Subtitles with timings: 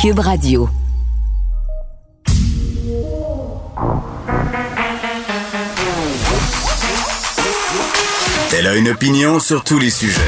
[0.00, 0.66] Cube Radio.
[8.56, 10.20] Elle a une opinion sur tous les sujets.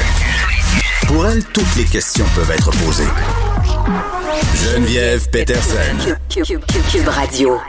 [1.07, 3.07] Pour elle, toutes les questions peuvent être posées.
[4.63, 6.17] Geneviève Peterson.
[6.29, 7.59] Cube, Radio.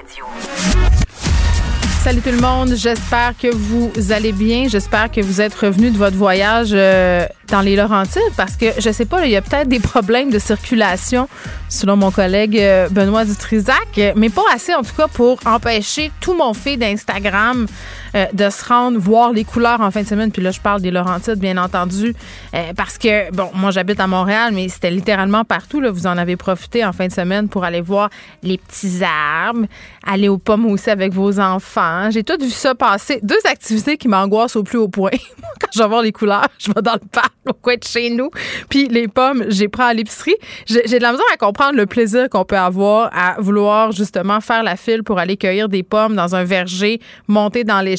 [2.03, 4.69] Salut tout le monde, j'espère que vous allez bien.
[4.69, 8.91] J'espère que vous êtes revenu de votre voyage euh, dans les Laurentides parce que je
[8.91, 11.29] sais pas, il y a peut-être des problèmes de circulation
[11.69, 16.35] selon mon collègue euh, Benoît Dutrisac, mais pas assez en tout cas pour empêcher tout
[16.35, 17.67] mon fait d'Instagram
[18.15, 20.31] euh, de se rendre voir les couleurs en fin de semaine.
[20.31, 22.15] Puis là, je parle des Laurentides, bien entendu,
[22.55, 25.81] euh, parce que, bon, moi, j'habite à Montréal, mais c'était littéralement partout.
[25.81, 28.11] Là, vous en avez profité en fin de semaine pour aller voir
[28.45, 29.67] les petits arbres,
[30.07, 32.09] aller aux pommes aussi avec vos enfants.
[32.13, 33.19] J'ai tout vu ça passer.
[33.25, 35.11] Deux activités qui m'angoissent au plus haut point.
[35.61, 38.11] Quand je vais voir les couleurs, je vais dans le parc, au coin de chez
[38.11, 38.31] nous.
[38.69, 40.37] Puis les pommes, j'ai pris à l'épicerie.
[40.67, 44.63] J'ai de la misère à comprendre le plaisir qu'on peut avoir à vouloir justement faire
[44.63, 47.97] la file pour aller cueillir des pommes dans un verger, monter dans les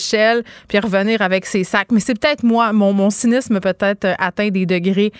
[0.67, 1.91] puis revenir avec ses sacs.
[1.91, 5.11] Mais c'est peut-être moi, mon, mon cynisme peut-être euh, atteint des degrés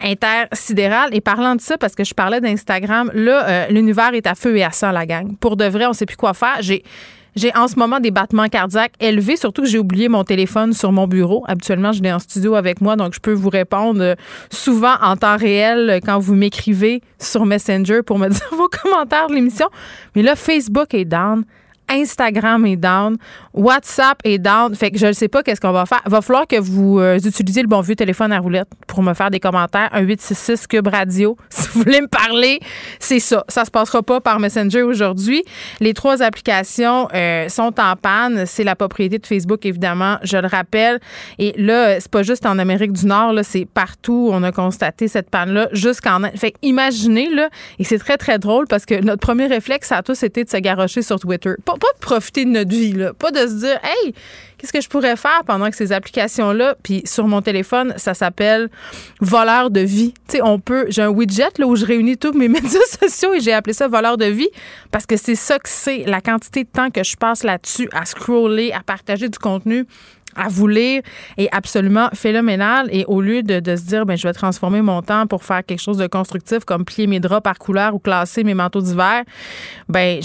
[0.00, 1.14] intersidérales.
[1.14, 4.56] Et parlant de ça, parce que je parlais d'Instagram, là, euh, l'univers est à feu
[4.56, 5.36] et à sang, la gang.
[5.38, 6.58] Pour de vrai, on sait plus quoi faire.
[6.60, 6.82] J'ai
[7.36, 10.92] j'ai en ce moment des battements cardiaques élevés, surtout que j'ai oublié mon téléphone sur
[10.92, 11.44] mon bureau.
[11.46, 14.14] Habituellement, je l'ai en studio avec moi, donc je peux vous répondre euh,
[14.50, 19.34] souvent en temps réel quand vous m'écrivez sur Messenger pour me dire vos commentaires de
[19.34, 19.68] l'émission.
[20.14, 21.44] Mais là, Facebook est down.
[21.88, 23.16] Instagram est down,
[23.52, 24.74] WhatsApp est down.
[24.74, 26.02] Fait que je ne sais pas qu'est-ce qu'on va faire.
[26.06, 29.30] Va falloir que vous euh, utilisiez le bon vieux téléphone à roulette pour me faire
[29.30, 29.88] des commentaires.
[29.92, 31.36] Un 866 Cube Radio.
[31.64, 32.60] Si vous voulez me parler,
[33.00, 33.44] c'est ça.
[33.48, 35.42] Ça se passera pas par Messenger aujourd'hui.
[35.80, 38.44] Les trois applications euh, sont en panne.
[38.46, 40.18] C'est la propriété de Facebook, évidemment.
[40.22, 41.00] Je le rappelle.
[41.38, 43.32] Et là, c'est pas juste en Amérique du Nord.
[43.32, 44.30] Là, c'est partout.
[44.32, 46.20] On a constaté cette panne-là jusqu'en.
[46.36, 47.48] Fait imaginez là.
[47.78, 50.56] Et c'est très très drôle parce que notre premier réflexe à tous était de se
[50.58, 54.14] garrocher sur Twitter de profiter de notre vie, pas de se dire, hey,
[54.58, 58.70] qu'est-ce que je pourrais faire pendant que ces applications-là, puis sur mon téléphone, ça s'appelle
[59.20, 60.14] voleur de vie.
[60.28, 63.34] Tu sais, on peut, j'ai un widget là, où je réunis tous mes médias sociaux
[63.34, 64.48] et j'ai appelé ça voleur de vie
[64.90, 68.06] parce que c'est ça que c'est, la quantité de temps que je passe là-dessus à
[68.06, 69.86] scroller, à partager du contenu
[70.36, 71.02] à vous est
[71.52, 72.88] absolument phénoménal.
[72.90, 75.80] Et au lieu de, se dire, ben, je vais transformer mon temps pour faire quelque
[75.80, 79.24] chose de constructif comme plier mes draps par couleur ou classer mes manteaux d'hiver,
[79.88, 80.20] ben,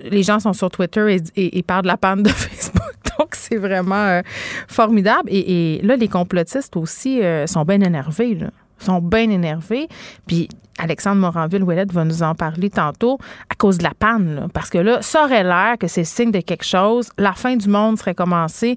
[0.00, 2.82] les gens sont sur Twitter et, parlent de la panne de Facebook.
[3.18, 4.22] Donc, c'est vraiment euh,
[4.68, 5.28] formidable.
[5.28, 8.34] Et, là, les complotistes aussi euh, sont bien énervés.
[8.34, 9.88] Là sont bien énervés.
[10.26, 13.18] Puis Alexandre Moranville-Ouellette va nous en parler tantôt
[13.48, 14.48] à cause de la panne.
[14.52, 17.08] Parce que là, ça aurait l'air que c'est signe de quelque chose.
[17.18, 18.76] La fin du monde serait commencée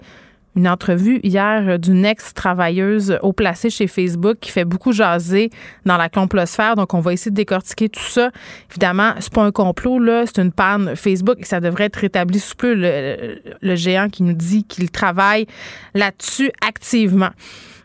[0.59, 5.51] une entrevue hier d'une ex-travailleuse au placé chez Facebook qui fait beaucoup jaser
[5.85, 6.75] dans la complosphère.
[6.75, 8.29] Donc, on va essayer de décortiquer tout ça.
[8.69, 10.25] Évidemment, c'est pas un complot, là.
[10.25, 12.73] C'est une panne Facebook et ça devrait être rétabli sous peu.
[12.75, 15.45] Le, géant qui nous dit qu'il travaille
[15.93, 17.29] là-dessus activement.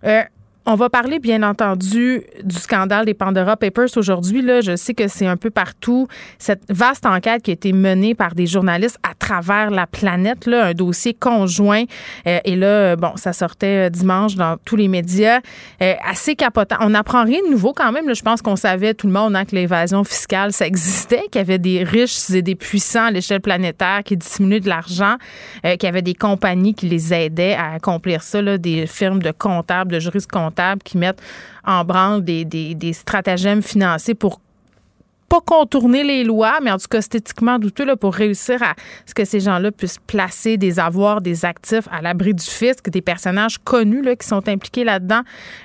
[0.04, 0.22] Euh,
[0.66, 4.40] on va parler, bien entendu, du scandale des Pandora Papers aujourd'hui.
[4.40, 6.08] Là, je sais que c'est un peu partout.
[6.38, 10.66] Cette vaste enquête qui a été menée par des journalistes à travers la planète, là,
[10.66, 11.84] un dossier conjoint.
[12.26, 15.40] Euh, et là, bon, ça sortait euh, dimanche dans tous les médias.
[15.82, 16.76] Euh, assez capotant.
[16.80, 18.14] On n'apprend rien de nouveau quand même.
[18.14, 21.44] Je pense qu'on savait tout le monde hein, que l'évasion fiscale, ça existait, qu'il y
[21.44, 25.16] avait des riches et des puissants à l'échelle planétaire qui dissimulaient de l'argent,
[25.62, 29.30] qu'il y avait des compagnies qui les aidaient à accomplir ça, là, des firmes de
[29.30, 31.22] comptables, de juristes comptables qui mettent
[31.64, 34.40] en branle des, des, stratagèmes financiers pour
[35.34, 38.74] pas contourner les lois, mais en tout cas esthétiquement douteux là, pour réussir à
[39.06, 43.02] ce que ces gens-là puissent placer des avoirs, des actifs à l'abri du fisc, des
[43.02, 45.22] personnages connus là, qui sont impliqués là-dedans.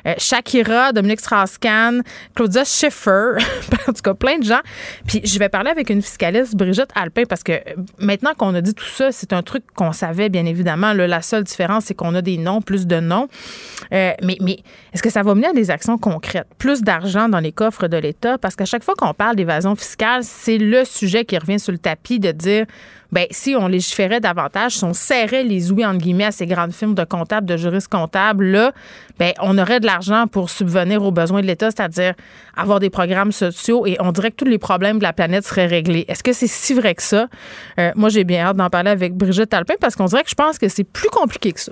[0.07, 2.01] Euh, Shakira, Dominique Strauss-Kahn,
[2.35, 3.33] Claudia Schiffer,
[3.87, 4.61] en tout cas plein de gens.
[5.05, 8.61] Puis je vais parler avec une fiscaliste, Brigitte Alpin, parce que euh, maintenant qu'on a
[8.61, 10.93] dit tout ça, c'est un truc qu'on savait bien évidemment.
[10.93, 13.27] La seule différence, c'est qu'on a des noms, plus de noms.
[13.93, 14.59] Euh, mais mais
[14.93, 16.47] est-ce que ça va mener à des actions concrètes?
[16.57, 18.37] Plus d'argent dans les coffres de l'État?
[18.39, 19.35] Parce qu'à chaque fois qu'on parle
[19.75, 22.65] fiscale, c'est le sujet qui revient sur le tapis de dire
[23.11, 26.73] ben si on légiférait davantage, si on serrait les ouïes entre guillemets à ces grandes
[26.73, 28.71] firmes de comptables, de juristes comptables là,
[29.17, 32.13] ben on aurait de l'argent pour subvenir aux besoins de l'État, c'est-à-dire
[32.55, 35.65] avoir des programmes sociaux et on dirait que tous les problèmes de la planète seraient
[35.65, 36.05] réglés.
[36.07, 37.27] Est-ce que c'est si vrai que ça?
[37.79, 40.35] Euh, Moi, j'ai bien hâte d'en parler avec Brigitte Alpin parce qu'on dirait que je
[40.35, 41.71] pense que c'est plus compliqué que ça.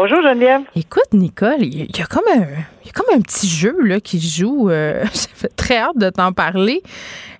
[0.00, 0.60] Bonjour Geneviève.
[0.76, 2.42] Écoute, Nicole, il y, a comme un,
[2.84, 4.70] y a comme un petit jeu là, qui joue.
[4.70, 6.84] Euh, J'ai très hâte de t'en parler.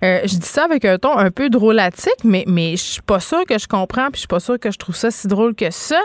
[0.03, 3.21] Euh, je dis ça avec un ton un peu drôlatique, mais, mais je suis pas
[3.21, 5.55] sûre que je comprends, puis je suis pas sûre que je trouve ça si drôle
[5.55, 6.01] que ça.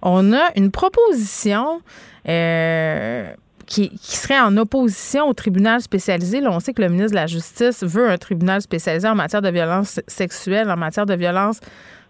[0.00, 1.82] On a une proposition.
[2.26, 3.30] Euh,
[3.66, 6.40] qui, qui, serait en opposition au tribunal spécialisé.
[6.40, 9.42] Là, on sait que le ministre de la Justice veut un tribunal spécialisé en matière
[9.42, 11.60] de violence sexuelle, en matière de violence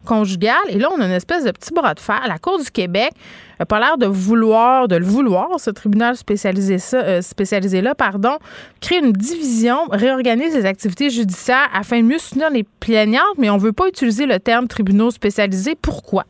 [0.06, 0.54] conjugale.
[0.68, 2.20] Et là, on a une espèce de petit bras de fer.
[2.26, 3.10] La Cour du Québec
[3.58, 7.94] n'a pas l'air de vouloir, de le vouloir, ce tribunal spécialisé, ça, euh, spécialisé là,
[7.94, 8.38] pardon,
[8.80, 13.56] créer une division, réorganiser les activités judiciaires afin de mieux soutenir les plaignantes, mais on
[13.56, 15.74] ne veut pas utiliser le terme tribunaux spécialisés.
[15.80, 16.24] Pourquoi?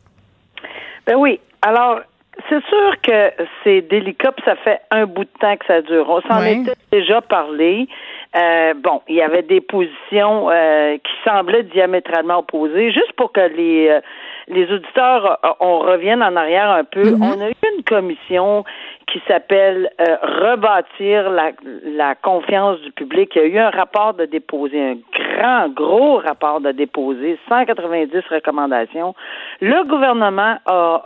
[1.05, 1.39] Ben oui.
[1.61, 2.01] Alors,
[2.47, 3.31] c'est sûr que
[3.63, 6.09] c'est délicat, puis ça fait un bout de temps que ça dure.
[6.09, 7.87] On s'en était déjà parlé.
[8.35, 12.91] Euh, bon, il y avait des positions euh, qui semblaient diamétralement opposées.
[12.91, 14.01] Juste pour que les euh,
[14.47, 17.03] les auditeurs, on revienne en arrière un peu.
[17.03, 17.21] Mm-hmm.
[17.21, 18.63] On a eu une commission
[19.05, 21.51] qui s'appelle Rebâtir la,
[21.83, 23.31] la confiance du public.
[23.35, 28.11] Il y a eu un rapport de déposer, un grand, gros rapport de déposer, 190
[28.31, 29.13] recommandations.
[29.61, 31.03] Le gouvernement a,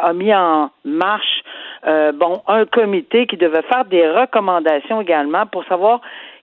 [0.00, 1.42] a mis en marche
[2.14, 6.00] bon un comité qui devait faire des recommandations également pour savoir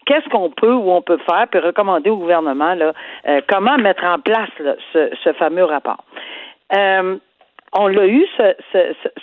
[0.07, 2.93] qu'est-ce qu'on peut ou on peut faire, puis recommander au gouvernement là,
[3.27, 4.49] euh, comment mettre en place
[4.93, 6.03] ce, fameux rapport.
[6.75, 7.17] Euh,
[7.73, 8.55] on l'a eu, ce,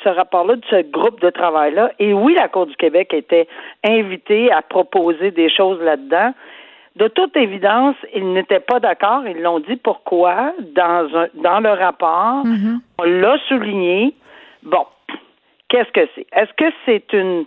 [0.03, 1.91] ce, rapport-là, de ce groupe de travail-là.
[1.99, 3.49] Et oui, la Cour du Québec était
[3.83, 6.35] invitée à proposer des choses là-dedans.
[6.97, 9.27] De toute évidence, ils n'étaient pas d'accord.
[9.27, 12.45] Ils l'ont dit pourquoi dans, un, dans le rapport.
[12.45, 12.79] Mm-hmm.
[12.99, 14.15] On l'a souligné.
[14.63, 14.87] Bon,
[15.69, 16.27] qu'est-ce que c'est?
[16.33, 17.47] Est-ce que c'est une.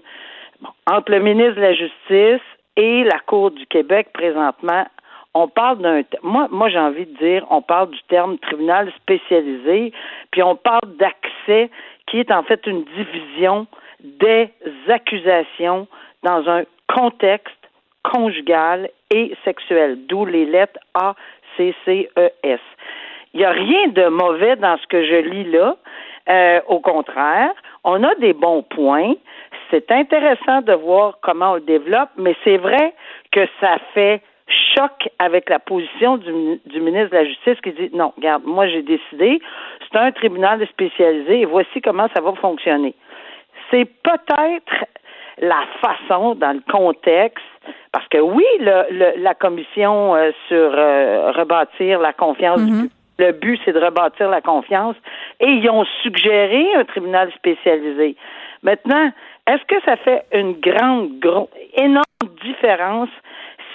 [0.91, 2.41] entre le ministre de la Justice
[2.77, 4.85] et la Cour du Québec présentement,
[5.33, 9.91] on parle d'un moi moi j'ai envie de dire on parle du terme tribunal spécialisé,
[10.31, 11.69] puis on parle d'accès
[12.07, 13.67] qui est en fait une division
[14.03, 14.49] des
[14.87, 15.87] accusations
[16.23, 17.53] dans un contexte
[18.03, 21.15] conjugal et sexuel, d'où les lettres A,
[21.57, 22.59] C, C, E, S.
[23.33, 25.75] Il n'y a rien de mauvais dans ce que je lis là.
[26.29, 27.51] Euh, au contraire,
[27.83, 29.13] on a des bons points.
[29.71, 32.93] C'est intéressant de voir comment on le développe, mais c'est vrai
[33.31, 34.21] que ça fait
[34.75, 36.31] choc avec la position du,
[36.79, 39.41] ministre de la Justice qui dit non, regarde, moi j'ai décidé,
[39.81, 42.93] c'est un tribunal spécialisé et voici comment ça va fonctionner.
[43.69, 44.85] C'est peut-être
[45.39, 47.45] la façon, dans le contexte,
[47.91, 52.89] parce que oui, le, la commission euh, sur euh, rebâtir la confiance du mm-hmm.
[53.19, 54.95] Le but, c'est de rebâtir la confiance.
[55.39, 58.15] Et ils ont suggéré un tribunal spécialisé.
[58.61, 59.11] Maintenant,
[59.47, 62.03] est-ce que ça fait une grande, grande, énorme
[62.43, 63.09] différence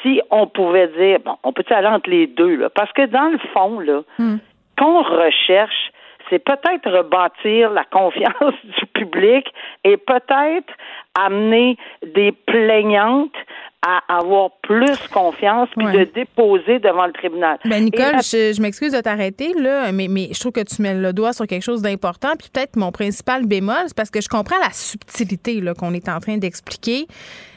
[0.02, 2.70] si on pouvait dire, bon, on peut aller entre les deux, là?
[2.70, 4.36] Parce que dans le fond, là, hmm.
[4.78, 5.92] qu'on recherche,
[6.28, 9.46] c'est peut-être rebâtir la confiance du public
[9.84, 10.72] et peut-être
[11.14, 11.76] amener
[12.14, 13.34] des plaignantes
[13.82, 17.58] à avoir plus confiance puis de déposer devant le tribunal.
[17.64, 21.12] Ben Nicole, je, m'excuse de t'arrêter là, mais, mais je trouve que tu mets le
[21.12, 22.30] doigt sur quelque chose d'important.
[22.38, 26.08] Puis peut-être mon principal bémol, c'est parce que je comprends la subtilité là qu'on est
[26.08, 27.06] en train d'expliquer.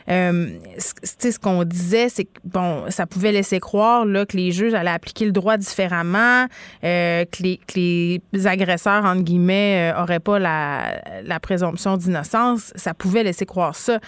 [0.07, 4.73] Euh, ce qu'on disait, c'est que bon, ça pouvait laisser croire là, que les juges
[4.73, 6.45] allaient appliquer le droit différemment,
[6.83, 12.71] euh, que, les, que, les, agresseurs, entre guillemets, euh, auraient pas la, la présomption d'innocence.
[12.75, 13.99] Ça pouvait laisser croire ça.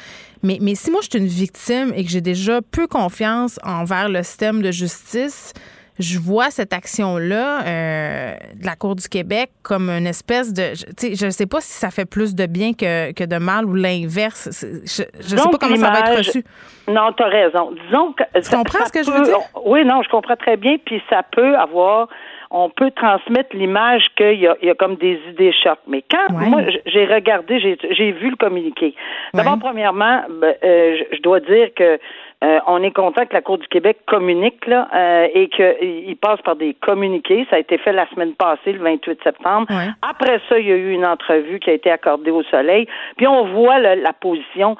[0.43, 4.09] Mais, mais si moi, je suis une victime et que j'ai déjà peu confiance envers
[4.09, 5.53] le système de justice,
[5.99, 10.73] je vois cette action-là euh, de la Cour du Québec comme une espèce de.
[11.01, 13.73] Je ne sais pas si ça fait plus de bien que, que de mal ou
[13.73, 14.49] l'inverse.
[14.61, 16.43] Je ne sais pas comment ça va être reçu.
[16.87, 17.71] Non, tu as raison.
[17.85, 18.23] Disons que.
[18.39, 19.39] Tu comprends ce que je veux dire?
[19.65, 20.77] Oui, non, je comprends très bien.
[20.85, 22.07] Puis ça peut avoir
[22.51, 25.79] on peut transmettre l'image qu'il y a, il y a comme des idées chocs.
[25.87, 28.93] Mais quand moi j'ai regardé, j'ai vu le communiqué.
[29.33, 31.99] D'abord, premièrement, ben, euh, je dois dire que
[32.43, 36.39] euh, on est content que la Cour du Québec communique là, euh, et qu'il passe
[36.43, 37.47] par des communiqués.
[37.49, 39.67] Ça a été fait la semaine passée, le 28 septembre.
[40.03, 42.87] Après ça, il y a eu une entrevue qui a été accordée au Soleil.
[43.17, 44.77] Puis on voit la position.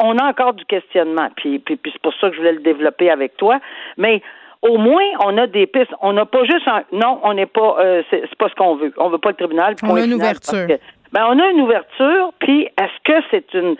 [0.00, 1.28] on a encore du questionnement.
[1.36, 3.60] Puis, puis, c'est pour ça que je voulais le développer avec toi.
[3.96, 4.20] Mais
[4.62, 5.92] au moins, on a des pistes.
[6.00, 6.82] On n'a pas juste un.
[6.92, 7.76] Non, on n'est pas.
[7.80, 8.92] Euh, c'est pas ce qu'on veut.
[8.98, 9.74] On veut pas le tribunal.
[9.82, 10.66] On a une ouverture.
[11.12, 12.32] ben, on a une ouverture.
[12.38, 13.76] Puis, est-ce que c'est une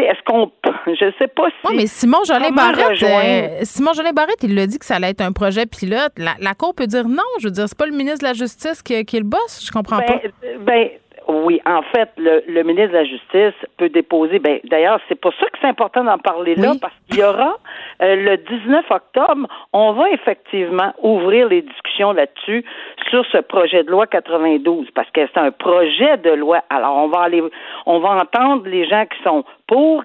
[0.00, 0.50] est-ce qu'on
[0.86, 4.66] je sais pas si Oui, mais Simon Jolin Barrette euh, Simon Jolin Barrette, il l'a
[4.66, 6.12] dit que ça allait être un projet pilote.
[6.16, 8.82] La, Cour peut dire non, je veux dire c'est pas le ministre de la Justice
[8.82, 10.20] qui, qui est le boss, je comprends ben, pas.
[10.60, 10.88] Ben
[11.28, 11.60] oui.
[11.66, 14.38] En fait, le, ministre de la Justice peut déposer.
[14.38, 17.56] Ben, d'ailleurs, c'est pour ça que c'est important d'en parler là, parce qu'il y aura
[18.02, 22.64] euh, le 19 octobre, on va effectivement ouvrir les discussions là-dessus
[23.10, 26.62] sur ce projet de loi 92, parce que c'est un projet de loi.
[26.70, 27.42] Alors, on va aller,
[27.86, 29.44] on va entendre les gens qui sont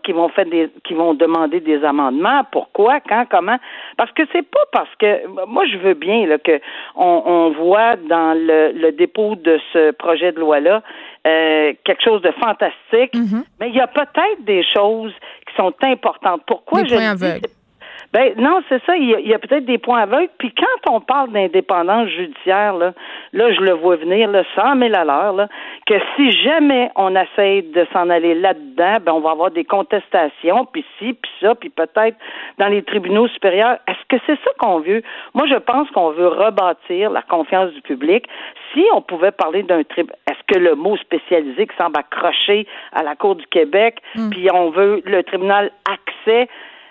[0.03, 2.43] qui vont faire des, qui vont demander des amendements.
[2.51, 3.57] Pourquoi, quand, comment?
[3.97, 6.59] Parce que c'est pas parce que moi je veux bien là, que
[6.95, 10.81] on, voit dans le, le, dépôt de ce projet de loi là
[11.25, 13.43] euh, quelque chose de fantastique, mm-hmm.
[13.59, 15.13] mais il y a peut-être des choses
[15.47, 16.41] qui sont importantes.
[16.45, 17.47] Pourquoi je dis,
[18.13, 18.95] ben non, c'est ça.
[18.95, 20.29] Il y a, peut-être des points aveugles.
[20.37, 22.93] Puis quand on parle d'indépendance judiciaire, là,
[23.33, 25.47] là, je le vois venir, là, 100 000 à l'heure, là,
[25.85, 30.65] que si jamais on essaye de s'en aller là-dedans, ben on va avoir des contestations,
[30.65, 32.17] puis ci, puis ça, puis peut-être
[32.57, 33.77] dans les tribunaux supérieurs.
[33.87, 35.03] Est-ce que c'est ça qu'on veut?
[35.33, 38.25] Moi, je pense qu'on veut rebâtir la confiance du public.
[38.73, 43.03] Si on pouvait parler d'un tribunal, est-ce que le mot spécialisé qui semble accroché à
[43.03, 44.29] la Cour du Québec, hmm.
[44.29, 46.47] puis on veut le tribunal accès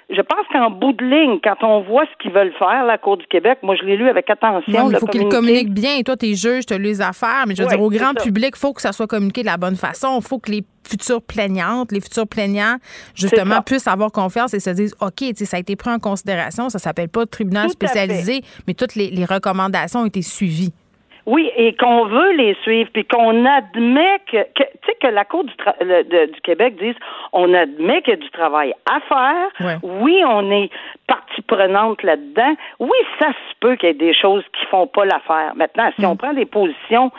[0.09, 3.17] je pense qu'en bout de ligne, quand on voit ce qu'ils veulent faire, la Cour
[3.17, 4.91] du Québec, moi je l'ai lu avec attention.
[4.91, 5.97] il faut qu'ils communiquent bien.
[5.97, 8.15] Et toi, tu es juge, tu as les affaires, mais je veux dire, au grand
[8.15, 10.19] public, il faut que ça soit communiqué de la bonne façon.
[10.21, 12.77] Il faut que les futures plaignantes, les futurs plaignants,
[13.15, 16.79] justement, puissent avoir confiance et se disent OK, ça a été pris en considération, ça
[16.79, 20.73] s'appelle pas tribunal spécialisé, mais toutes les recommandations ont été suivies.
[21.27, 25.45] Oui, et qu'on veut les suivre, puis qu'on admet que, tu sais, que la Cour
[25.45, 26.95] du, du Québec dise,
[27.33, 29.79] on admet qu'il y a du travail à faire.
[29.83, 30.71] Oui, on est
[31.09, 32.55] partie prenante là-dedans.
[32.79, 35.53] Oui, ça se peut qu'il y ait des choses qui font pas l'affaire.
[35.57, 36.19] Maintenant, si on mm.
[36.19, 37.11] prend des positions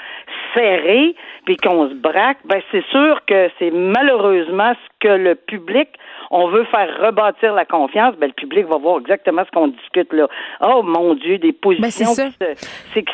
[0.53, 1.15] serrées,
[1.46, 5.89] puis qu'on se braque, ben c'est sûr que c'est malheureusement ce que le public
[6.31, 10.12] on veut faire rebâtir la confiance, ben, le public va voir exactement ce qu'on discute
[10.13, 10.27] là.
[10.62, 12.55] Oh mon Dieu, des positions ben,
[12.93, 13.13] c'est qui,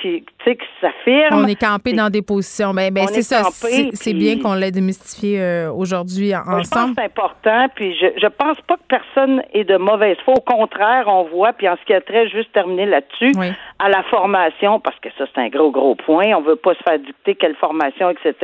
[0.00, 1.44] qui, qui s'affirment.
[1.44, 2.72] On est campé dans des positions.
[2.72, 3.42] Ben, ben c'est ça.
[3.50, 6.64] C'est bien qu'on l'ait démystifié euh, aujourd'hui ensemble.
[6.64, 7.66] Je pense c'est important.
[7.74, 10.34] Puis je, je pense pas que personne est de mauvaise foi.
[10.34, 11.52] Au contraire, on voit.
[11.52, 13.32] Puis en ce qui a très juste terminé là-dessus,
[13.78, 16.32] à la formation, parce que ça c'est un gros gros point.
[16.34, 18.34] On veut pas se faire dicter quelle formation, etc.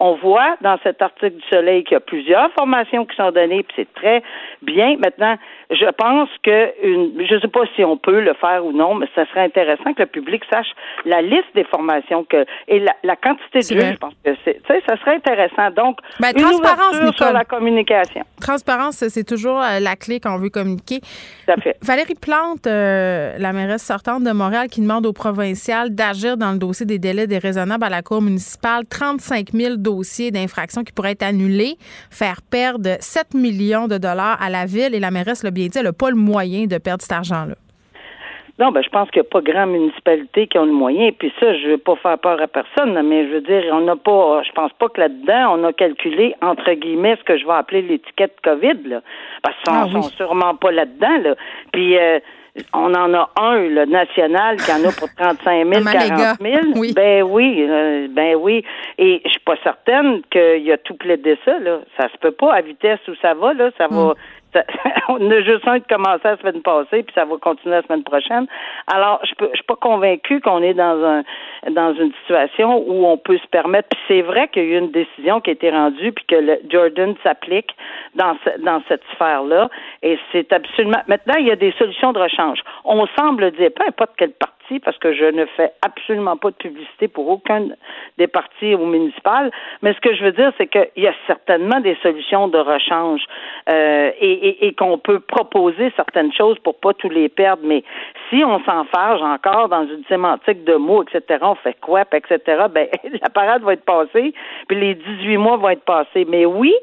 [0.00, 3.64] On voit dans cet article du Soleil qu'il y a plusieurs formations qui sont puis
[3.76, 4.22] c'est très
[4.62, 4.96] bien.
[4.98, 5.36] Maintenant,
[5.70, 8.94] je pense que une, je ne sais pas si on peut le faire ou non,
[8.94, 10.68] mais ça serait intéressant que le public sache
[11.04, 13.92] la liste des formations que et la, quantité de jeux.
[13.92, 15.70] Je pense que c'est, ça serait intéressant.
[15.70, 18.22] Donc, ben, une transparence, sur la communication.
[18.40, 21.00] Transparence, c'est toujours euh, la clé quand on veut communiquer.
[21.82, 26.58] Valérie Plante, euh, la mairesse sortante de Montréal, qui demande au provincial d'agir dans le
[26.58, 28.84] dossier des délais déraisonnables à la Cour municipale.
[28.86, 31.76] 35 000 dossiers d'infraction qui pourraient être annulés,
[32.10, 35.78] faire perdre 7 millions de dollars à la ville et la mairesse l'a bien dit,
[35.78, 37.54] elle n'a pas le moyen de perdre cet argent-là.
[38.58, 41.10] Non, ben je pense qu'il n'y a pas grand municipalité qui ont le moyen.
[41.12, 43.82] Puis ça, je ne veux pas faire peur à personne, mais je veux dire, on
[43.82, 47.46] n'a pas, je pense pas que là-dedans, on a calculé entre guillemets ce que je
[47.46, 49.00] vais appeler l'étiquette COVID, là,
[49.42, 51.18] parce qu'ils sont, ah sont sûrement pas là-dedans.
[51.22, 51.34] Là.
[51.72, 52.18] Puis euh,
[52.72, 56.92] on en a un, le national, qui en a pour 35 000, 40 000.
[56.94, 58.64] Ben oui, euh, ben oui.
[58.98, 61.80] Et je suis pas certaine qu'il y a tout plaidé ça, là.
[61.96, 63.70] Ça se peut pas à vitesse où ça va, là.
[63.78, 64.14] Ça va,
[64.58, 64.90] mm.
[65.08, 68.04] on a juste un de commencer la semaine passée, puis ça va continuer la semaine
[68.04, 68.46] prochaine.
[68.86, 71.22] Alors, je ne suis pas convaincue qu'on est dans un
[71.70, 73.88] dans une situation où on peut se permettre.
[73.88, 76.36] Puis c'est vrai qu'il y a eu une décision qui a été rendue, puis que
[76.36, 77.74] le Jordan s'applique
[78.14, 79.68] dans dans cette sphère-là.
[80.02, 81.02] Et c'est absolument.
[81.06, 82.60] Maintenant, il y a des solutions de rechange.
[82.84, 86.56] On semble dire, peu importe quel parti parce que je ne fais absolument pas de
[86.56, 87.68] publicité pour aucun
[88.18, 89.50] des partis au municipal.
[89.82, 93.22] Mais ce que je veux dire, c'est qu'il y a certainement des solutions de rechange
[93.70, 97.62] euh, et, et, qu'on peut proposer certaines choses pour pas tous les perdre.
[97.64, 97.82] Mais
[98.28, 102.88] si on s'enfarge encore dans une sémantique de mots, etc., on fait quoi, etc., ben
[103.22, 104.34] la parade va être passée,
[104.68, 106.26] puis les 18 mois vont être passés.
[106.28, 106.74] Mais oui,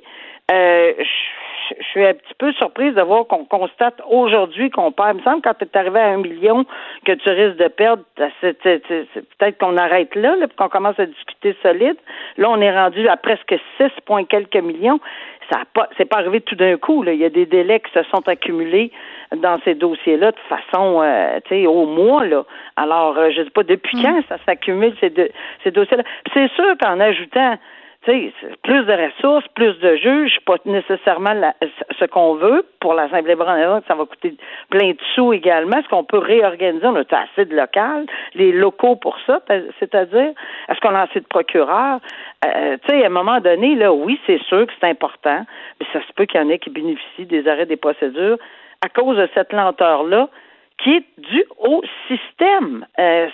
[0.52, 1.45] euh, je
[1.92, 5.16] suis un petit peu surprise de voir qu'on constate aujourd'hui qu'on perd.
[5.16, 6.66] Il me semble que quand tu es arrivé à un million
[7.06, 8.04] que tu risques de perdre,
[8.42, 11.98] c'est, peut-être qu'on arrête là, là puis qu'on commence à discuter solide.
[12.38, 15.00] Là, on est rendu à presque 6 points quelques millions.
[15.52, 17.04] Ça a pas, c'est pas arrivé tout d'un coup.
[17.04, 17.14] Là.
[17.14, 18.92] Il y a des délais qui se sont accumulés
[19.36, 22.26] dans ces dossiers-là de façon, euh, tu sais, au mois.
[22.26, 22.46] Là.
[22.76, 24.02] Alors, euh, je sais pas depuis mm.
[24.02, 25.14] quand ça s'accumule ces,
[25.64, 26.04] ces dossiers-là.
[26.34, 27.58] c'est sûr qu'en ajoutant
[28.06, 31.54] plus de ressources, plus de juges, pas nécessairement
[32.00, 34.36] ce qu'on veut pour la simple et bonne ça va coûter
[34.70, 35.78] plein de sous également.
[35.78, 36.86] Est-ce qu'on peut réorganiser?
[36.86, 39.42] On a assez de local, les locaux pour ça,
[39.80, 40.34] c'est-à-dire,
[40.70, 42.00] est-ce qu'on a assez de procureurs?
[42.46, 45.46] Euh, tu sais, à un moment donné, là, oui, c'est sûr que c'est important,
[45.80, 48.38] mais ça se peut qu'il y en ait qui bénéficient des arrêts des procédures
[48.82, 50.30] à cause de cette lenteur-là
[50.84, 52.86] qui est dû au système.
[53.00, 53.28] Euh,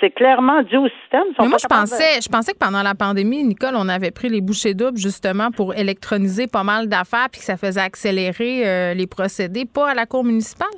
[0.00, 1.24] c'est clairement dû au système.
[1.38, 4.40] Mais moi, je pensais, je pensais que pendant la pandémie, Nicole, on avait pris les
[4.40, 9.06] bouchées doubles justement pour électroniser pas mal d'affaires puis que ça faisait accélérer euh, les
[9.06, 10.68] procédés, pas à la Cour municipale?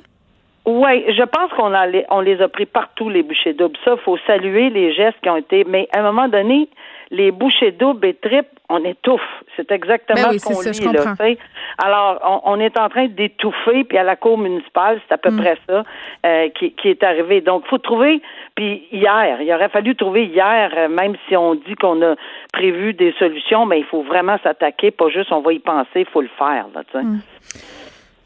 [0.65, 1.73] Oui, je pense qu'on
[2.09, 3.77] on les a pris partout, les bouchées doubles.
[3.85, 5.63] Ça, il faut saluer les gestes qui ont été.
[5.63, 6.67] Mais à un moment donné,
[7.09, 9.21] les bouchées doubles et triples, on étouffe.
[9.55, 10.93] C'est exactement ben ce qu'on lit.
[10.93, 11.35] Là,
[11.77, 15.37] Alors, on, est en train d'étouffer, puis à la cour municipale, c'est à peu mm.
[15.37, 15.83] près ça
[16.25, 17.41] euh, qui, est arrivé.
[17.41, 18.21] Donc, il faut trouver,
[18.55, 22.15] puis hier, il aurait fallu trouver hier, euh, même si on dit qu'on a
[22.51, 26.05] prévu des solutions, mais il faut vraiment s'attaquer, pas juste on va y penser, il
[26.05, 26.65] faut le faire.
[26.75, 26.81] Là,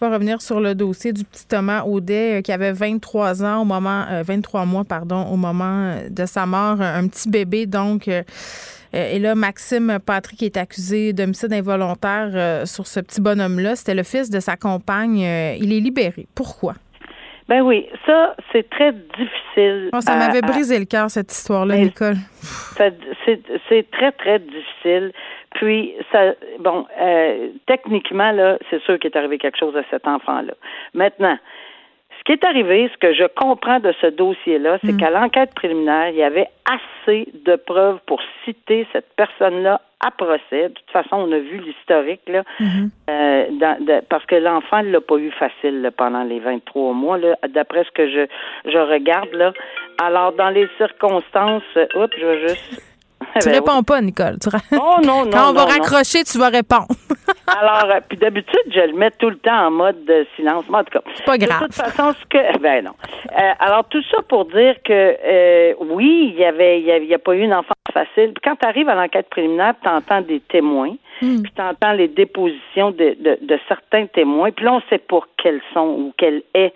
[0.10, 3.66] mm revenir sur le dossier du petit Thomas Audet euh, qui avait 23 ans au
[3.66, 8.08] moment, 23 euh, mois, pardon, au moment euh, de sa mort, un petit bébé donc.
[8.08, 13.76] et là, Maxime Patrick est accusé d'homicide involontaire sur ce petit bonhomme-là.
[13.76, 15.20] C'était le fils de sa compagne.
[15.20, 16.28] il est libéré.
[16.36, 16.74] Pourquoi?
[17.48, 19.90] Ben oui, ça, c'est très difficile.
[19.94, 22.16] Oh, ça m'avait brisé le cœur, cette histoire-là, Nicole.
[22.78, 25.12] C'est très, très difficile.
[25.52, 30.08] Puis, ça, bon, euh, techniquement, là, c'est sûr qu'il est arrivé quelque chose à cet
[30.08, 30.54] enfant-là.
[30.94, 31.38] Maintenant,
[32.22, 34.98] ce qui est arrivé, ce que je comprends de ce dossier-là, c'est mm.
[34.98, 40.70] qu'à l'enquête préliminaire, il y avait assez de preuves pour citer cette personne-là à procès.
[40.70, 42.90] De toute façon, on a vu l'historique, là, mm-hmm.
[43.10, 47.84] euh, parce que l'enfant ne l'a pas eu facile pendant les 23 mois, là, d'après
[47.86, 48.28] ce que je,
[48.70, 49.34] je regarde.
[49.34, 49.52] Là.
[50.02, 51.64] Alors, dans les circonstances,
[51.96, 52.91] oups, je vais juste
[53.40, 54.38] tu ben réponds pas, Nicole.
[54.40, 54.50] Tu...
[54.74, 55.32] Oh, non, non.
[55.32, 56.88] Quand on va raccrocher, tu vas répondre.
[57.48, 60.66] alors, euh, puis d'habitude, je le mets tout le temps en mode de silence.
[60.72, 61.62] en tout cas, c'est pas grave.
[61.62, 62.42] De toute façon, ce que.
[62.62, 62.92] Ben non.
[63.38, 67.20] Euh, alors, tout ça pour dire que euh, oui, il y avait, il y, a
[67.20, 68.34] pas eu une enfance facile.
[68.34, 70.96] Puis quand tu arrives à l'enquête préliminaire, tu entends des témoins.
[71.22, 71.42] Hmm.
[71.42, 74.52] Puis tu entends les dépositions de, de, de, certains témoins.
[74.52, 76.74] Puis là, on sait pas quels sont ou quel est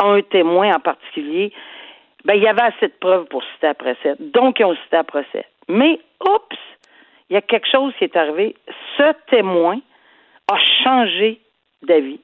[0.00, 1.52] un témoin en particulier.
[2.26, 4.16] Ben, il y avait assez de preuves pour citer à procès.
[4.18, 5.44] Donc, ils ont cité à procès.
[5.68, 6.58] Mais, oups,
[7.30, 8.56] il y a quelque chose qui est arrivé.
[8.96, 9.78] Ce témoin
[10.50, 11.40] a changé
[11.82, 12.18] d'avis.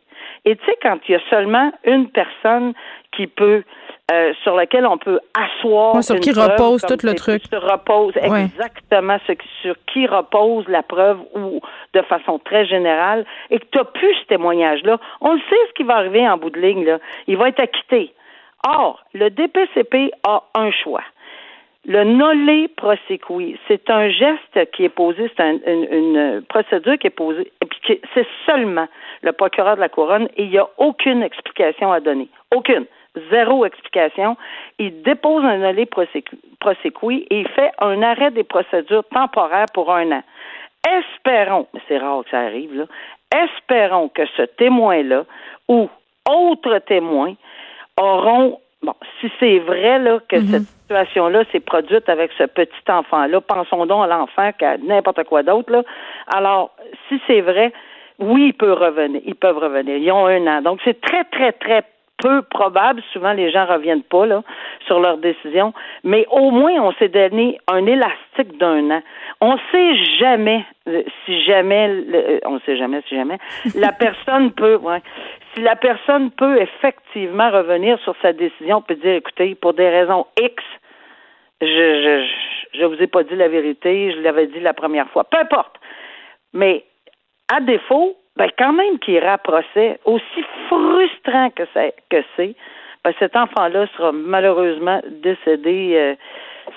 [0.44, 2.72] Et tu sais, quand il y a seulement une personne
[3.16, 3.62] qui peut,
[4.10, 6.02] euh, sur laquelle on peut asseoir.
[6.02, 7.42] sur qui repose tout le truc.
[7.48, 11.60] Sur repose exactement ce sur qui repose la preuve ou
[11.94, 14.98] de façon très générale, et que tu n'as plus ce témoignage-là.
[15.20, 16.98] On le sait ce qui va arriver en bout de ligne, là.
[17.28, 18.12] Il va être acquitté.
[18.66, 21.02] Or, le DPCP a un choix.
[21.84, 27.50] Le nolé prosequi, c'est un geste qui est posé, c'est une, procédure qui est posée,
[27.60, 28.86] et puis c'est seulement
[29.22, 32.28] le procureur de la couronne et il n'y a aucune explication à donner.
[32.54, 32.86] Aucune.
[33.30, 34.36] Zéro explication.
[34.78, 40.12] Il dépose un nolé prosequi et il fait un arrêt des procédures temporaires pour un
[40.12, 40.22] an.
[40.86, 42.84] Espérons, mais c'est rare que ça arrive, là,
[43.44, 45.24] espérons que ce témoin-là
[45.68, 45.90] ou
[46.30, 47.34] autre témoin
[48.00, 50.46] auront Bon, si c'est vrai là que mhm.
[50.48, 55.44] cette situation-là s'est produite avec ce petit enfant-là, pensons donc à l'enfant qu'à n'importe quoi
[55.44, 55.82] d'autre là.
[56.26, 56.72] Alors,
[57.08, 57.72] si c'est vrai,
[58.18, 59.20] oui, il peut revenir.
[59.24, 59.96] Ils peuvent revenir.
[59.98, 60.62] Ils ont un an.
[60.62, 61.84] Donc, c'est très, très, très
[62.22, 63.02] peu probable.
[63.12, 64.42] Souvent, les gens reviennent pas là
[64.86, 65.74] sur leur décision.
[66.04, 69.02] Mais au moins, on s'est donné un élastique d'un an.
[69.40, 73.38] On sait jamais euh, si jamais, euh, on sait jamais si jamais
[73.74, 75.02] la personne peut, ouais,
[75.54, 80.26] si la personne peut effectivement revenir sur sa décision, peut dire, écoutez, pour des raisons
[80.40, 80.62] X,
[81.60, 85.24] je, je, je vous ai pas dit la vérité, je l'avais dit la première fois.
[85.24, 85.76] Peu importe.
[86.52, 86.84] Mais
[87.52, 92.54] à défaut, ben quand même qu'il ira à procès, aussi frustrant que c'est, que c'est,
[93.04, 96.14] ben cet enfant-là sera malheureusement décédé euh,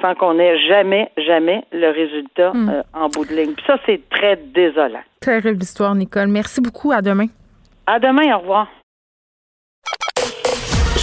[0.02, 2.70] sans qu'on ait jamais, jamais le résultat hmm.
[2.70, 3.54] euh, en bout de ligne.
[3.54, 5.04] Puis ça, c'est très désolant.
[5.22, 6.28] Terrible histoire, Nicole.
[6.28, 6.92] Merci beaucoup.
[6.92, 7.28] À demain.
[7.88, 8.36] À demain.
[8.36, 8.68] Au revoir.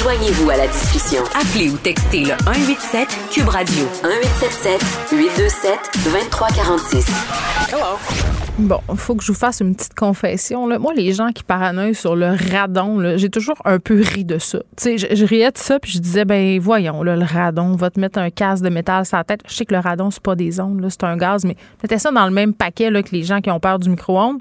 [0.02, 1.22] Joignez-vous à la discussion.
[1.34, 7.72] Appelez ou textez le 187 Cube Radio 1877 827 2346.
[7.72, 8.31] Hello.
[8.58, 10.66] Bon, faut que je vous fasse une petite confession.
[10.66, 10.78] Là.
[10.78, 14.58] Moi, les gens qui paranoïent sur le radon, j'ai toujours un peu ri de ça.
[14.76, 17.76] Tu sais, je, riais de ça, puis je disais, ben voyons, là, le radon, on
[17.76, 19.40] va te mettre un casque de métal sur la tête.
[19.48, 22.10] Je sais que le radon, c'est pas des ondes, c'est un gaz, mais c'était ça
[22.10, 24.40] dans le même paquet là, que les gens qui ont peur du micro-ondes.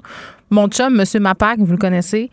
[0.50, 1.22] Mon chum, M.
[1.22, 2.30] Mapac, vous le connaissez,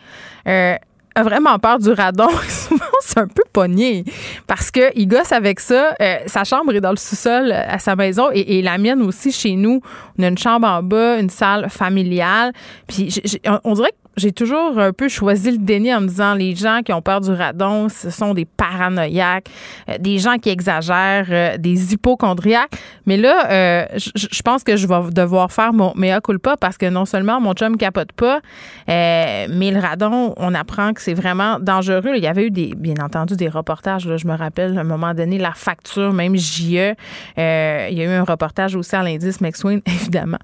[0.48, 0.76] euh,
[1.24, 2.30] vraiment peur du radon.
[2.48, 4.04] Souvent, c'est un peu pogné
[4.48, 5.96] parce que il gosse avec ça.
[6.02, 9.32] Euh, sa chambre est dans le sous-sol euh, à sa maison et, la mienne aussi
[9.32, 9.82] chez nous.
[10.18, 12.52] On a une chambre en bas, une salle familiale.
[12.88, 13.22] Puis
[13.64, 16.94] on dirait j'ai toujours un peu choisi le déni en me disant les gens qui
[16.94, 19.50] ont peur du radon, ce sont des paranoïaques,
[19.90, 22.72] euh, des gens qui exagèrent, euh, des hypochondriaques.
[23.06, 26.88] Mais là, euh, je pense que je vais devoir faire mon mea culpa parce que
[26.88, 28.42] non seulement mon chum capote pas,
[28.88, 32.12] mais le radon, on apprend que c'est vraiment dangereux.
[32.16, 34.06] Il y avait eu des, bien entendu des reportages.
[34.06, 36.94] Là, je me rappelle à un moment donné la facture, même JE.
[37.38, 40.40] il y a eu un reportage aussi à l'indice McSween, évidemment.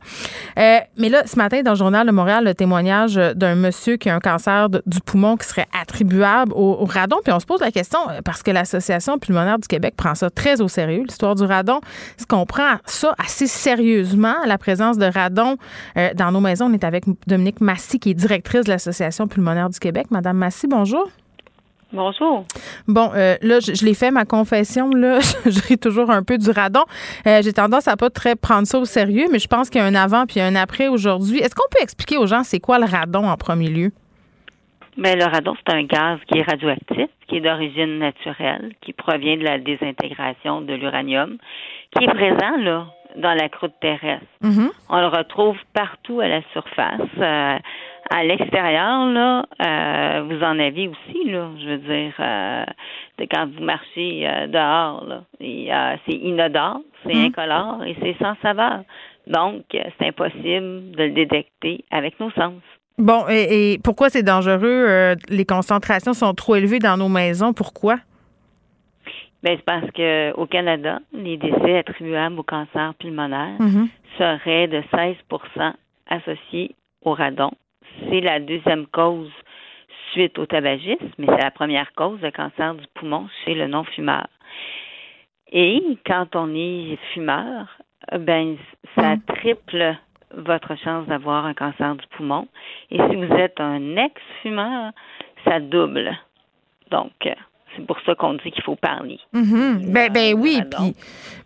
[0.56, 4.16] mais là, ce matin, dans le journal de Montréal, le témoignage d'un monsieur qui a
[4.16, 7.18] un cancer du poumon qui serait attribuable au, radon?
[7.24, 10.30] Puis on se pose la question, euh, parce que l'Association pulmonaire du Québec prend ça
[10.30, 11.80] très au sérieux, l'histoire du radon.
[12.18, 15.58] Est-ce qu'on prend ça assez sérieusement, la présence de radon
[15.98, 16.66] euh, dans nos maisons?
[16.66, 20.08] On est avec Dominique Massy, qui est directrice de l'Association pulmonaire du Québec.
[20.12, 21.10] Madame Massy, bonjour.
[21.94, 22.46] Bonjour.
[22.88, 26.50] Bon, euh, là, je, l'ai fait, ma confession, là, je ris toujours un peu du
[26.50, 26.84] radon.
[27.28, 29.84] Euh, j'ai tendance à pas très prendre ça au sérieux, mais je pense qu'il y
[29.84, 31.40] a un avant puis un après aujourd'hui.
[31.40, 33.92] Est-ce qu'on peut expliquer aux gens c'est quoi le radon en premier lieu?
[34.98, 39.38] Bien, le radon, c'est un gaz qui est radioactif, qui est d'origine naturelle, qui provient
[39.38, 41.38] de la désintégration de l'uranium,
[41.92, 44.26] qui est présent, là, dans la croûte terrestre.
[44.42, 44.70] Mm-hmm.
[44.90, 47.02] On le retrouve partout à la surface.
[47.20, 47.58] Euh,
[48.10, 51.50] à l'extérieur, là, euh, vous en avez aussi, là.
[51.60, 52.66] Je veux dire, euh,
[53.32, 57.26] quand vous marchez euh, dehors, là, c'est inodore, c'est hum.
[57.26, 58.84] incolore et c'est sans saveur.
[59.28, 62.62] Donc, c'est impossible de le détecter avec nos sens.
[62.98, 65.16] Bon, et, pourquoi c'est dangereux?
[65.28, 67.52] les concentrations sont trop élevées dans nos maisons?
[67.52, 67.96] Pourquoi?
[69.44, 73.88] Bien, c'est parce que au Canada, les décès attribuables au cancer pulmonaire mm-hmm.
[74.18, 75.74] seraient de 16%
[76.08, 77.52] associés au radon
[78.10, 79.32] c'est la deuxième cause
[80.12, 84.28] suite au tabagisme, mais c'est la première cause de cancer du poumon chez le non-fumeur.
[85.52, 87.68] Et quand on est fumeur,
[88.18, 88.58] ben
[88.96, 89.22] ça mm.
[89.28, 89.96] triple
[90.36, 92.48] votre chance d'avoir un cancer du poumon.
[92.92, 94.92] Et si vous êtes un ex-fumeur,
[95.46, 96.18] ça double.
[96.92, 97.14] Donc,
[97.76, 99.20] c'est pour ça qu'on dit qu'il faut parler.
[99.34, 99.92] Mm-hmm.
[99.92, 100.96] Ben, ben, oui, puis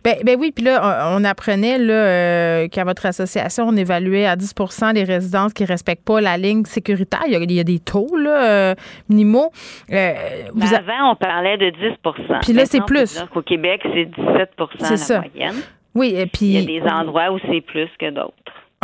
[0.04, 4.36] ben, ben, oui, puis là on, apprenait là euh, qu'à votre association on évaluait à
[4.36, 7.24] 10% les résidences qui respectent pas la ligne sécuritaire.
[7.28, 8.76] Il y a, des taux là euh,
[9.10, 9.52] minimaux.
[9.92, 10.14] Euh,
[10.54, 13.22] ben, avant on parlait de 10% Puis là c'est plus.
[13.36, 15.62] Au Québec c'est 17% la moyenne.
[15.96, 18.34] Oui, et puis il y a des endroits où c'est plus que d'autres.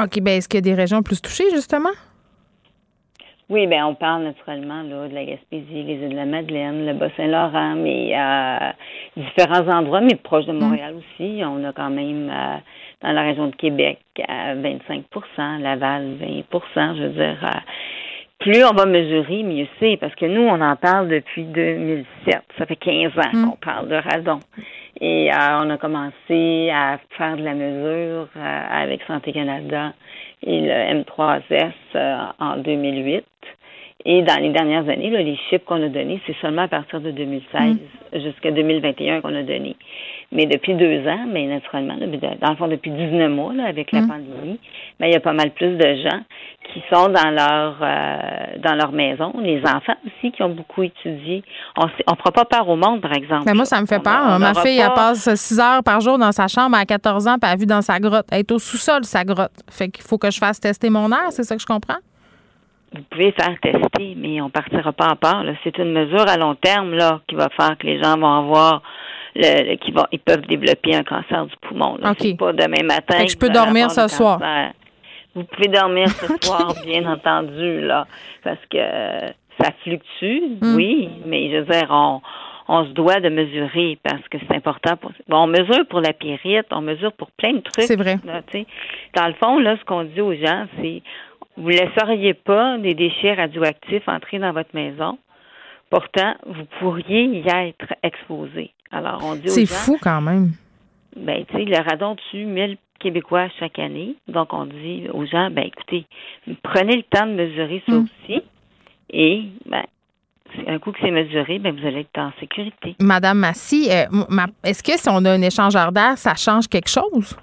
[0.01, 1.91] OK, ben est-ce qu'il y a des régions plus touchées justement?
[3.47, 6.93] Oui, bien, on parle naturellement là, de la Gaspésie, les îles de la Madeleine, le
[6.93, 8.71] Bas-Saint-Laurent, mais euh,
[9.15, 10.59] différents endroits, mais proche de mm.
[10.59, 11.41] Montréal aussi.
[11.45, 12.57] On a quand même euh,
[13.03, 17.59] dans la région de Québec à 25% Laval 20% Je veux dire, euh,
[18.39, 22.41] plus on va mesurer, mieux c'est, parce que nous, on en parle depuis 2007.
[22.57, 23.45] Ça fait 15 ans mm.
[23.45, 24.39] qu'on parle de radon.
[25.01, 29.93] Et euh, on a commencé à faire de la mesure avec Santé Canada
[30.41, 31.73] et le M3S
[32.39, 33.25] en 2008.
[34.07, 37.01] Et dans les dernières années, là, les chiffres qu'on a donnés, c'est seulement à partir
[37.01, 37.61] de 2016
[38.13, 38.19] mm.
[38.19, 39.75] jusqu'à 2021 qu'on a donné.
[40.31, 44.01] Mais depuis deux ans, mais naturellement, dans le fond, depuis 19 mois, là, avec la
[44.01, 44.07] mm.
[44.07, 44.59] pandémie,
[44.99, 46.21] mais il y a pas mal plus de gens
[46.71, 49.33] qui sont dans leur euh, dans leur maison.
[49.41, 51.43] Les enfants aussi qui ont beaucoup étudié.
[51.75, 53.43] On ne fera pas peur au monde, par exemple.
[53.47, 54.37] Mais moi, ça me fait peur.
[54.39, 57.51] Ma fille, elle passe six heures par jour dans sa chambre à 14 ans, puis
[57.51, 58.27] elle vit dans sa grotte.
[58.31, 59.63] Elle est au sous-sol, sa grotte.
[59.71, 61.97] Fait qu'il faut que je fasse tester mon air, c'est ça que je comprends?
[62.95, 65.43] Vous pouvez faire tester, mais on partira pas en part.
[65.63, 68.81] C'est une mesure à long terme là qui va faire que les gens vont avoir
[69.35, 71.97] le, qui vont ils peuvent développer un cancer du poumon.
[71.97, 72.13] Là.
[72.13, 73.23] Pas demain matin.
[73.23, 74.39] que je peux dormir ce soir.
[75.35, 78.07] Vous pouvez dormir ce soir, bien entendu, là,
[78.41, 78.77] parce que
[79.59, 80.75] ça fluctue, hmm.
[80.75, 82.21] oui, mais je veux dire, on,
[82.67, 84.95] on se doit de mesurer parce que c'est important.
[84.97, 87.83] Pour, bon, on mesure pour la pyrite, on mesure pour plein de trucs.
[87.85, 88.17] C'est vrai.
[89.13, 91.03] dans le fond, là, ce qu'on dit aux gens, c'est
[91.57, 95.17] vous ne laisseriez pas des déchets radioactifs entrer dans votre maison.
[95.89, 98.71] Pourtant, vous pourriez y être exposé.
[98.91, 100.51] Alors, on dit C'est fou quand même.
[101.15, 104.15] Ben, tu sais, le radon tue 1000 Québécois chaque année.
[104.27, 106.05] Donc, on dit aux gens, ben, écoutez,
[106.63, 108.05] prenez le temps de mesurer ça mm.
[108.05, 108.41] aussi.
[109.11, 109.83] Et, ben,
[110.67, 112.95] un coup que c'est mesuré, ben, vous allez être en sécurité.
[112.99, 114.05] Madame Massy, euh,
[114.63, 117.37] est-ce que si on a un échangeur d'air, ça change quelque chose?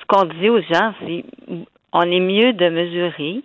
[0.00, 1.24] Ce qu'on dit aux gens, c'est
[1.92, 3.42] on est mieux de mesurer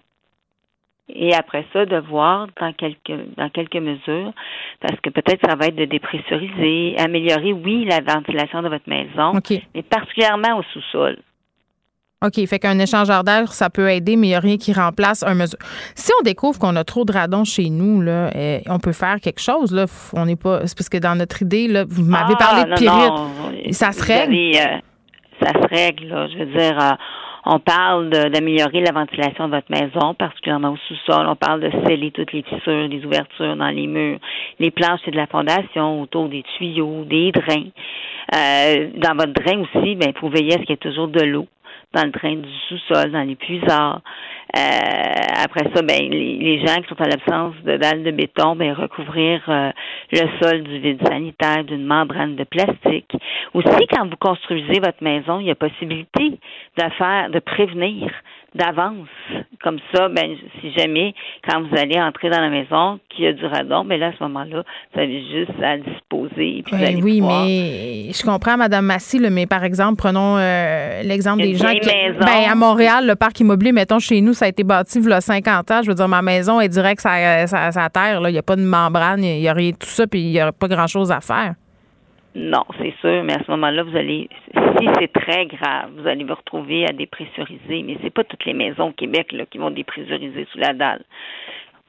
[1.08, 4.34] et après ça de voir dans quelques dans quelques mesures
[4.82, 9.34] parce que peut-être ça va être de dépressuriser, améliorer oui la ventilation de votre maison,
[9.74, 11.18] mais particulièrement au sous-sol.
[12.26, 15.22] OK, fait qu'un échangeur d'air, ça peut aider, mais il n'y a rien qui remplace
[15.22, 15.60] un mesure.
[15.96, 19.20] Si on découvre qu'on a trop de radon chez nous, là, eh, on peut faire
[19.20, 19.74] quelque chose.
[19.74, 19.86] Là.
[20.14, 20.66] On n'est pas.
[20.66, 23.74] C'est parce que dans notre idée, là, vous m'avez ah, parlé de pyrite.
[23.74, 24.34] Ça se règle?
[24.34, 24.78] Euh,
[25.42, 26.28] ça se règle, là.
[26.30, 26.96] Je veux dire, euh,
[27.48, 31.28] On parle d'améliorer la ventilation de votre maison, particulièrement au sous-sol.
[31.28, 34.18] On parle de sceller toutes les fissures, les ouvertures dans les murs,
[34.60, 37.70] les planches et de la fondation, autour des tuyaux, des drains.
[38.34, 41.08] Euh, dans votre drain aussi, ben, il faut veiller à ce qu'il y ait toujours
[41.08, 41.48] de l'eau
[41.94, 44.02] dans le drain du sous-sol, dans les puisards.
[44.56, 48.74] Euh, après ça, ben, les, gens qui sont en l'absence de dalles de béton, ben,
[48.74, 49.72] recouvrir euh,
[50.12, 53.12] le sol du vide sanitaire d'une membrane de plastique.
[53.54, 56.40] Aussi, quand vous construisez votre maison, il y a possibilité
[56.78, 58.12] de faire, de prévenir
[58.56, 59.08] d'avance.
[59.62, 61.14] Comme ça, ben, si jamais,
[61.48, 64.08] quand vous allez entrer dans la maison, qu'il y a du radon, mais ben là,
[64.08, 64.64] à ce moment-là,
[64.94, 66.64] vous avez juste à disposer.
[66.66, 71.56] Puis ben oui, mais je comprends, Mme Massy, mais par exemple, prenons euh, l'exemple des
[71.56, 71.90] gens qui.
[72.20, 75.14] Ben, à Montréal, le parc immobilier, mettons, chez nous, ça a été bâti il y
[75.14, 75.82] a 50 ans.
[75.84, 78.22] Je veux dire, ma maison est direct ça, ça, ça terre.
[78.26, 80.40] Il n'y a pas de membrane, il n'y a rien tout ça, puis il n'y
[80.40, 81.56] a pas grand-chose à faire.
[82.36, 86.26] Non, c'est sûr, mais à ce moment-là, vous allez, si c'est très grave, vous allez
[86.26, 89.72] vous retrouver à dépressuriser, mais c'est pas toutes les maisons au Québec là, qui vont
[89.72, 91.04] dépressuriser sous la dalle.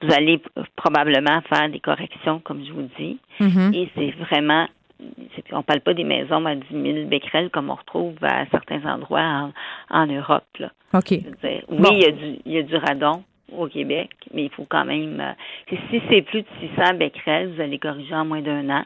[0.02, 0.40] Vous allez
[0.76, 3.74] probablement faire des corrections, comme je vous dis, mm-hmm.
[3.74, 4.68] et c'est vraiment
[5.52, 9.50] on parle pas des maisons à 10 000 becquerels comme on retrouve à certains endroits
[9.90, 10.46] en, Europe.
[10.58, 10.70] Là.
[10.94, 11.10] OK.
[11.10, 13.22] oui, il, y a du, il y a du radon
[13.54, 15.20] au Québec, mais il faut quand même.
[15.20, 18.84] Euh, si c'est plus de 600 becquerels, vous allez corriger en moins d'un an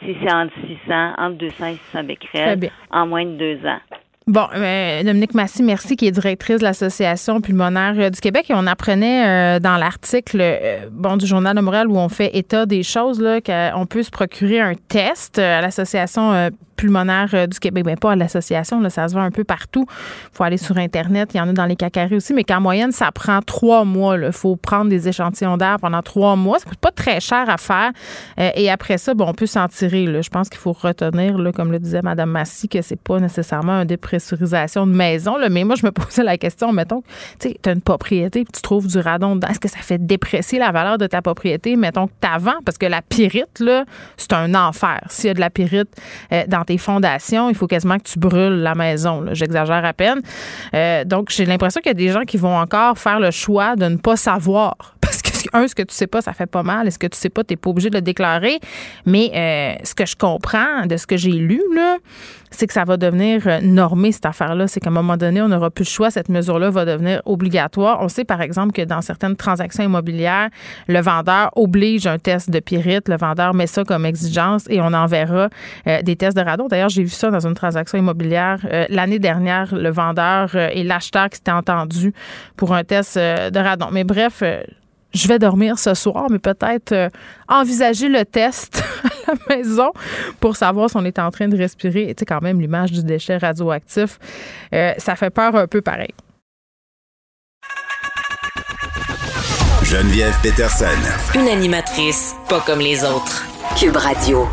[0.00, 3.80] si c'est entre 600, entre 200 et 600 becquerels en moins de deux ans.
[4.26, 8.50] Bon, euh, Dominique Massy, merci, qui est directrice de l'Association pulmonaire euh, du Québec.
[8.50, 10.44] Et on apprenait euh, dans l'article
[10.92, 14.60] bon, du Journal de Montréal où on fait état des choses, qu'on peut se procurer
[14.60, 17.84] un test à l'Association pulmonaire du Québec.
[17.84, 19.86] Bien, pas à l'association, ça se voit un peu partout.
[19.88, 21.30] Il faut aller sur Internet.
[21.34, 24.16] Il y en a dans les cacarés aussi, mais qu'en moyenne, ça prend trois mois.
[24.16, 26.58] Il faut prendre des échantillons d'air pendant trois mois.
[26.58, 27.90] Ça coûte pas très cher à faire.
[28.38, 30.06] Et après ça, bon, on peut s'en tirer.
[30.06, 30.22] Là.
[30.22, 33.82] Je pense qu'il faut retenir, là, comme le disait Mme Massy, que c'est pas nécessairement
[33.82, 33.84] une
[34.18, 35.36] de maison.
[35.50, 37.02] Mais moi, je me posais la question, mettons,
[37.38, 39.48] tu as une propriété tu trouves du radon dedans.
[39.48, 42.54] Est-ce que ça fait déprécier la valeur de ta propriété, mettons que t'avant?
[42.64, 43.62] Parce que la pyrite,
[44.16, 45.00] c'est un enfer.
[45.08, 45.88] S'il y a de la pyrite
[46.32, 49.24] euh, dans tes fondations, il faut quasiment que tu brûles la maison.
[49.32, 50.20] J'exagère à peine.
[50.74, 53.76] Euh, donc, j'ai l'impression qu'il y a des gens qui vont encore faire le choix
[53.76, 54.96] de ne pas savoir.
[55.52, 56.86] un, ce que tu sais pas, ça fait pas mal.
[56.86, 58.60] Et ce que tu sais pas, tu n'es pas obligé de le déclarer.
[59.06, 61.98] Mais euh, ce que je comprends de ce que j'ai lu, là,
[62.50, 64.66] c'est que ça va devenir euh, normé, cette affaire-là.
[64.66, 66.10] C'est qu'à un moment donné, on n'aura plus le choix.
[66.10, 67.98] Cette mesure-là va devenir obligatoire.
[68.00, 70.50] On sait, par exemple, que dans certaines transactions immobilières,
[70.88, 73.08] le vendeur oblige un test de pyrite.
[73.08, 75.48] Le vendeur met ça comme exigence et on enverra
[75.86, 76.66] euh, des tests de radon.
[76.68, 79.74] D'ailleurs, j'ai vu ça dans une transaction immobilière euh, l'année dernière.
[79.74, 82.12] Le vendeur et l'acheteur qui s'étaient entendus
[82.56, 83.88] pour un test de radon.
[83.92, 84.42] Mais bref,
[85.12, 87.08] je vais dormir ce soir, mais peut-être euh,
[87.48, 88.82] envisager le test
[89.26, 89.92] à la maison
[90.38, 92.06] pour savoir si on est en train de respirer.
[92.08, 94.18] Tu sais, quand même, l'image du déchet radioactif,
[94.72, 96.14] euh, ça fait peur un peu pareil.
[99.82, 100.86] Geneviève Peterson.
[101.34, 103.44] Une animatrice pas comme les autres.
[103.76, 104.46] Cube Radio.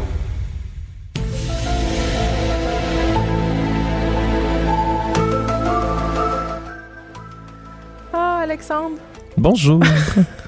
[8.12, 8.98] Ah, Alexandre.
[9.38, 9.84] Bonjour.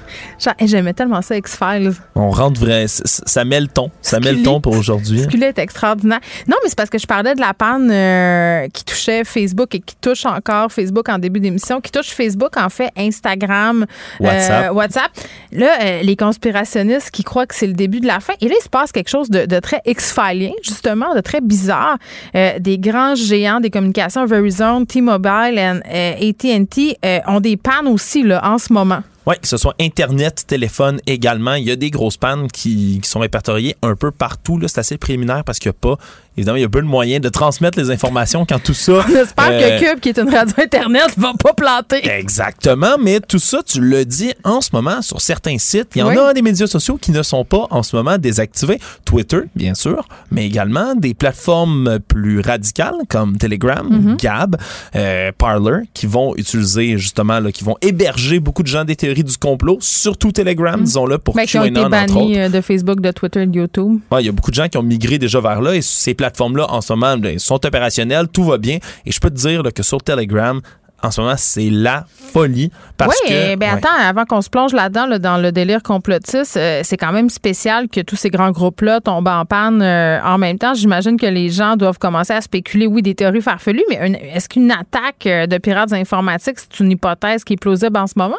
[0.60, 1.92] J'aimais tellement ça, X-Files.
[2.14, 2.86] On rentre vrai.
[2.88, 3.90] Ça met le ton.
[4.02, 5.20] Ça met le ton pour aujourd'hui.
[5.20, 6.20] Ce est extraordinaire.
[6.46, 9.80] Non, mais c'est parce que je parlais de la panne euh, qui touchait Facebook et
[9.80, 13.86] qui touche encore Facebook en début d'émission, qui touche Facebook, en fait, Instagram,
[14.20, 15.10] euh, WhatsApp.
[15.52, 18.34] Là, euh, les conspirationnistes qui croient que c'est le début de la fin.
[18.40, 21.96] Et là, il se passe quelque chose de, très X-Filien, justement, de très bizarre.
[22.34, 28.58] des grands géants des communications, Verizon, T-Mobile et AT&T, ont des pannes aussi là, en
[28.58, 29.02] ce moment.
[29.26, 31.54] Oui, que ce soit Internet, téléphone également.
[31.54, 34.58] Il y a des grosses pannes qui, sont répertoriées un peu partout.
[34.66, 35.98] C'est assez préliminaire parce qu'il n'y a pas
[36.40, 38.92] évidemment, il y a peu de moyens de transmettre les informations quand tout ça.
[39.08, 42.08] On espère que euh, Cube, qui est une radio Internet, va pas planter.
[42.08, 45.88] Exactement, mais tout ça, tu le dis en ce moment sur certains sites.
[45.94, 48.78] Il y en a des médias sociaux qui ne sont pas en ce moment désactivés.
[49.04, 54.16] Twitter, bien sûr, mais également des plateformes plus radicales comme Telegram, mhm.
[54.16, 54.56] Gab,
[54.96, 59.24] euh, Parler, qui vont utiliser justement, là, qui vont héberger beaucoup de gens des théories
[59.24, 60.84] du complot, surtout Telegram, mhm.
[60.84, 63.98] disons-le, pour mais qui ont été bannis euh, de Facebook, de Twitter, de YouTube.
[64.18, 66.70] Il y a beaucoup de gens qui ont migré déjà vers là et ces plateformes-là,
[66.70, 68.78] en ce moment, ben, sont opérationnelles, tout va bien.
[69.04, 70.60] Et je peux te dire que sur Telegram,
[71.02, 72.70] en ce moment, c'est la folie.
[72.96, 76.82] Parce oui, que, ben attends, avant qu'on se plonge là-dedans, dans le délire complotiste, euh,
[76.84, 80.58] c'est quand même spécial que tous ces grands groupes-là tombent en panne euh, en même
[80.58, 80.74] temps.
[80.74, 84.70] J'imagine que les gens doivent commencer à spéculer, oui, des théories farfelues, mais est-ce qu'une
[84.70, 88.38] attaque euh, de pirates informatiques, c'est une hypothèse qui est plausible en ce moment?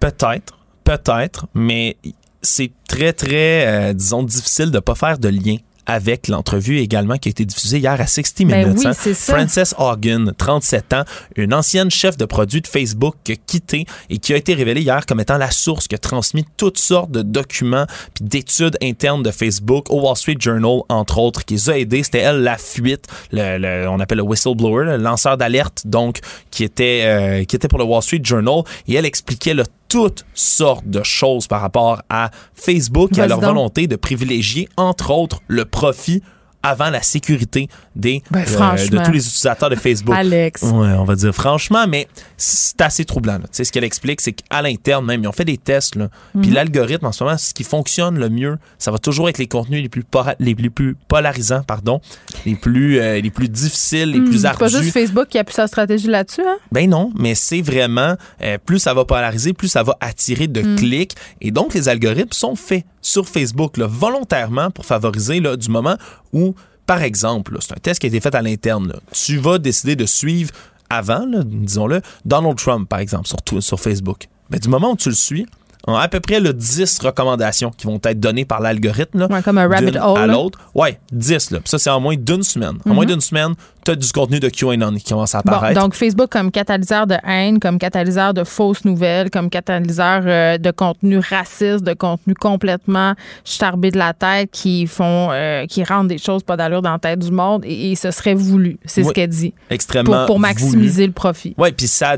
[0.00, 1.96] Peut-être, peut-être, mais
[2.42, 7.28] c'est très, très, disons, difficile de ne pas faire de lien avec l'entrevue également qui
[7.28, 8.78] a été diffusée hier à 60 Ben Minutes.
[8.84, 9.14] oui, hein.
[9.14, 11.04] Frances Hogan, 37 ans,
[11.36, 14.80] une ancienne chef de produit de Facebook qui a quitté et qui a été révélée
[14.82, 19.22] hier comme étant la source qui a transmis toutes sortes de documents puis d'études internes
[19.22, 22.02] de Facebook au Wall Street Journal, entre autres, qui les a aidés.
[22.02, 26.20] C'était elle la fuite, le, le- on appelle le whistleblower, le lanceur d'alerte, donc,
[26.50, 28.62] qui était, euh, qui était pour le Wall Street Journal.
[28.88, 33.40] Et elle expliquait là, toutes sortes de choses par rapport à Facebook et à leur
[33.40, 33.50] donc.
[33.50, 36.22] volonté de privilégier, entre autres, le profit
[36.62, 40.14] avant la sécurité des, Ben, euh, de tous les utilisateurs de Facebook.
[40.16, 40.62] Alex.
[40.62, 43.34] Ouais, on va dire franchement, mais c'est assez troublant.
[43.34, 43.40] là.
[43.44, 45.94] Tu sais, ce qu'elle explique, c'est qu'à l'interne même, ils ont fait des tests.
[45.96, 46.08] là.
[46.40, 46.54] Puis Mhm.
[46.54, 49.82] l'algorithme, en ce moment, ce qui fonctionne le mieux, ça va toujours être les contenus
[49.82, 50.04] les plus,
[50.40, 52.00] les plus, polarisants, pardon,
[52.46, 54.76] les plus, euh, les plus difficiles, les Hmm, plus c'est pas ardus.
[54.78, 56.56] juste Facebook qui a pu sa stratégie là-dessus, hein?
[56.72, 60.60] Ben non, mais c'est vraiment euh, plus ça va polariser, plus ça va attirer de
[60.62, 60.76] Mm.
[60.76, 61.12] clics.
[61.40, 65.96] Et donc, les algorithmes sont faits sur Facebook là, volontairement pour favoriser là, du moment
[66.32, 66.54] où,
[66.86, 68.88] par exemple, c'est un test qui a été fait à l'interne.
[68.88, 70.50] là, Tu vas décider de suivre
[70.90, 74.28] avant, là, disons-le, Donald Trump, par exemple, sur, sur Facebook.
[74.50, 75.46] Ben, du moment où tu le suis,
[75.86, 79.18] on a à peu près le 10 recommandations qui vont être données par l'algorithme.
[79.18, 80.58] là, Ouais, comme un rabbit hole, À l'autre.
[80.74, 81.50] Ouais, 10.
[81.50, 81.60] Là.
[81.60, 82.76] Puis ça, c'est en moins d'une semaine.
[82.86, 82.94] En Mhm.
[82.94, 83.54] moins d'une semaine,
[83.90, 85.80] as du contenu de QAnon qui commence à Bon, apparaître.
[85.80, 90.70] donc Facebook comme catalyseur de haine, comme catalyseur de fausses nouvelles, comme catalyseur euh, de
[90.70, 96.18] contenu raciste, de contenu complètement charbé de la tête qui font, euh, qui rendent des
[96.18, 99.08] choses pas d'allure dans la tête du monde et, et ce serait voulu, c'est ce
[99.08, 99.14] Oui.
[99.14, 101.06] qu'elle dit, extrêmement pour, pour maximiser voulu.
[101.06, 101.54] le profit.
[101.58, 102.16] Ouais, puis ça,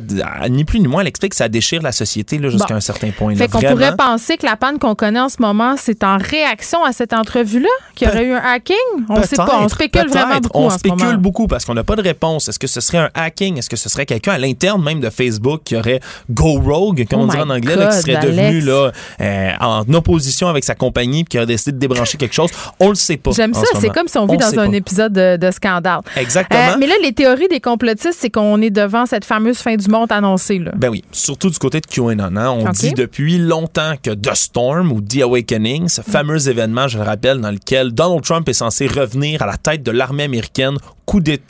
[0.51, 2.75] ni plus ni moins, elle explique que ça déchire la société jusqu'à Bon.
[2.77, 3.33] un certain point.
[3.33, 3.39] là.
[3.39, 6.85] Fait qu'on pourrait penser que la panne qu'on connaît en ce moment, c'est en réaction
[6.85, 8.77] à cette entrevue-là, qu'il y aurait eu un hacking?
[9.09, 11.19] On sait pas, on spécule vraiment beaucoup On en ce spécule moment.
[11.19, 12.49] beaucoup parce qu'on n'a pas de réponse.
[12.51, 13.57] Est-ce que ce serait un hacking?
[13.57, 17.21] Est-ce que ce serait quelqu'un à l'interne même de Facebook qui aurait go rogue, comme
[17.21, 18.37] Oh on dirait my en anglais, là, qui serait Alex.
[18.37, 18.93] devenu là,
[19.23, 22.51] euh, en opposition avec sa compagnie puis qui aurait décidé de débrancher quelque chose?
[22.79, 23.31] On le sait pas.
[23.31, 24.77] J'aime ça, ce c'est comme si on vit dans un pas.
[24.77, 26.01] épisode de, de scandale.
[26.15, 26.73] Exactement.
[26.73, 29.89] Euh, mais là, les théories des complotistes, c'est qu'on est devant cette fameuse fin du
[29.89, 30.59] monde annoncée.
[30.59, 30.73] Là.
[30.77, 32.37] Ben oui, surtout du côté de QAnon.
[32.37, 32.51] hein.
[32.51, 37.05] On dit depuis longtemps que The Storm ou The Awakening, ce fameux événement, je le
[37.05, 41.21] rappelle, dans lequel Donald Trump est censé revenir à la tête de l'armée américaine, coup
[41.21, 41.46] d'État,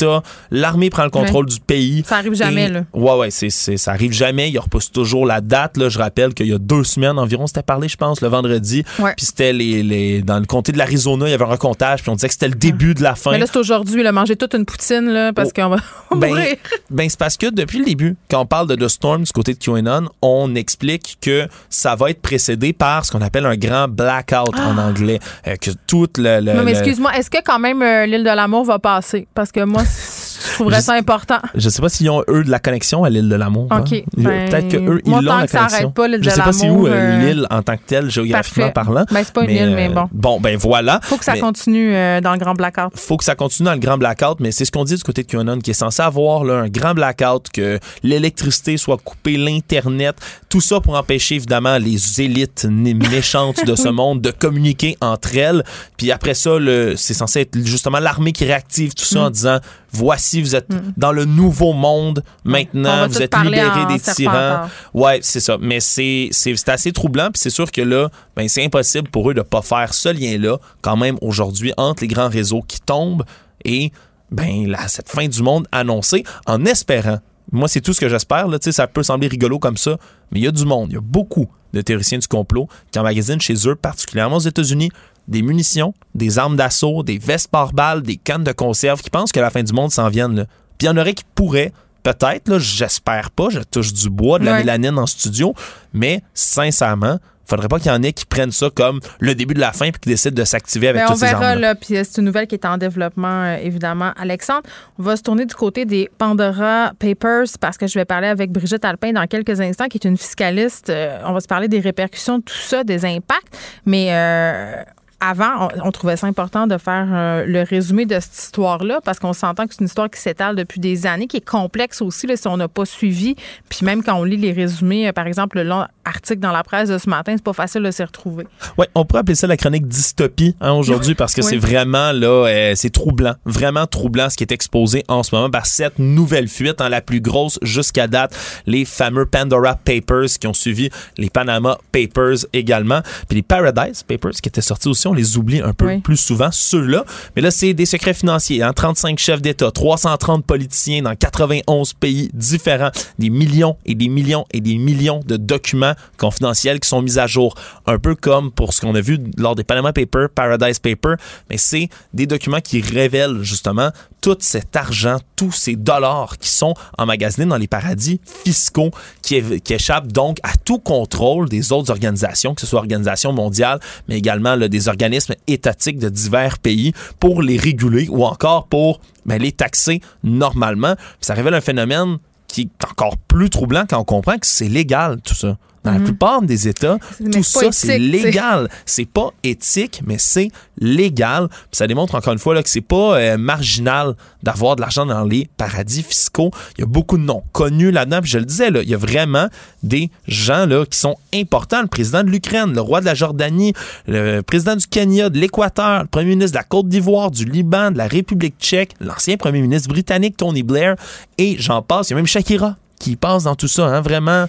[0.50, 2.02] l'armée prend le contrôle du pays.
[2.06, 2.80] Ça arrive jamais, Et- là.
[2.92, 4.50] Ouais, ouais, c'est, ça arrive jamais.
[4.50, 5.76] Il repousse toujours la date.
[5.76, 5.88] Là.
[5.88, 8.84] Je rappelle qu'il y a deux semaines environ, c'était parlé, je pense, le vendredi.
[8.98, 9.14] Ouais.
[9.16, 12.10] Puis c'était les, les- dans le comté de l'Arizona, il y avait un recomptage, puis
[12.10, 13.32] on disait que c'était le début de la fin.
[13.32, 15.52] Mais là, c'est aujourd'hui, là, manger toute une poutine, là, parce Oh.
[15.62, 15.76] qu'on va
[16.16, 16.56] Ben, mourir.
[16.90, 19.54] ben, c'est parce que depuis le début, quand on parle de The Storm du côté
[19.54, 23.88] de QAnon, on explique que ça va être précédé par ce qu'on appelle un grand
[23.88, 25.18] blackout en anglais.
[25.46, 26.40] Euh, que toute le.
[26.40, 26.54] le- Ah!
[26.54, 29.26] Non, mais excuse-moi, est-ce que quand même euh, l'île de l'amour va passer?
[29.34, 30.25] Parce que moi, ます。
[30.48, 31.38] Je trouverais Je- ça important.
[31.54, 33.68] Je sais pas s'ils ont eux de la connexion à l'île de l'amour.
[33.70, 34.04] OK.
[34.16, 35.90] Ben, Peut-être que eux ils l'ont la que ça connexion.
[35.90, 38.70] pas, l'île Je sais pas l'amour, où euh, euh, l'île en tant que telle géographiquement
[38.70, 38.90] Parfait.
[38.92, 39.04] parlant.
[39.10, 40.08] Ben, c'est pas une île, mais bon.
[40.12, 41.00] Bon, ben voilà.
[41.02, 42.90] Faut que ça Mais- continue euh, dans le grand blackout.
[42.94, 45.22] faut que ça continue dans le grand blackout, mais c'est ce qu'on dit du côté
[45.22, 50.16] de QAnon, qui est censé avoir là, un grand blackout, que l'électricité soit coupée, l'Internet,
[50.48, 52.66] tout ça pour empêcher évidemment les élites
[53.10, 55.62] méchantes de ce monde de communiquer entre elles.
[55.96, 56.52] Puis après ça,
[56.96, 59.58] c'est censé être justement l'armée qui réactive tout ça en disant
[59.92, 64.68] voici, vous êtes dans le nouveau monde maintenant, vous êtes en des tyrans.
[64.94, 65.56] Ouais, c'est ça.
[65.60, 67.30] Mais c'est c'est c'est assez troublant.
[67.32, 70.58] Puis c'est sûr que là, ben, c'est impossible pour eux de pas faire ce lien-là,
[70.82, 73.24] quand même, aujourd'hui, entre les grands réseaux qui tombent
[73.64, 73.92] et
[74.30, 77.18] ben, là, cette fin du monde annoncée, en espérant.
[77.52, 78.48] Moi, c'est tout ce que j'espère.
[78.48, 79.98] Là, ça peut sembler rigolo comme ça,
[80.30, 80.88] mais il y a du monde.
[80.90, 84.90] Il y a beaucoup de théoriciens du complot qui emmagasinent chez eux, particulièrement aux États-Unis,
[85.28, 89.32] des munitions, des armes d'assaut, des vestes par balles, des cannes de conserve, qui pensent
[89.32, 90.36] que la fin du monde s'en vienne.
[90.36, 90.44] là.
[90.78, 94.38] Puis il y en aurait qui pourraient, peut-être, là, j'espère pas, je touche du bois,
[94.38, 94.58] de la Ouais.
[94.58, 95.54] mélanine en studio,
[95.92, 99.60] mais sincèrement, faudrait pas qu'il y en ait qui prennent ça comme le début de
[99.60, 101.74] la fin puis qui décident de s'activer avec Ben, on toutes ces verra, là.
[101.76, 104.12] Puis euh, c'est une nouvelle qui est en développement, euh, évidemment.
[104.18, 104.62] Alexandre,
[104.98, 108.50] on va se tourner du côté des Pandora Papers parce que je vais parler avec
[108.50, 110.90] Brigitte Alpin dans quelques instants, qui est une fiscaliste.
[110.90, 113.56] Euh, on va se parler des répercussions de tout ça, des impacts.
[113.86, 114.08] Mais.
[114.10, 114.82] euh,
[115.20, 119.32] avant, on, trouvait ça important de faire euh, le résumé de cette histoire-là parce qu'on
[119.32, 122.36] s'entend que c'est une histoire qui s'étale depuis des années, qui est complexe aussi là,
[122.36, 123.34] si on n'a pas suivi.
[123.70, 126.62] Puis même quand on lit les résumés, euh, par exemple, le long article dans la
[126.62, 128.46] presse de ce matin, c'est pas facile de s'y retrouver.
[128.78, 131.48] Ouais, on pourrait appeler ça la chronique dystopie hein, aujourd'hui parce que Oui.
[131.50, 135.50] c'est vraiment là, euh, c'est troublant, vraiment troublant ce qui est exposé en ce moment
[135.50, 140.46] par cette nouvelle fuite, hein, la plus grosse jusqu'à date, les fameux Pandora Papers qui
[140.46, 145.12] ont suivi les Panama Papers également, puis les Paradise Papers qui étaient sortis aussi, on
[145.14, 145.98] les oublie un peu Oui.
[146.00, 151.02] plus souvent ceux-là, mais là c'est des secrets financiers, hein, 35 chefs d'État, 330 politiciens
[151.02, 156.80] dans 91 pays différents, des millions et des millions et des millions de documents confidentiels
[156.80, 157.54] qui sont mis à jour.
[157.86, 161.16] Un peu comme pour ce qu'on a vu lors des Panama Papers, Paradise Papers,
[161.50, 163.90] mais c'est des documents qui révèlent justement
[164.26, 168.90] tout cet argent, tous ces dollars qui sont emmagasinés dans les paradis fiscaux,
[169.22, 169.36] qui,
[169.70, 173.78] échappent donc à tout contrôle des autres organisations, que ce soit organisations mondiales,
[174.08, 179.40] mais également des organismes étatiques de divers pays pour les réguler ou encore pour ben,
[179.40, 180.94] les taxer normalement.
[181.20, 182.18] ça révèle un phénomène
[182.48, 185.56] qui est encore plus troublant quand on comprend que c'est légal tout ça.
[185.86, 186.04] Dans la mhm.
[186.04, 186.98] plupart des États,
[187.32, 188.68] tout ça, c'est légal.
[188.84, 191.48] C'est pas éthique, mais c'est légal.
[191.70, 195.22] ça démontre encore une fois là, que c'est pas euh, marginal d'avoir de l'argent dans
[195.22, 196.50] les paradis fiscaux.
[196.76, 198.18] Il y a beaucoup de noms connus là-dedans.
[198.24, 199.46] je le disais, là, il y a vraiment
[199.84, 201.82] des gens là, qui sont importants.
[201.82, 203.72] Le président de l'Ukraine, le roi de la Jordanie,
[204.08, 207.92] le président du Kenya, de l'Équateur, le premier ministre de la Côte d'Ivoire, du Liban,
[207.92, 210.96] de la République tchèque, l'ancien premier ministre britannique Tony Blair,
[211.38, 212.08] et j'en passe.
[212.08, 214.46] Il y a même Shakira qui passe dans tout ça, hein, vraiment.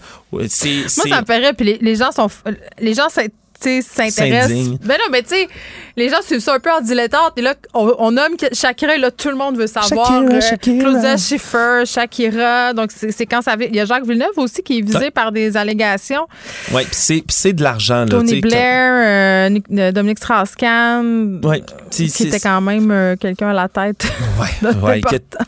[0.47, 2.29] C'est, Moi, ça me ferait, puis les, gens sont.
[2.79, 3.09] Les gens
[3.59, 4.77] s'intéressent.
[4.83, 5.47] Ben non, mais tu sais,
[5.95, 7.33] les gens suivent ça un peu en dilettante.
[7.37, 10.07] Et là, on, nomme Shakira, là, tout le monde veut savoir.
[10.07, 10.83] Shakira, euh, Shakira.
[10.83, 12.73] Claudia Schiffer, Shakira.
[12.73, 13.55] Donc, c'est quand ça.
[13.59, 16.27] Il y a Jacques Villeneuve aussi qui est visé par des allégations.
[16.71, 18.05] Oui, puis c'est de l'argent.
[18.07, 24.05] Tony Blair, euh, euh, Dominique Strauss-Kahn, ouais, qui était quand même quelqu'un à la tête.
[24.39, 25.01] Oui, ouais,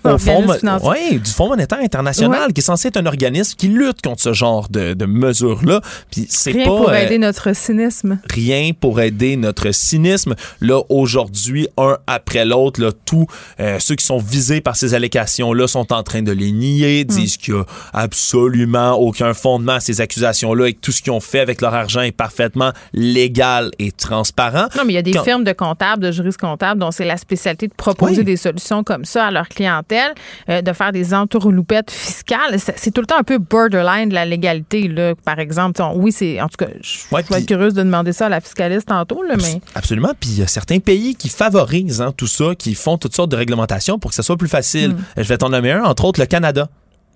[0.03, 4.01] au fond, ouais, du Fonds monétaire international, qui est censé être un organisme qui lutte
[4.01, 5.81] contre ce genre de, de mesures-là.
[6.09, 6.65] Puis c'est pas.
[6.65, 7.98] pour aider notre cynisme.
[8.29, 10.35] Rien pour aider notre cynisme.
[10.61, 13.27] Là, aujourd'hui, un après l'autre, là, tous
[13.59, 17.07] euh, ceux qui sont visés par ces allégations-là sont en train de les nier, hmm.
[17.07, 21.11] disent qu'il n'y a absolument aucun fondement à ces accusations-là et que tout ce qu'ils
[21.11, 24.67] ont fait avec leur argent est parfaitement légal et transparent.
[24.77, 27.17] Non, mais il y a des firmes de comptables, de juristes comptables dont c'est la
[27.17, 30.13] spécialité de proposer des solutions comme ça à leur clientèle,
[30.49, 32.59] euh, de faire des entourloupettes fiscales.
[32.75, 35.81] C'est tout le temps un peu borderline de la légalité, là, par exemple.
[35.95, 38.87] oui, c'est en tout cas, je vais être curieuse de demander ça à la fiscaliste
[38.87, 40.13] tantôt, là, mais absolument.
[40.19, 43.31] Puis il y a certains pays qui favorisent hein, tout ça, qui font toutes sortes
[43.31, 44.91] de réglementations pour que ça soit plus facile.
[44.91, 45.03] Hmm.
[45.17, 46.69] Je vais t'en nommer un, entre autres le Canada.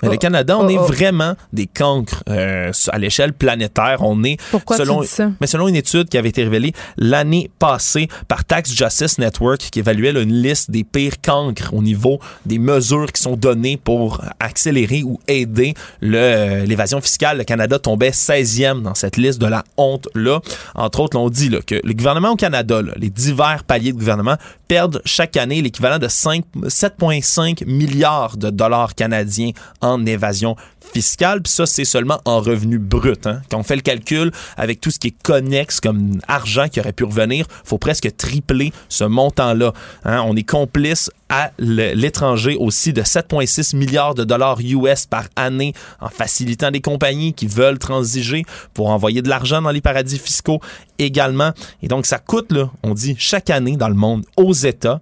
[0.03, 0.19] Mais le oh.
[0.19, 0.85] Canada, on oh, est oh.
[0.85, 3.97] vraiment des cancres euh, à l'échelle planétaire.
[4.01, 5.31] On est Pourquoi selon, tu dis ça?
[5.39, 9.79] mais selon une étude qui avait été révélée l'année passée par Tax Justice Network, qui
[9.79, 15.03] évaluait une liste des pires cancres au niveau des mesures qui sont données pour accélérer
[15.03, 15.73] ou aider
[16.03, 17.37] euh, l'évasion fiscale.
[17.39, 20.41] Le Canada tombait 16e dans cette liste de la honte là.
[20.75, 24.37] Entre autres, on dit là, que le gouvernement au Canada, les divers paliers de gouvernement
[24.67, 29.51] perdent chaque année l'équivalent de 7,5 milliards de dollars canadiens
[29.81, 30.55] en évasion
[30.93, 31.41] fiscale.
[31.41, 33.25] Puis ça, c'est seulement en revenu brut.
[33.25, 33.41] Hein.
[33.49, 36.93] Quand on fait le calcul avec tout ce qui est connexe comme argent qui aurait
[36.93, 39.73] pu revenir, faut presque tripler ce montant-là.
[40.05, 40.23] Hein.
[40.25, 46.09] On est complice à l'étranger aussi de 7,6 milliards de dollars US par année en
[46.09, 50.59] facilitant des compagnies qui veulent transiger pour envoyer de l'argent dans les paradis fiscaux
[50.99, 51.51] également.
[51.81, 55.01] Et donc, ça coûte, là, on dit, chaque année dans le monde aux États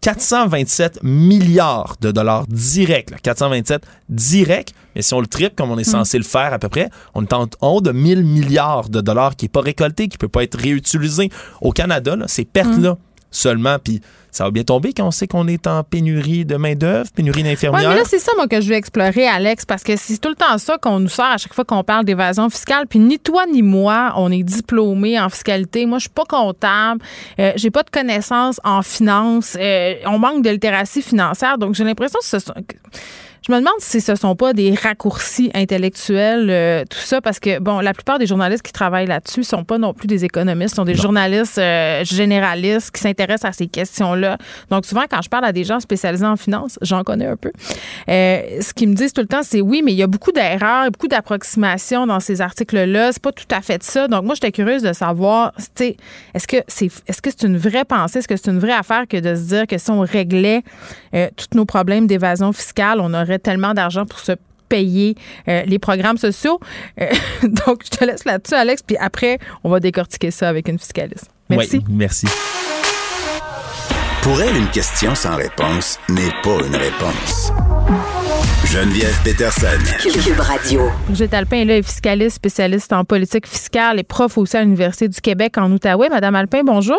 [0.00, 3.10] 427 milliards de dollars directs.
[3.22, 5.92] 427 directs, mais si on le triple comme on est hmm.
[5.92, 9.36] censé le faire à peu près, on est en haut de 1000 milliards de dollars
[9.36, 11.30] qui n'est pas récolté, qui ne peut pas être réutilisé.
[11.60, 12.98] Au Canada, ces pertes-là hmm.
[13.30, 17.10] seulement, puis ça va bien tomber quand on sait qu'on est en pénurie de main-d'œuvre,
[17.14, 18.06] pénurie d'infirmières.
[18.06, 20.78] C'est ça, moi, que je veux explorer, Alex, parce que c'est tout le temps ça
[20.78, 22.86] qu'on nous sort à chaque fois qu'on parle d'évasion fiscale.
[22.86, 25.86] Puis ni toi ni moi, on est diplômés en fiscalité.
[25.86, 27.00] Moi, je suis pas comptable.
[27.38, 29.56] Euh, j'ai pas de connaissances en finance.
[29.58, 31.58] Euh, on manque de littératie financière.
[31.58, 32.54] Donc, j'ai l'impression que ce sont
[33.48, 37.58] je me demande si ce sont pas des raccourcis intellectuels, euh, tout ça, parce que,
[37.60, 40.84] bon, la plupart des journalistes qui travaillent là-dessus sont pas non plus des économistes, sont
[40.84, 44.36] des journalistes euh, généralistes qui s'intéressent à ces questions-là.
[44.70, 47.50] Donc, souvent, quand je parle à des gens spécialisés en finance, j'en connais un peu,
[48.10, 50.32] euh, ce qu'ils me disent tout le temps, c'est oui, mais il y a beaucoup
[50.32, 53.12] d'erreurs, beaucoup d'approximations dans ces articles-là.
[53.12, 54.08] C'est pas tout à fait ça.
[54.08, 58.18] Donc, moi, j'étais curieuse de savoir, est-ce que c'est est-ce que c'est une vraie pensée,
[58.18, 60.62] est-ce que c'est une vraie affaire que de se dire que si on réglait
[61.12, 64.32] tous nos problèmes d'évasion fiscale, on aurait tellement d'argent pour se
[64.68, 65.16] payer
[65.48, 66.60] euh, les programmes sociaux.
[67.00, 67.06] Euh,
[67.42, 71.30] donc, je te laisse là-dessus, Alex, puis après, on va décortiquer ça avec une fiscaliste.
[71.48, 71.82] Merci.
[71.88, 72.26] merci.
[74.22, 77.52] Pour elle, une question sans réponse n'est pas une réponse.
[78.66, 79.66] Geneviève Peterson.
[80.02, 80.90] Cube Radio.
[81.06, 85.18] Brigitte Alpin est là, fiscaliste, spécialiste en politique fiscale et prof aussi à l'Université du
[85.22, 86.10] Québec en Outaouais.
[86.10, 86.98] Madame Alpin, bonjour.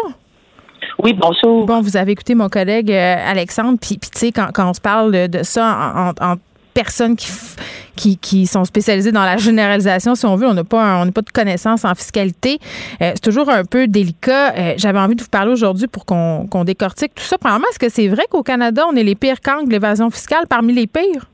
[1.01, 1.65] Oui, bonjour.
[1.65, 5.29] Bon, vous avez écouté mon collègue euh, Alexandre, puis, tu sais, quand, on se parle
[5.29, 6.35] de, ça en,
[6.73, 10.47] personnes qui, qui, sont spécialisées dans la généralisation, si on veut.
[10.47, 12.59] On n'a pas, on pas de connaissances en fiscalité.
[13.01, 14.53] Euh, c'est toujours un peu délicat.
[14.53, 17.37] Euh, j'avais envie de vous parler aujourd'hui pour qu'on décortique tout ça.
[17.37, 20.45] Premièrement, est-ce que c'est vrai qu'au Canada, on est les pires camps de l'évasion fiscale
[20.47, 21.25] parmi les pires?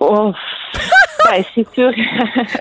[0.00, 0.32] Oh.
[1.30, 1.92] ben, c'est sûr.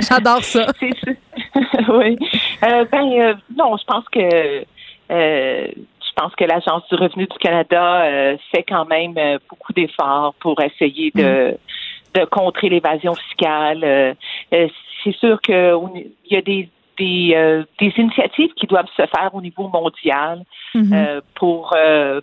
[0.02, 0.68] J'adore ça.
[0.80, 1.16] c'est sûr.
[1.90, 2.18] oui.
[2.64, 4.66] Euh, ben, euh, non, je pense que
[5.12, 8.06] euh, je pense que l'Agence du revenu du Canada
[8.52, 9.16] fait quand même
[9.50, 12.20] beaucoup d'efforts pour essayer de, mm.
[12.20, 14.16] de contrer l'évasion fiscale.
[14.52, 19.70] c'est sûr qu'il y a des des, des, initiatives qui doivent se faire au niveau
[19.70, 20.44] mondial
[20.76, 21.22] mm-hmm.
[21.34, 21.76] pour,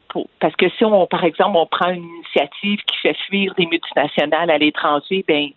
[0.09, 3.66] pour parce que si on par exemple on prend une initiative qui fait fuir des
[3.66, 5.49] multinationales à l'étranger, ben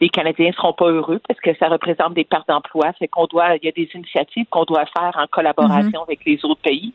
[0.00, 2.92] les Canadiens ne seront pas heureux parce que ça représente des pertes d'emplois.
[2.98, 6.06] C'est qu'on doit, il y a des initiatives qu'on doit faire en collaboration mhm.
[6.06, 6.92] avec les autres pays.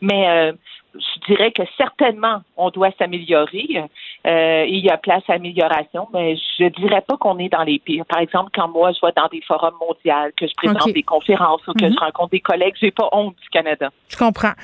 [0.00, 0.52] Mais euh,
[0.94, 3.84] je dirais que certainement, on doit s'améliorer.
[4.26, 7.78] Euh, il y a place à amélioration, mais je dirais pas qu'on est dans les
[7.78, 8.06] pires.
[8.06, 11.66] Par exemple, quand moi, je vais dans des forums mondiaux, que je présente des conférences
[11.68, 11.92] ou que mhm.
[11.92, 13.90] je rencontre des collègues, j'ai pas honte du Canada.
[14.08, 14.54] Je comprends.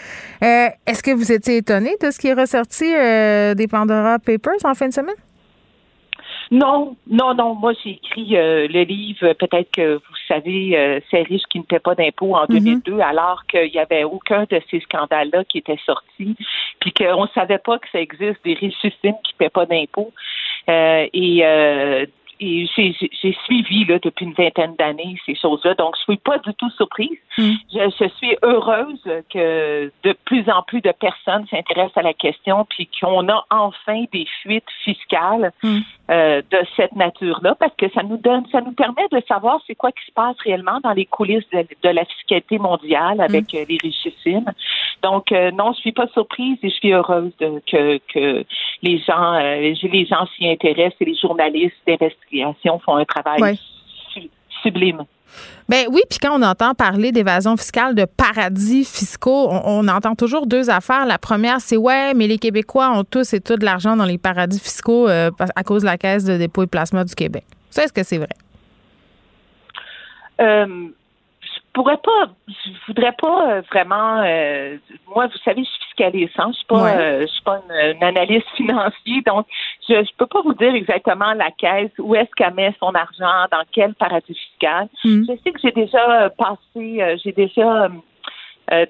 [0.42, 2.86] Euh, est-ce que vous étiez étonné de ce qui est ressorti
[3.56, 5.16] des Pandora Papers en fin de semaine?
[6.50, 7.54] Non, non, non.
[7.54, 11.64] Moi, j'ai écrit euh, le livre, peut-être que vous savez, euh, C'est riche qui ne
[11.64, 13.00] paie pas d'impôts en 2002, mhm.
[13.00, 16.36] alors qu'il n'y avait aucun de ces scandales-là qui était sorti,
[16.80, 20.12] puis qu'on ne savait pas que ça existe des richissimes qui ne paient pas d'impôts.
[20.68, 21.44] Euh, et
[22.40, 26.52] et j'ai suivi là, depuis une vingtaine d'années ces choses-là, donc je suis pas du
[26.54, 27.18] tout surprise.
[27.38, 27.52] Mm.
[27.72, 32.88] Je, suis heureuse que de plus en plus de personnes s'intéressent à la question, puis
[33.00, 35.78] qu'on a enfin des fuites fiscales mm.
[36.10, 39.74] Euh, de cette nature-là, parce que ça nous donne, ça nous permet de savoir c'est
[39.74, 43.56] quoi qui se passe réellement dans les coulisses de, la fiscalité mondiale avec mm.
[43.56, 44.52] euh, les richissimes.
[45.02, 48.44] Donc euh, non, je suis pas surprise et je suis heureuse de, que, que
[48.82, 53.58] les gens, les gens s'y intéressent et les journalistes d'investigation font un travail
[54.62, 55.04] sublime.
[55.68, 60.46] Ben oui, puis quand on entend parler d'évasion fiscale, de paradis fiscaux, on, entend toujours
[60.46, 61.06] deux affaires.
[61.06, 64.18] La première, c'est ouais, mais les Québécois ont tous et tout de l'argent dans les
[64.18, 67.44] paradis fiscaux euh, à cause de la Caisse de dépôt et placement du Québec.
[67.70, 68.28] Ça, est-ce que c'est vrai?
[70.40, 70.88] Euh,
[71.74, 74.22] pourrais pas, je voudrais pas euh, vraiment.
[74.24, 74.78] Euh,
[75.14, 78.48] moi, vous savez, je suis fiscalisante, je suis pas, euh, je suis pas une, analyste
[78.56, 79.46] financier, donc
[79.86, 83.46] je, je peux pas vous dire exactement la caisse où est-ce qu'elle met son argent,
[83.50, 84.88] dans quel paradis fiscal.
[85.04, 85.24] Hmm.
[85.28, 87.88] Je sais que j'ai déjà passé, j'ai déjà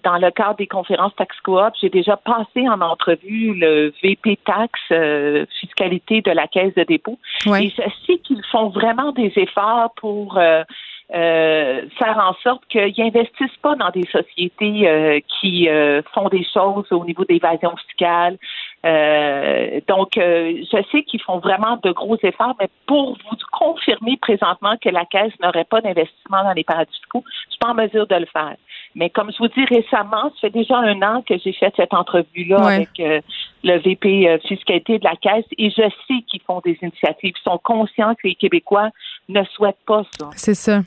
[0.05, 4.71] dans le cadre des conférences Tax Coop, j'ai déjà passé en entrevue le VP Tax
[5.61, 7.19] fiscalité de la Caisse de dépôt.
[7.47, 10.39] Et je sais qu'ils font vraiment des efforts pour
[11.13, 16.45] euh, faire en sorte qu'ils n'investissent pas dans des sociétés euh, qui euh, font des
[16.45, 18.39] choses au niveau d'évasion fiscale.
[19.87, 24.89] donc, je sais qu'ils font vraiment de gros efforts, mais pour vous confirmer présentement que
[24.89, 28.17] la Caisse n'aurait pas d'investissement dans les paradis fiscaux, je suis pas en mesure de
[28.17, 28.57] le faire.
[28.95, 31.93] Mais comme je vous dis récemment, ça fait déjà un an que j'ai fait cette
[31.93, 33.23] entrevue-là avec
[33.65, 37.33] le VP fiscalité de la Caisse et je sais qu'ils font des initiatives.
[37.37, 38.91] Ils sont conscients que les Québécois
[39.29, 40.29] ne souhaitent pas ça.
[40.37, 40.83] C'est ça.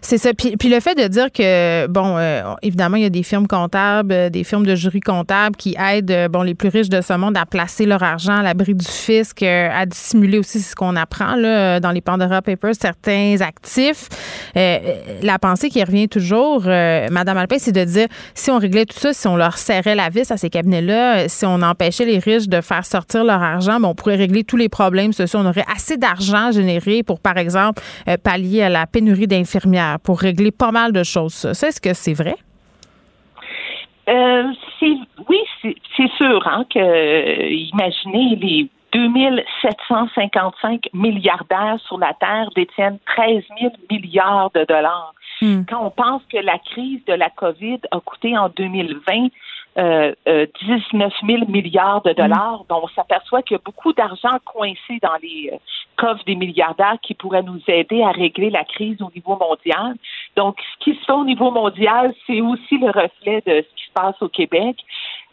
[0.00, 0.34] C'est ça.
[0.34, 3.46] Puis, puis, le fait de dire que, bon, euh, évidemment, il y a des firmes
[3.46, 7.00] comptables, euh, des firmes de jury comptables qui aident, euh, bon, les plus riches de
[7.00, 10.94] ce monde à placer leur argent à l'abri du fisc, à dissimuler aussi ce qu'on
[10.96, 14.08] apprend là, dans les Pandora Papers, certains actifs.
[14.54, 19.14] la pensée qui revient toujours, Madame Alpin, c'est de dire si on réglait tout ça,
[19.14, 22.60] si on leur serrait la vis à ces cabinets-là, si on empêchait les riches de
[22.60, 25.40] faire sortir leur argent, ben, on pourrait régler tous les problèmes sociaux.
[25.42, 27.82] On aurait assez d'argent généré pour, par exemple,
[28.22, 31.34] pallier à la pénurie d'infirmières pour régler pas mal de choses.
[31.34, 32.36] Ça, est-ce que c'est vrai?
[34.08, 34.52] Euh,
[35.28, 43.42] oui, c'est sûr hein, que euh, imaginez les 2755 milliardaires sur la Terre détiennent 13
[43.60, 45.14] 000 milliards de dollars.
[45.40, 45.62] Hmm.
[45.68, 49.28] Quand on pense que la crise de la COVID a coûté en 2020
[49.76, 52.62] euh, 19 euh, 000 milliards de dollars.
[52.62, 52.66] Mm.
[52.68, 55.56] Donc, on s'aperçoit qu'il y a beaucoup d'argent coincé dans les euh,
[55.96, 59.94] coffres des milliardaires qui pourraient nous aider à régler la crise au niveau mondial.
[60.36, 63.86] Donc, ce qui se fait au niveau mondial, c'est aussi le reflet de ce qui
[63.86, 64.76] se passe au Québec.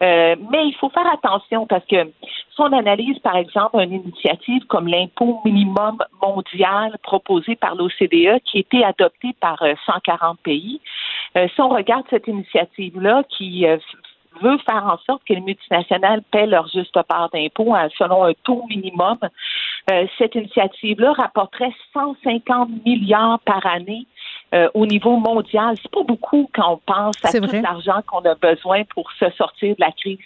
[0.02, 4.66] Euh, mais il faut faire attention parce que si on analyse, par exemple, une initiative
[4.66, 10.82] comme l'impôt minimum mondial proposé par l'OCDE qui a été adopté par 140 pays,
[11.36, 13.66] si on regarde cette initiative-là qui
[14.42, 18.34] veut faire en sorte que les multinationales paient leur juste part d'impôt hein, selon un
[18.44, 19.18] taux minimum.
[19.92, 24.06] Euh, cette initiative-là rapporterait 150 milliards par année
[24.54, 25.76] euh, au niveau mondial.
[25.82, 29.76] C'est pas beaucoup quand on pense à tout l'argent qu'on a besoin pour se sortir
[29.76, 30.20] de la crise.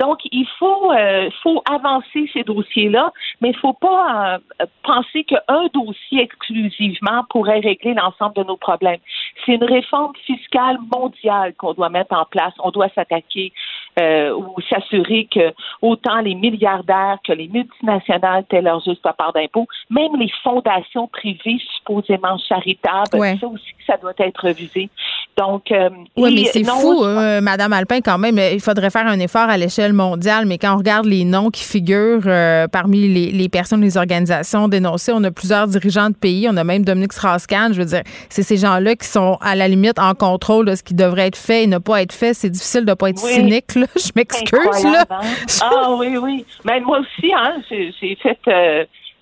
[0.00, 5.66] Donc, il faut, euh, faut avancer ces dossiers-là, mais il faut pas euh, penser qu'un
[5.72, 9.00] dossier exclusivement pourrait régler l'ensemble de nos problèmes.
[9.44, 12.52] C'est une réforme fiscale mondiale qu'on doit mettre en place.
[12.60, 13.52] On doit s'attaquer
[13.98, 19.66] euh, ou s'assurer que autant les milliardaires que les multinationales aient leur juste part d'impôts,
[19.90, 24.90] même les fondations privées supposément charitables, ça aussi, ça doit être revisé.
[25.36, 28.38] Donc, euh, oui, mais c'est fou, euh, Madame Alpin, quand même.
[28.38, 31.62] Il faudrait faire un effort à l'échelle mondiale, mais quand on regarde les noms qui
[31.62, 36.48] figurent euh, parmi les, les, personnes, les organisations dénoncées, on a plusieurs dirigeants de pays.
[36.50, 37.74] On a même Dominique Strauss-Kahn.
[37.74, 40.82] Je veux dire, c'est ces gens-là qui sont à la limite en contrôle de ce
[40.82, 42.32] qui devrait être fait et ne pas être fait.
[42.32, 43.74] C'est difficile de ne pas être cynique.
[43.74, 43.86] Là.
[43.96, 44.84] Je m'excuse.
[44.84, 45.04] Là.
[45.10, 45.20] Hein?
[45.60, 46.46] ah oui, oui.
[46.64, 48.38] Mais moi aussi, hein, j'ai fait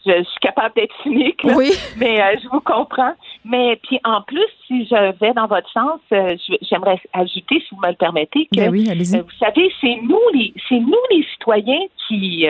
[0.07, 1.72] je, suis capable d'être cynique, oui.
[1.96, 3.14] mais euh, je vous comprends.
[3.44, 7.80] Mais puis en plus, si je vais dans votre sens, euh, j'aimerais ajouter, si vous
[7.80, 11.24] me le permettez, que ben oui, euh, vous savez, c'est nous les, c'est nous les
[11.32, 12.46] citoyens qui,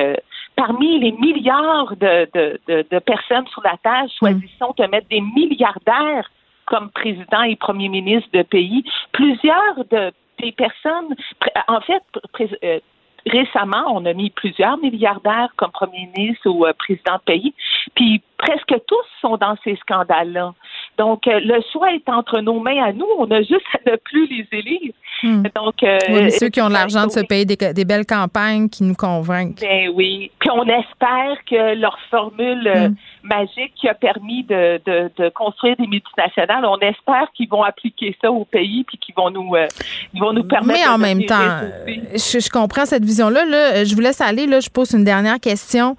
[0.57, 6.31] parmi les milliards de, de, de, personnes sur la Terre, choisissons de mettre des milliardaires
[6.67, 8.85] comme président et premier ministre de pays.
[9.13, 11.15] Plusieurs de des personnes,
[11.69, 12.03] en fait,
[13.27, 17.55] récemment, on a mis plusieurs milliardaires comme premier ministre ou euh, président de pays,
[17.95, 20.55] puis presque tous sont dans ces scandales-là.
[20.97, 23.07] Donc, euh, le choix est entre nos mains à nous.
[23.19, 24.93] On a juste à ne plus les élire.
[25.23, 25.43] Hmm.
[25.55, 29.61] Donc, euh, ceux qui ont l'argent de se payer des, belles campagnes qui nous convainquent.
[29.61, 30.31] Ben oui.
[30.39, 32.95] Puis on espère que leur formule hmm.
[33.23, 38.31] magique qui a permis de, de, construire des multinationales, on espère qu'ils vont appliquer ça
[38.31, 39.55] au pays puis qu'ils vont nous,
[40.13, 40.81] ils vont nous permettre.
[40.81, 43.45] Mais en même temps, je, comprends cette vision-là.
[43.47, 43.85] Là.
[43.85, 44.47] Je vous laisse aller.
[44.47, 45.97] Là, je pose une dernière question.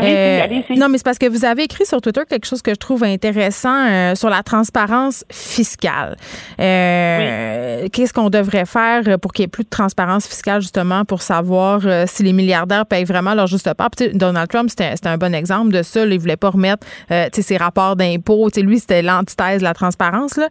[0.00, 3.02] non, mais c'est parce que vous avez écrit sur Twitter quelque chose que je trouve
[3.02, 6.16] intéressant sur la transparence fiscale.
[6.60, 11.22] Euh, qu'est-ce qu'on devrait faire pour qu'il y ait plus de transparence fiscale, justement, pour
[11.22, 13.90] savoir euh, si les milliardaires payent vraiment leur juste part?
[14.14, 16.04] Donald Trump, c'était un bon exemple de ça.
[16.04, 18.48] il ne voulait pas remettre euh, ses rapports d'impôts.
[18.56, 20.36] Lui, c'était l'antithèse de la transparence.
[20.36, 20.48] Là.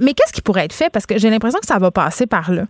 [0.00, 0.90] mais qu'est-ce qui pourrait être fait?
[0.90, 2.64] Parce que j'ai l'impression que ça va passer par là.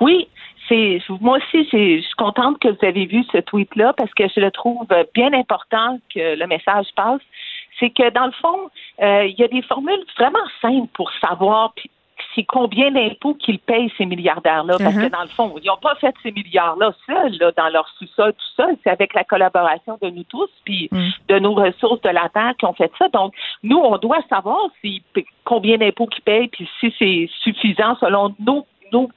[0.00, 0.28] Oui,
[0.68, 4.40] c'est moi aussi, je suis contente que vous avez vu ce tweet-là parce que je
[4.40, 7.20] le trouve bien important que le message passe
[7.78, 8.70] c'est que dans le fond,
[9.02, 11.72] euh, il y a des formules vraiment simples pour savoir
[12.34, 14.76] c'est combien d'impôts qu'ils payent ces milliardaires-là.
[14.78, 15.10] Parce que uh-huh.
[15.10, 18.62] dans le fond, ils n'ont pas fait ces milliards-là seuls, là, dans leur sous-sol, tout
[18.62, 18.68] ça.
[18.82, 21.08] C'est avec la collaboration de nous tous, puis mm.
[21.28, 23.08] de nos ressources de la terre qui ont fait ça.
[23.08, 25.02] Donc, nous, on doit savoir si,
[25.44, 29.08] combien d'impôts qu'ils payent, puis si c'est suffisant selon nos, nos,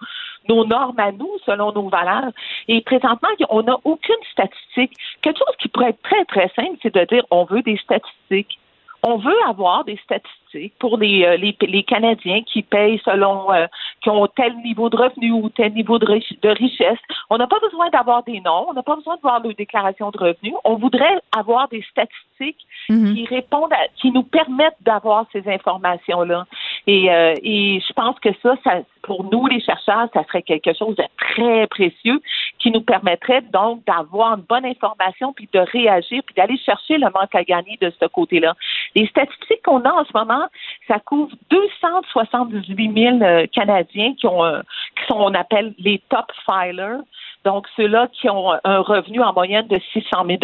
[0.49, 2.31] nos normes à nous, selon nos valeurs.
[2.67, 4.93] Et présentement, on n'a aucune statistique.
[5.21, 8.59] Quelque chose qui pourrait être très, très simple, c'est de dire on veut des statistiques.
[9.01, 13.65] On veut avoir des statistiques pour les, euh, les, les Canadiens qui payent selon, euh,
[14.01, 16.99] qui ont tel niveau de revenu ou tel niveau de, de richesse.
[17.29, 20.11] On n'a pas besoin d'avoir des noms, on n'a pas besoin de voir leur déclaration
[20.11, 20.53] de revenus.
[20.65, 23.13] On voudrait avoir des statistiques mm-hmm.
[23.13, 26.45] qui répondent, à, qui nous permettent d'avoir ces informations-là.
[26.91, 30.73] Et, euh, et je pense que ça, ça, pour nous, les chercheurs, ça serait quelque
[30.73, 32.19] chose de très précieux
[32.57, 37.05] qui nous permettrait donc d'avoir une bonne information puis de réagir puis d'aller chercher le
[37.13, 38.55] manque à gagner de ce côté-là.
[38.95, 40.47] Les statistiques qu'on a en ce moment,
[40.87, 44.61] ça couvre 278 000 euh, Canadiens qui ont, euh,
[44.97, 47.01] qui sont, on appelle les top filers.
[47.45, 50.39] Donc, ceux-là qui ont un revenu en moyenne de 600 000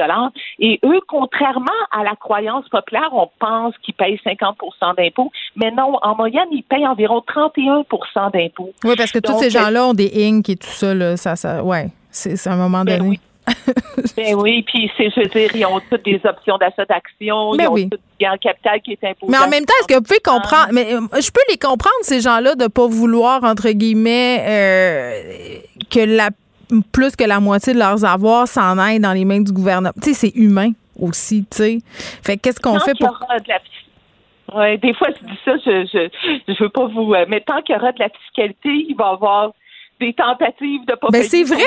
[0.59, 5.31] Et eux, contrairement à la croyance populaire, on pense qu'ils payent 50% d'impôts.
[5.55, 8.71] Mais non, en moyenne, ils payent environ 31% d'impôts.
[8.83, 11.63] Oui, parce que tous ces gens-là ont des inc et tout ça, là, ça, ça
[11.63, 13.09] ouais, c'est un moment ben donné.
[13.09, 13.19] Oui.
[14.17, 17.67] ben oui, puis c'est, je veux dire, ils ont toutes des options d'achat d'actions, ils
[17.67, 19.31] ont tout gain capital qui est imposé.
[19.31, 21.93] Mais en même temps, est-ce que vous pouvez comprendre, mais euh, je peux les comprendre,
[22.01, 25.59] ces gens-là, de ne pas vouloir, entre guillemets, euh,
[25.91, 26.29] que la
[26.91, 29.91] plus que la moitié de leurs avoirs s'en aillent dans les mains du gouvernement.
[30.01, 31.77] Tu sais, c'est humain aussi, tu sais.
[32.23, 33.19] Fait qu'est-ce qu'on fait pour...
[34.55, 37.13] Oui, des fois, je dis ça, je, je, je veux pas vous...
[37.13, 39.51] Euh, mais tant qu'il y aura de la fiscalité, il va y avoir
[39.99, 41.63] des tentatives de pas ben, c'est vrai.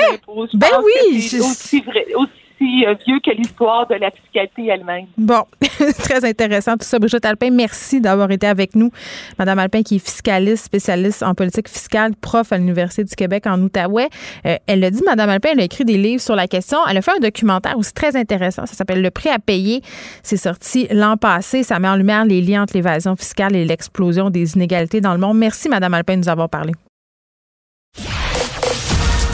[0.53, 1.21] Ben oui.
[1.21, 2.31] C'est aussi vrai, aussi
[2.65, 5.05] euh, vieux que l'histoire de la fiscalité elle-même.
[5.17, 5.43] Bon,
[5.99, 6.99] très intéressant tout ça.
[6.99, 8.91] Brigitte Alpin, merci d'avoir été avec nous.
[9.37, 13.61] Madame Alpin, qui est fiscaliste, spécialiste en politique fiscale, prof à l'Université du Québec en
[13.61, 14.09] Outaouais.
[14.45, 16.77] Euh, elle l'a dit, Madame Alpin, elle a écrit des livres sur la question.
[16.89, 18.65] Elle a fait un documentaire aussi très intéressant.
[18.65, 19.81] Ça s'appelle Le prix à payer.
[20.23, 21.63] C'est sorti l'an passé.
[21.63, 25.19] Ça met en lumière les liens entre l'évasion fiscale et l'explosion des inégalités dans le
[25.19, 25.37] monde.
[25.37, 26.73] Merci, Madame Alpin, de nous avoir parlé.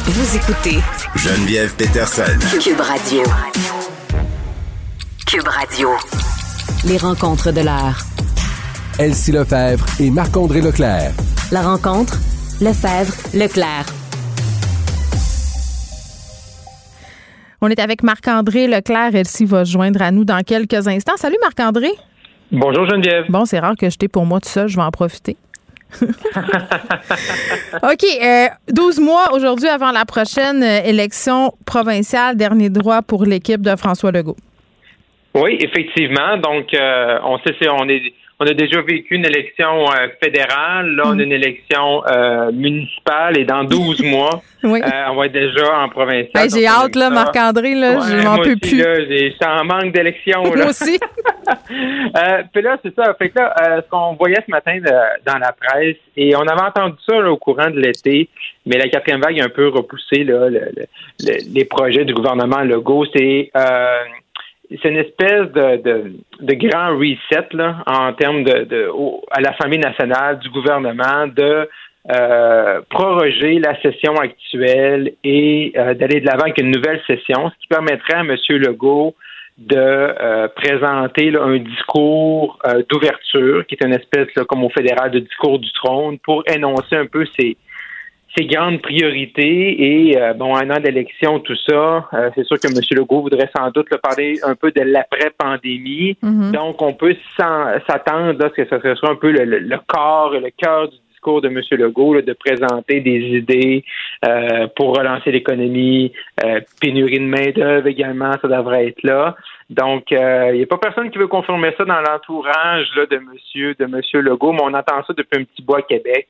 [0.08, 0.78] Vous écoutez
[1.16, 2.38] Geneviève Peterson.
[2.62, 3.24] Cube Radio.
[5.26, 5.90] Cube Radio.
[6.88, 7.98] Les rencontres de l'heure.
[9.00, 11.10] Elsie Lefebvre et Marc-André Leclerc.
[11.52, 12.20] La rencontre,
[12.62, 13.86] Lefebvre, Leclerc.
[17.62, 19.16] On est avec Marc-André Leclerc.
[19.16, 21.18] Elsie va se joindre à nous dans quelques instants.
[21.18, 21.90] Salut Marc-André.
[22.52, 23.26] Bonjour Geneviève.
[23.30, 24.68] Bon, c'est rare que je t'ai pour moi tout ça.
[24.68, 25.36] Je vais en profiter.
[27.84, 28.06] OK.
[28.70, 34.38] 12 mois aujourd'hui avant la prochaine élection provinciale, dernier droit pour l'équipe de François Legault.
[35.34, 36.38] Oui, effectivement.
[36.38, 41.20] Donc, on sait, on est on a déjà vécu une élection euh, fédérale, là, on
[41.20, 44.80] a une élection euh, municipale et dans 12 mois, euh,
[45.10, 46.50] on va être déjà en provincial.
[46.50, 48.78] j'ai hâte, là, Marc-André, là, je m'en peux plus.
[48.78, 50.44] J'ai en manque d'élection.
[50.44, 51.00] Moi aussi.
[52.54, 53.14] puis là, c'est ça.
[53.18, 54.80] Fait que là, ce qu'on voyait ce matin
[55.26, 58.28] dans la presse, et on avait entendu ça au courant de l'été,
[58.66, 60.50] mais la quatrième vague a un peu repoussé là,
[61.20, 63.06] les projets du gouvernement Legault.
[63.16, 63.52] C'est
[64.70, 68.90] c'est une espèce de, de, de, grand reset là, en termes de, de
[69.32, 71.68] à l'Assemblée nationale du gouvernement de
[72.12, 77.60] euh, proroger la session actuelle et euh, d'aller de l'avant avec une nouvelle session, ce
[77.60, 78.36] qui permettrait à M.
[78.50, 79.16] Legault
[79.58, 82.60] de euh, présenter un discours
[82.90, 86.96] d'ouverture, qui est une espèce, là, comme au fédéral, de discours du trône, pour énoncer
[86.96, 87.58] un peu ses,
[88.38, 92.68] ses grandes priorités et euh, bon un an d'élection tout ça euh, c'est sûr que
[92.68, 92.82] M.
[92.92, 96.52] Legault voudrait sans doute le parler un peu de l'après pandémie mm-hmm.
[96.52, 100.50] donc on peut s'attendre à ce que ce soit un peu le, corps et le
[100.50, 101.62] cœur du discours de M.
[101.72, 103.84] Legault de présenter des idées
[104.28, 106.12] euh, pour relancer l'économie
[106.82, 109.36] pénurie de main d'œuvre également ça devrait être là
[109.70, 113.86] donc il n'y a pas personne qui veut confirmer ça dans l'entourage de monsieur de
[113.86, 116.28] monsieur Legault mais on entend ça depuis un petit bois à Québec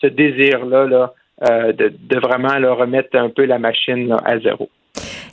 [0.00, 4.70] ce désir là là euh, de, vraiment leur remettre un peu la machine à zéro.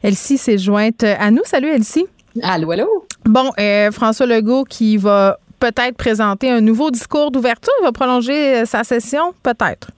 [0.04, 1.44] Elsie s'est jointe à nous.
[1.46, 2.06] Salut Elsie.
[2.42, 3.06] Allô, allô?
[3.26, 8.66] Bon, euh, François Legault qui va peut-être présenter un nouveau discours d'ouverture, va prolonger euh,
[8.66, 9.92] sa session, peut-être.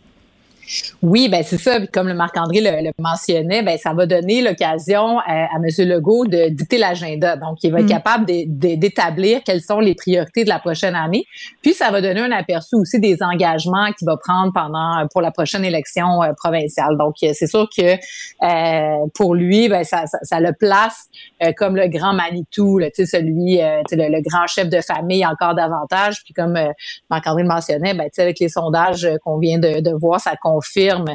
[1.02, 1.86] Oui, ben c'est ça.
[1.88, 5.88] Comme le Marc-André le, mentionnait, ben ça va donner l'occasion à, à, M.
[5.88, 7.36] Legault de dicter l'agenda.
[7.36, 7.90] Donc, il va être mm.
[7.90, 11.26] capable d'établir quelles sont les priorités de la prochaine année.
[11.62, 15.32] Puis, ça va donner un aperçu aussi des engagements qu'il va prendre pendant pour la
[15.32, 16.98] prochaine élection euh, provinciale.
[16.98, 17.96] Donc, euh, c'est sûr que
[18.44, 21.08] euh, pour lui, ben ça, ça, le place
[21.58, 26.24] comme le grand Manitou, là, celui, le, le, grand chef de famille encore davantage.
[26.24, 26.58] Puis, comme
[27.10, 31.06] Marc-André le mentionnait, ben, avec les sondages qu'on vient de, de voir, ça compte confirme,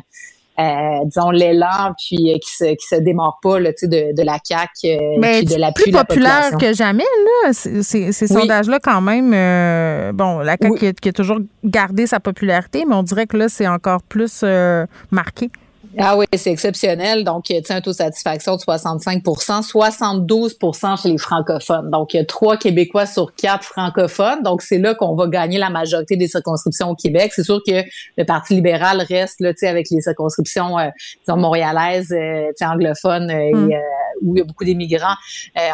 [0.59, 4.39] euh, disons, l'élan puis euh, qui se, qui se démarre pas là, de, de la
[4.43, 7.05] CAQ euh, Mais de la plus populaire que jamais,
[7.45, 9.31] là, ces, sondages-là, quand même.
[10.15, 13.69] bon, la CAQ qui, a, toujours gardé sa popularité, mais on dirait que là, c'est
[13.69, 14.45] encore plus
[15.11, 15.51] marqué.
[15.99, 17.25] Ah oui, c'est exceptionnel.
[17.25, 21.91] Donc, il y a un taux de satisfaction de 65% 72% chez les francophones.
[21.91, 24.43] Donc, il y a trois Québécois sur quatre francophones.
[24.43, 27.33] Donc, c'est là qu'on va gagner la majorité des circonscriptions au Québec.
[27.35, 27.83] C'est sûr que
[28.17, 30.89] le Parti libéral reste là, avec les circonscriptions euh,
[31.27, 33.71] disons, montréalaises, euh, anglophones euh, mm.
[33.71, 33.81] et, euh,
[34.23, 35.15] où il y a beaucoup d'immigrants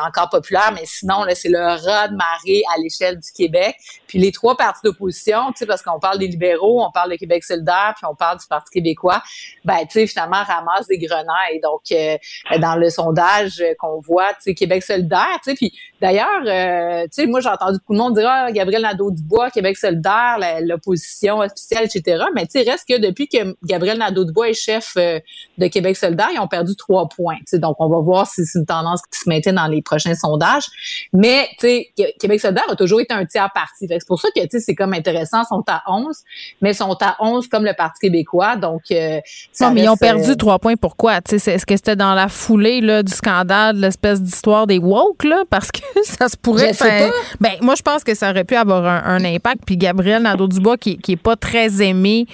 [0.07, 0.71] encore populaires.
[0.73, 3.77] Mais sinon, là, c'est le rat de marée à l'échelle du Québec.
[4.07, 7.95] Puis les trois partis d'opposition, parce qu'on parle des libéraux, on parle de Québec solidaire,
[7.97, 9.21] puis on parle du Parti québécois,
[9.65, 11.61] ben, tu sais, finalement ramasse des grenailles.
[11.63, 12.17] Donc, euh,
[12.59, 17.23] dans le sondage qu'on voit, tu sais, Québec solidaire, tu sais, puis d'ailleurs, euh, tu
[17.23, 21.85] sais, moi, j'ai entendu beaucoup de monde dire, ah, Gabriel Nadeau-Dubois, Québec solidaire, l'opposition officielle,
[21.85, 22.25] etc.
[22.35, 25.21] Mais tu sais, reste que depuis que Gabriel Nadeau-Dubois est chef euh,
[25.59, 27.37] de Québec solidaire, ils ont perdu trois points.
[27.39, 29.83] Tu sais, donc, on va voir si c'est une tendance qui se maintient dans les
[29.83, 30.67] prochains sondages.
[31.13, 33.87] Mais, tu sais, Québec solidaire a toujours été un tiers parti.
[33.89, 36.17] C'est pour ça que, tu sais, c'est comme intéressant, ils sont à 11,
[36.61, 38.57] mais ils sont à 11 comme le Parti québécois.
[38.57, 38.83] Donc,
[39.53, 40.77] ça perdu trois points.
[40.77, 41.19] Pourquoi?
[41.31, 45.25] Est-ce que c'était dans la foulée là, du scandale, l'espèce d'histoire des woke?
[45.25, 45.45] Là?
[45.51, 46.73] Parce que ça se pourrait.
[46.73, 47.11] faire...
[47.41, 49.63] ben, moi, je pense que ça aurait pu avoir un, impact.
[49.67, 52.27] Puis Gabriel Nadeau-Dubois, qui, qui est pas très aimé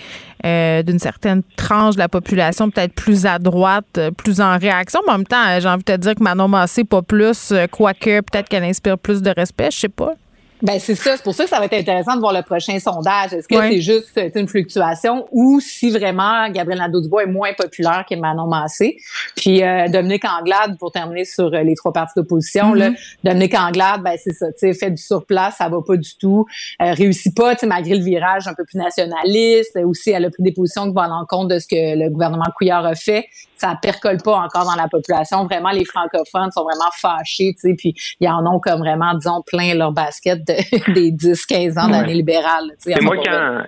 [0.45, 5.01] euh, d'une certaine tranche de la population, peut-être plus à droite, euh, plus en réaction.
[5.07, 7.67] Mais en même temps, j'ai envie de te dire que Manon Massé, pas plus, euh,
[7.71, 10.15] quoique peut-être qu'elle inspire plus de respect, je sais pas.
[10.63, 12.79] Ben c'est ça, c'est pour ça que ça va être intéressant de voir le prochain
[12.79, 13.33] sondage.
[13.33, 18.15] Est-ce que c'est juste une fluctuation ou si vraiment Gabriel Nadeau-Dubois est moins populaire que
[18.15, 18.97] Manon Massé?
[19.37, 23.17] Puis euh, Dominique Anglade, pour terminer sur euh, les trois partis d'opposition, là, mm-hmm.
[23.25, 26.47] Dominique Anglade, ben c'est ça, tu sais, fait du surplace, ça va pas du tout,
[26.81, 29.77] euh, réussit pas, tu sais, malgré le virage un peu plus nationaliste.
[29.85, 32.47] Aussi, elle a pris des positions qui vont à l'encontre de ce que le gouvernement
[32.57, 33.27] Couillard a fait
[33.63, 35.45] ça percole pas encore dans la population.
[35.45, 39.41] Vraiment, les francophones sont vraiment fâchés, tu sais, puis ils en ont comme vraiment, disons,
[39.47, 40.45] plein leur basket
[40.95, 42.71] des 10-15 ans d'année libérale.
[42.83, 43.63] Tu sais, moi, quand,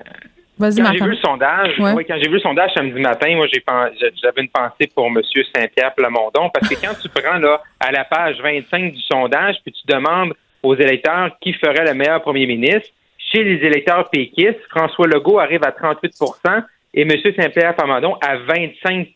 [0.60, 4.48] quand j'ai vu le sondage, quand j'ai vu le sondage samedi matin, moi j'avais une
[4.48, 5.20] pensée pour M.
[5.54, 9.72] Saint-Pierre Plamondon, parce que quand tu prends là à la page 25 du sondage, puis
[9.72, 10.32] tu demandes
[10.62, 12.90] aux électeurs qui ferait le meilleur premier ministre,
[13.32, 16.62] chez les électeurs péquistes, François Legault arrive à 38%
[16.94, 17.10] et M.
[17.36, 19.08] Saint-Pierre Plamondon à 25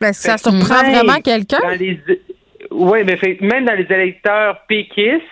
[0.00, 1.58] ben, Ça surprend vraiment quelqu'un?
[2.70, 5.22] Oui, mais même dans les électeurs péquistes,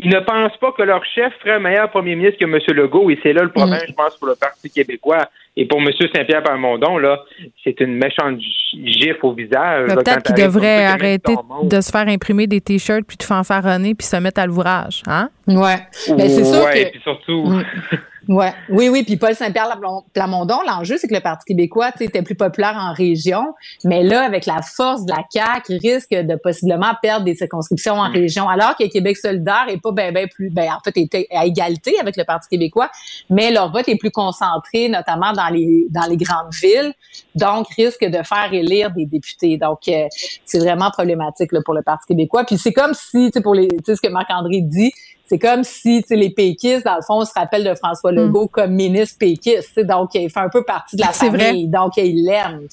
[0.00, 2.58] ils ne pensent pas que leur chef ferait un meilleur premier ministre que M.
[2.76, 3.88] Legault, et c'est là le problème, mm.
[3.88, 5.28] je pense, pour le Parti québécois.
[5.56, 5.88] Et pour M.
[6.14, 7.24] Saint-Pierre Parmondon, là,
[7.64, 8.38] c'est une méchante
[8.84, 9.88] gifle au visage.
[9.88, 11.34] Peut-être qu'il devrait arrêter
[11.64, 15.30] de se faire imprimer des t-shirts puis de fanfaronner puis se mettre à l'ouvrage, hein?
[15.48, 15.78] Ouais.
[16.16, 17.46] Mais c'est sûr ouais, puis surtout.
[17.46, 17.64] Mm.
[18.28, 18.52] Ouais.
[18.68, 19.04] Oui, oui.
[19.04, 19.80] Puis Paul Saint-Pierre
[20.12, 23.54] Plamondon, l'enjeu, c'est que le Parti québécois était plus populaire en région.
[23.84, 27.94] Mais là, avec la force de la CAQ, il risque de possiblement perdre des circonscriptions
[27.94, 28.12] en mm.
[28.12, 28.46] région.
[28.46, 31.98] Alors que Québec solidaire est pas ben, ben plus, ben, en fait, était à égalité
[32.00, 32.90] avec le Parti québécois,
[33.30, 36.92] mais leur vote est plus concentré, notamment dans les, dans les grandes villes.
[37.34, 39.56] Donc, risque de faire élire des députés.
[39.56, 40.06] Donc, euh,
[40.44, 42.44] c'est vraiment problématique là, pour le Parti québécois.
[42.44, 44.92] Puis c'est comme si, tu sais, pour les, tu sais, ce que Marc-André dit,
[45.28, 48.48] c'est comme si les péquistes, dans le fond, se rappellent de François Legault mm.
[48.48, 49.78] comme ministre péquiste.
[49.80, 51.68] Donc, il fait un peu partie de la famille.
[51.68, 51.80] Vrai.
[51.80, 52.66] Donc, il l'aime.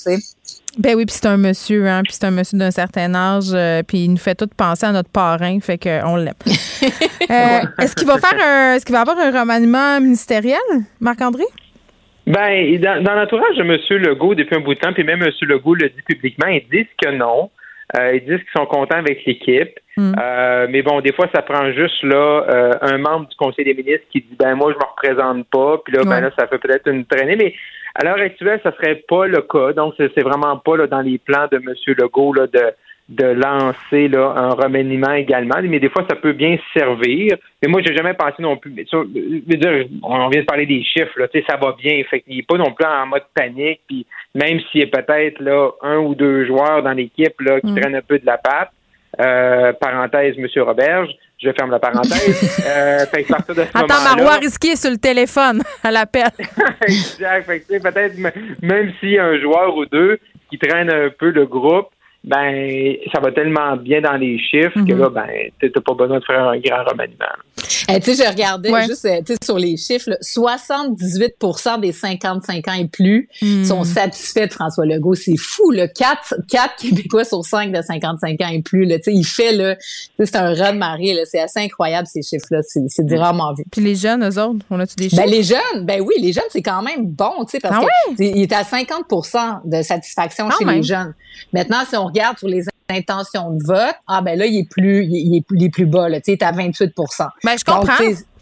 [0.78, 3.82] Ben oui, puis c'est un monsieur, hein, puis c'est un monsieur d'un certain âge, euh,
[3.82, 6.34] puis il nous fait tout penser à notre parrain, fait qu'on l'aime.
[7.28, 10.60] Euh, est-ce qu'il va faire un, est-ce qu'il va avoir un remaniement ministériel,
[11.00, 11.44] Marc-André?
[12.28, 14.04] Ben, dans, dans l'entourage de M.
[14.04, 15.32] Legault depuis un bout de temps, puis même M.
[15.42, 17.50] Legault le dit publiquement, ils disent que non.
[17.98, 19.80] Euh, ils disent qu'ils sont contents avec l'équipe.
[19.98, 20.14] Hmm.
[20.20, 23.74] Euh, mais bon, des fois, ça prend juste là euh, un membre du Conseil des
[23.74, 26.58] ministres qui dit ben moi je me représente pas, puis là, ben là, ça fait
[26.58, 27.36] peut-être une traînée.
[27.36, 27.54] Mais
[27.96, 29.74] à l'heure actuelle, ça serait pas le cas.
[29.74, 31.74] Donc, c'est vraiment pas là, dans les plans de M.
[31.98, 32.74] Legault là, de
[33.08, 37.38] de lancer là, un remaniement également, mais des fois, ça peut bien servir.
[37.62, 38.72] Mais moi, j'ai jamais pensé non plus.
[38.72, 42.02] Mais ça, dire, on vient de parler des chiffres, là, ça va bien.
[42.10, 43.82] Fait qu'il n'est pas non plus en mode panique.
[43.88, 47.72] Puis même s'il y a peut-être là un ou deux joueurs dans l'équipe là qui
[47.72, 47.80] mm.
[47.80, 48.72] traînent un peu de la patte,
[49.20, 52.66] euh, parenthèse, Monsieur Roberge, je ferme la parenthèse.
[52.68, 56.30] euh, fait que de ce Attends, Marois risqué sur le téléphone à l'appel.
[56.82, 57.46] exact.
[57.46, 58.18] Fait que, peut-être
[58.64, 61.90] même s'il y a un joueur ou deux qui traîne un peu le groupe,
[62.26, 65.00] ben ça va tellement bien dans les chiffres que mhm.
[65.00, 65.28] là, ben
[65.62, 67.26] t'as pas besoin de faire un grand remaniement.
[67.88, 72.88] Eh, tu sais, je regardais juste euh, sur les chiffres, 78% des 55 ans et
[72.88, 73.64] plus hmm.
[73.64, 75.14] sont satisfaits de François Legault.
[75.14, 75.88] C'est fou, là.
[75.88, 78.86] 4, 4 Québécois sur 5 de 55 ans et plus.
[78.86, 78.98] Là.
[79.06, 79.76] Il fait, là,
[80.18, 81.16] c'est un rat de marée.
[81.26, 82.62] C'est assez incroyable, ces chiffres-là.
[82.64, 83.64] C'est du rarement vu.
[83.72, 85.24] Puis les jeunes, eux autres, on a-tu des ben, chiffres?
[85.24, 88.14] Ben, les jeunes, ben oui, les jeunes, c'est quand même bon, tu sais, parce ah
[88.16, 91.14] qu'il est à 50% de satisfaction chez les jeunes.
[91.54, 95.06] Maintenant, si on regarde sur les intentions de vote, ah ben là, il est plus,
[95.06, 97.94] il est, plus bas, là, tu sais, il est à 28% Ben, je comprends.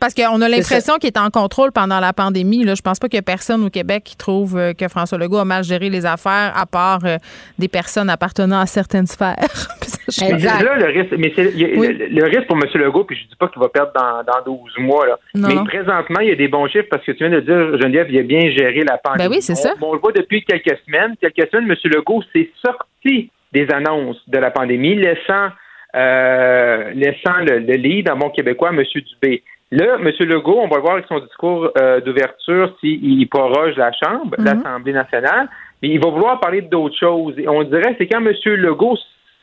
[0.01, 2.65] parce qu'on a l'impression qu'il est en contrôle pendant la pandémie.
[2.65, 2.75] Là.
[2.75, 5.37] Je pense pas qu'il y a personne au Québec qui trouve euh, que François Legault
[5.37, 7.17] a mal géré les affaires, à part euh,
[7.57, 9.37] des personnes appartenant à certaines sphères.
[10.07, 10.61] exact.
[10.61, 12.63] Là, le risque, mais c'est, le, risque pour M.
[12.73, 15.19] Legault, puis je dis pas qu'il va perdre dans, dans 12 mois, là.
[15.35, 18.07] mais présentement, il y a des bons chiffres parce que tu viens de dire, Geneviève,
[18.09, 19.29] il a bien géré la pandémie.
[19.29, 19.73] Ben oui, c'est ça.
[19.81, 21.15] on le voit depuis quelques semaines.
[21.21, 21.77] Quelques semaines, M.
[21.85, 25.49] Legault s'est sorti des annonces de la pandémie, laissant,
[25.95, 28.81] euh, laissant le, lead à mon québécois, M.
[28.83, 29.43] Dubé.
[29.71, 30.11] Là, M.
[30.27, 34.45] Legault, on va voir avec son discours euh, d'ouverture s'il proroge la Chambre, mhm.
[34.45, 35.47] l'Assemblée nationale,
[35.81, 37.37] mais il va vouloir parler d'autres choses.
[37.37, 38.33] Et on dirait, c'est quand M.
[38.45, 38.97] Legault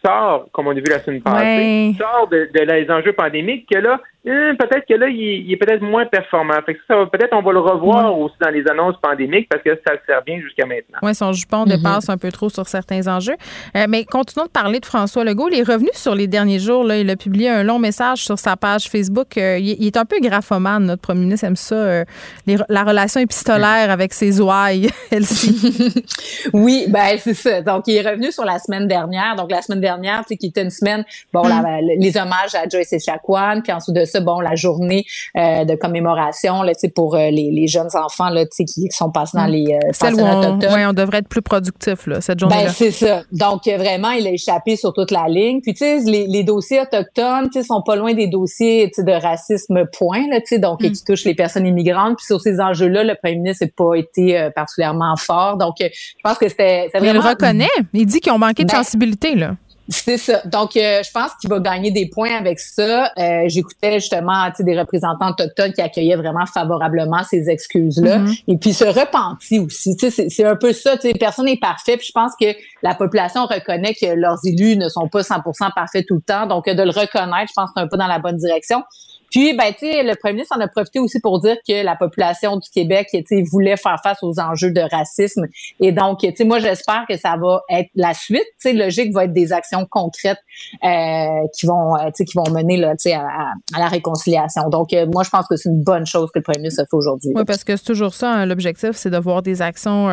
[0.05, 3.79] sort, comme on a vu la semaine passée, sort de, de, les enjeux pandémiques, que
[3.79, 6.61] là, euh, peut-être que là, il, est peut-être moins performant.
[6.67, 9.71] Fait que ça, peut-être on va le revoir aussi dans les annonces pandémiques parce que
[9.87, 10.99] ça sert bien jusqu'à maintenant.
[11.03, 11.77] Oui, son jupon mm-hmm.
[11.77, 13.37] dépasse un peu trop sur certains enjeux.
[13.77, 15.49] Euh, mais continuons de parler de François Legault.
[15.51, 16.85] Il est revenu sur les derniers jours.
[16.85, 19.39] Là, il a publié un long message sur sa page Facebook.
[19.39, 22.05] Euh, il, est un peu graphomane, notre premier ministre aime ça,
[22.47, 24.91] la relation épistolaire avec ses ouailles,
[26.53, 27.63] oui, ben c'est ça.
[27.63, 29.35] Donc, il est revenu sur la semaine dernière.
[29.37, 31.81] Donc, la semaine dernière, tu sais, qui était une semaine, bon, mm.
[31.99, 35.05] les hommages à Joyce Echaquan, puis ensuite de ça, bon, la journée
[35.37, 39.47] euh, de commémoration là, pour euh, les, les, jeunes enfants là, qui sont passés dans
[39.47, 39.51] mm.
[39.51, 42.65] les euh, Celle où on, ouais, on devrait être plus productif là, cette journée-là.
[42.65, 43.23] Ben, c'est ça.
[43.33, 45.61] Donc, vraiment, il a échappé sur toute la ligne.
[45.61, 49.13] Puis, tu sais, les, les, dossiers autochtones, tu sais, sont pas loin des dossiers de
[49.13, 50.93] racisme point, là, tu sais, donc, mm.
[50.93, 52.17] qui touchent les personnes immigrantes.
[52.17, 55.57] Puis, sur ces enjeux-là, le premier ministre n'a pas été particulièrement fort.
[55.57, 55.89] Donc, je
[56.23, 56.91] pense que c'était...
[57.01, 57.69] Il le reconnaît.
[57.93, 59.57] Il dit qu'ils ont manqué de ben, sensibilité, là.
[59.91, 60.41] C'est ça.
[60.45, 63.11] Donc, euh, je pense qu'il va gagner des points avec ça.
[63.19, 68.19] Euh, J'écoutais justement des représentants autochtones qui accueillaient vraiment favorablement ces excuses-là.
[68.19, 68.43] Mm-hmm.
[68.47, 69.97] Et puis se repentit aussi.
[69.99, 70.97] C'est un peu ça.
[71.19, 71.97] Personne n'est parfait.
[71.97, 72.47] Puis je pense que
[72.83, 76.47] la population reconnaît que leurs élus ne sont pas 100% parfaits tout le temps.
[76.47, 78.85] Donc, de le reconnaître, je pense que c'est un peu dans la bonne direction.
[79.31, 81.97] Puis, ben, tu sais, le premier ministre en a profité aussi pour dire que la
[81.97, 85.47] population du Québec, tu sais, voulait faire face aux enjeux de racisme.
[85.79, 88.45] Et donc, tu sais, moi, j'espère que ça va être la suite.
[88.61, 90.41] Tu sais, logique va être des actions concrètes
[90.85, 94.69] euh, qui vont, euh, tu sais, qui vont mener là, tu sais, à, la réconciliation.
[94.69, 96.85] Donc, euh, moi, je pense que c'est une bonne chose que le premier ministre a
[96.87, 97.31] fait aujourd'hui.
[97.35, 100.11] Oui, parce que c'est toujours ça, hein, l'objectif, c'est de voir des actions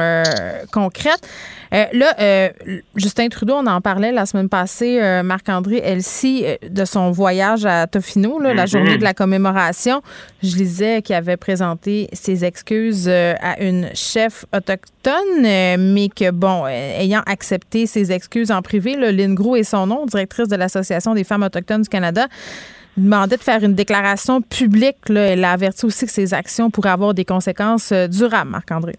[0.72, 1.28] concrètes.
[1.72, 2.52] Là,
[2.96, 8.40] Justin Trudeau, on en parlait la semaine passée, Marc-André Elsie, de son voyage à Tofino,
[8.40, 8.72] là, la mm-hmm.
[8.72, 10.02] journée de la commémoration.
[10.44, 16.32] Je lisais qu'il avait présenté ses excuses euh, à une chef autochtone, euh, mais que,
[16.32, 20.56] bon, euh, ayant accepté ses excuses en privé, Lynn Gros et son nom, directrice de
[20.56, 22.28] l'Association des femmes autochtones du Canada,
[22.96, 24.98] demandait de faire une déclaration publique.
[25.10, 28.96] Elle a averti aussi que ses actions pourraient avoir des conséquences durables, Marc-André.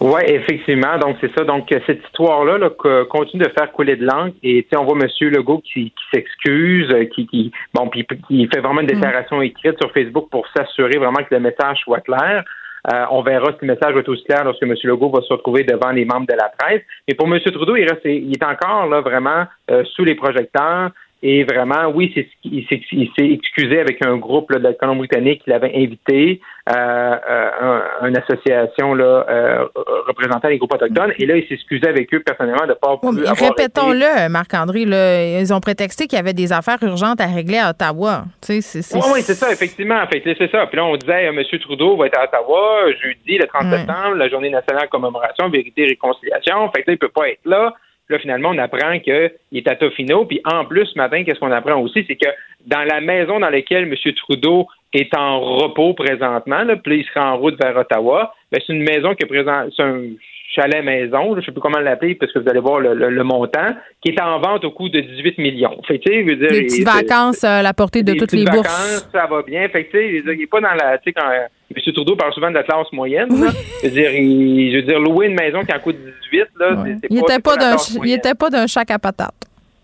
[0.00, 0.96] Oui, effectivement.
[0.98, 1.44] Donc, c'est ça.
[1.44, 2.70] Donc, cette histoire-là là,
[3.04, 4.34] continue de faire couler de l'encre.
[4.42, 5.08] Et on voit M.
[5.28, 8.94] Legault qui, s'excuse, qui, qui, bon, puis qui fait vraiment une mm.
[8.94, 12.44] déclaration écrite sur Facebook pour s'assurer vraiment que le message soit clair.
[12.90, 14.74] Euh, on verra si le message va être aussi clair lorsque M.
[14.84, 16.80] Legault va se retrouver devant les membres de la presse.
[17.06, 17.38] Mais pour M.
[17.38, 20.90] Trudeau, il, reste, il est encore là vraiment euh, sous les projecteurs.
[21.22, 22.80] Et vraiment, oui, c'est, il, s'est,
[23.18, 28.94] excusé avec un groupe là, de la Colombie-Britannique qui l'avait invité, euh, euh, une association
[28.94, 29.66] là, euh,
[30.06, 31.12] représentant les groupes autochtones.
[31.18, 35.60] Et là, il s'est excusé avec eux personnellement de pas oui, Répétons-le, Marc-André, ils ont
[35.60, 38.24] prétexté qu'il y avait des affaires urgentes à régler à Ottawa.
[38.40, 40.02] Tu sais, c'est, oui, c'est ça, effectivement.
[40.06, 40.66] Fait, c'est ça.
[40.68, 41.38] Puis là, on disait, M.
[41.60, 45.82] Trudeau va être à Ottawa jeudi, le 30 septembre, la journée nationale de commémoration, vérité
[45.82, 46.70] et réconciliation.
[46.74, 47.74] Fait que là, il peut pas être là.
[48.10, 50.24] Là, finalement, on apprend qu'il est à Tofino.
[50.24, 52.04] Puis en plus, ce matin, qu'est-ce qu'on apprend aussi?
[52.06, 52.28] C'est que
[52.66, 53.94] dans la maison dans laquelle M.
[54.14, 58.72] Trudeau est en repos présentement, là, puis il sera en route vers Ottawa, ben, c'est
[58.72, 60.02] une maison qui est présente, c'est un
[60.50, 63.68] chalet maison, je ne sais plus comment l'appeler parce que vous allez voir le, montant,
[64.02, 65.80] qui est en vente au coût de 18 millions.
[65.86, 69.08] Fait dire, des petites vacances à la portée de toutes les bourses.
[69.12, 69.68] Ça va bien.
[69.68, 71.92] Fait il n'est pas dans la, tu sais, quand M.
[71.94, 73.28] Trudeau parle souvent de la classe moyenne.
[73.30, 75.96] Je, veux dire, je veux dire, louer une maison qui en coûte
[76.32, 79.34] 18, là, c'est, il n'était pas, d'un, il était pas d'un chac à patate.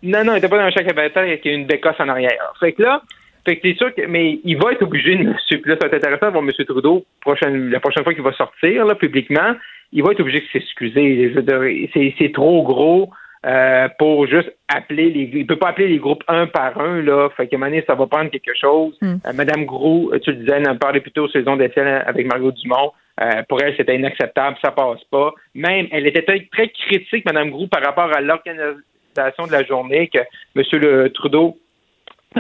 [0.02, 2.52] Non, non, il n'était pas d'un chac à patate avec une bécosse en arrière.
[2.58, 3.02] Fait que là,
[3.46, 5.24] fait que c'est sûr que, mais il va être obligé de,
[5.64, 6.50] là, ça va être intéressant de voir M.
[6.66, 9.54] Trudeau prochaine, la prochaine fois qu'il va sortir, là, publiquement,
[9.92, 11.34] il va être obligé de s'excuser.
[12.18, 13.10] C'est trop gros.
[13.44, 17.28] Euh, pour juste appeler les il peut pas appeler les groupes un par un là
[17.36, 19.18] fait qu'à un moment donné, ça va prendre quelque chose hmm.
[19.24, 23.42] euh, Madame Gros tu le disais elle parlait plutôt saison d'Étienne avec Margot Dumont euh,
[23.48, 27.68] pour elle c'était inacceptable ça passe pas même elle était très, très critique Madame Gros
[27.68, 30.18] par rapport à l'organisation de la journée que
[30.56, 31.56] Monsieur le Trudeau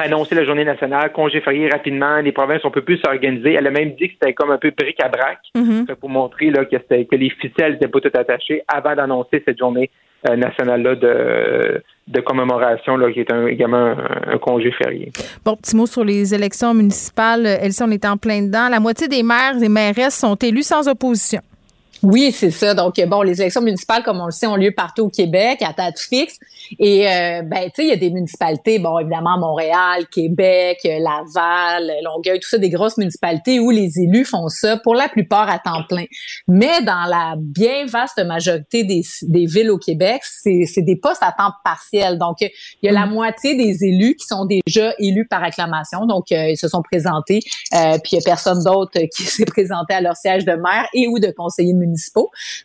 [0.02, 3.54] annoncé la journée nationale, congé férié rapidement, les provinces ont peu plus s'organiser.
[3.54, 5.94] Elle a même dit que c'était comme un peu bric-à-brac mm-hmm.
[5.96, 9.90] pour montrer là, que, que les ficelles n'étaient pas toutes attachées avant d'annoncer cette journée
[10.28, 13.94] euh, nationale-là de, de commémoration, là, qui est un, également
[14.26, 15.12] un, congé férié.
[15.44, 17.46] Bon, petit mot sur les élections municipales.
[17.46, 18.68] Elsie, on est en plein dedans.
[18.68, 21.40] La moitié des maires et mairesses sont élus sans opposition.
[22.02, 22.74] Oui, c'est ça.
[22.74, 25.72] Donc, bon, les élections municipales, comme on le sait, ont lieu partout au Québec, à
[25.72, 26.38] date fixe.
[26.78, 31.92] Et, euh, ben, tu sais, il y a des municipalités, bon, évidemment, Montréal, Québec, Laval,
[32.02, 35.58] Longueuil, tout ça, des grosses municipalités où les élus font ça, pour la plupart, à
[35.58, 36.04] temps plein.
[36.48, 41.32] Mais dans la bien vaste majorité des, des villes au Québec, c'est des postes à
[41.32, 42.18] temps partiel.
[42.18, 42.50] Donc, il
[42.82, 43.12] y a la mm.
[43.12, 46.06] moitié des élus qui sont déjà élus par acclamation.
[46.06, 47.40] Donc, euh, ils se sont présentés,
[47.74, 50.86] euh, puis il y a personne d'autre qui s'est présenté à leur siège de maire
[50.94, 52.06] et ou de conseiller municipal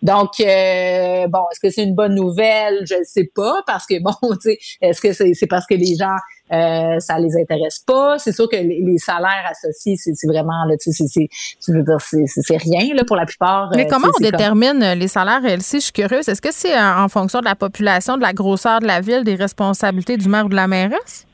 [0.01, 2.85] donc, euh, bon, est-ce que c'est une bonne nouvelle?
[2.85, 5.95] Je ne sais pas, parce que, bon, tu sais, est-ce que c'est parce que les
[5.95, 6.15] gens,
[6.51, 8.17] euh, ça les intéresse pas?
[8.17, 13.15] C'est sûr que les, salaires associés, c'est vraiment, là, tu sais, c'est rien, là, pour
[13.15, 13.71] la plupart.
[13.75, 15.77] Mais euh, comment on détermine les salaires, Elsie?
[15.77, 16.27] Je suis curieuse.
[16.29, 19.35] Est-ce que c'est en fonction de la population, de la grosseur de la ville, des
[19.35, 21.25] responsabilités du maire ou de la mairesse?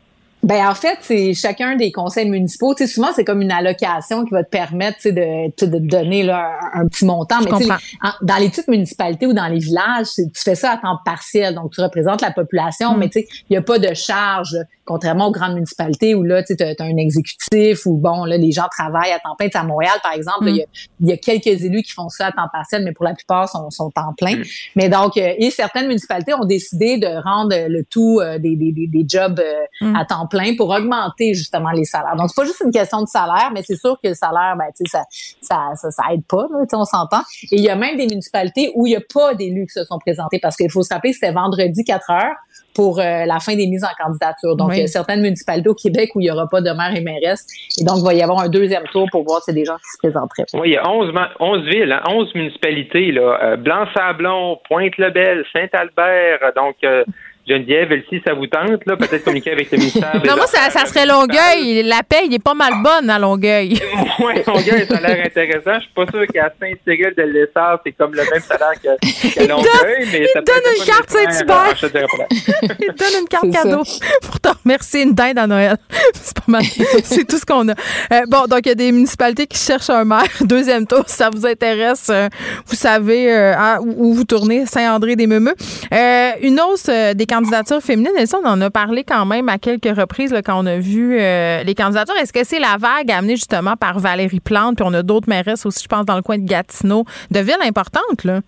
[0.48, 2.74] Ben en fait, c'est chacun des conseils municipaux.
[2.74, 5.80] Tu sais, souvent c'est comme une allocation qui va te permettre, tu sais, de, de
[5.80, 7.40] donner là, un, petit montant.
[7.42, 7.68] Mais
[8.22, 11.74] dans les petites municipalités ou dans les villages, tu fais ça à temps partiel, donc
[11.74, 12.98] tu représentes la population, hmm.
[12.98, 14.56] mais tu sais, il y a pas de charge
[14.88, 18.68] contrairement aux grandes municipalités où là, tu as, un exécutif où, bon, là, les gens
[18.72, 19.50] travaillent à temps plein.
[19.54, 20.66] à Montréal, par exemple, il
[21.02, 23.70] y, a quelques élus qui font ça à temps partiel, mais pour la plupart, sont,
[23.70, 24.38] sont temps plein.
[24.38, 24.44] Mm.
[24.76, 28.72] Mais donc, euh, et certaines municipalités ont décidé de rendre le tout euh, des, des,
[28.72, 29.96] des, jobs euh, mm.
[29.96, 32.16] à temps plein pour augmenter justement les salaires.
[32.16, 34.68] Donc, c'est pas juste une question de salaire, mais c'est sûr que le salaire, ben,
[34.76, 34.98] tu sais,
[35.42, 37.22] ça, ça, ça, aide pas, là, on s'entend.
[37.52, 39.84] Et il y a même des municipalités où il n'y a pas d'élus qui se
[39.84, 42.36] sont présentés parce qu'il faut se rappeler, c'était vendredi 4 heures
[42.78, 44.56] pour la fin des mises en candidature.
[44.56, 46.96] Donc, il y a certaines municipalités au Québec où il n'y aura pas de maire
[46.96, 47.46] et mairesse.
[47.82, 49.90] Et donc, il va y avoir un deuxième tour pour voir si des gens qui
[49.92, 50.46] se présenteraient.
[50.54, 53.12] Oui, il y a 11, 11 villes, 11 hein, municipalités.
[53.12, 53.40] Là.
[53.44, 56.54] Euh, Blanc-Sablon, Pointe-le-Bel, Saint-Albert.
[56.56, 57.04] Donc, euh,
[57.48, 60.22] Geneviève, si ça vous tente, là, peut-être communiquer avec le ministère.
[60.28, 61.84] non, moi, ça, ça serait Longueuil.
[61.84, 63.80] La paie, il est pas mal bonne à Longueuil.
[64.20, 65.76] oui, Longueuil, ça a l'air intéressant.
[65.76, 69.48] Je suis pas sûr qu'à Saint-Cyril de l'Essard, c'est comme le même salaire que, que
[69.48, 71.76] Longueuil, mais ça peut donne une carte Saint-Hubert.
[72.80, 73.84] il donne une carte cadeau
[74.24, 75.78] pour te remercier une dinde à Noël.
[76.14, 76.64] c'est pas mal.
[77.04, 77.74] c'est tout ce qu'on a.
[78.12, 80.24] Euh, bon, donc, il y a des municipalités qui cherchent un maire.
[80.42, 82.28] Deuxième tour, si ça vous intéresse, euh,
[82.66, 85.56] vous savez euh, où vous tournez, Saint-André-des-Meumeux.
[86.42, 89.96] une hausse des candidatures féminines, et ça, on en a parlé quand même à quelques
[89.96, 92.16] reprises quand on a vu euh, les candidatures.
[92.18, 95.66] Est-ce que c'est la vague amenée justement par Valérie Plante, puis on a d'autres mairesses
[95.66, 98.42] aussi, je pense, dans le coin de Gatineau, de villes importantes, là?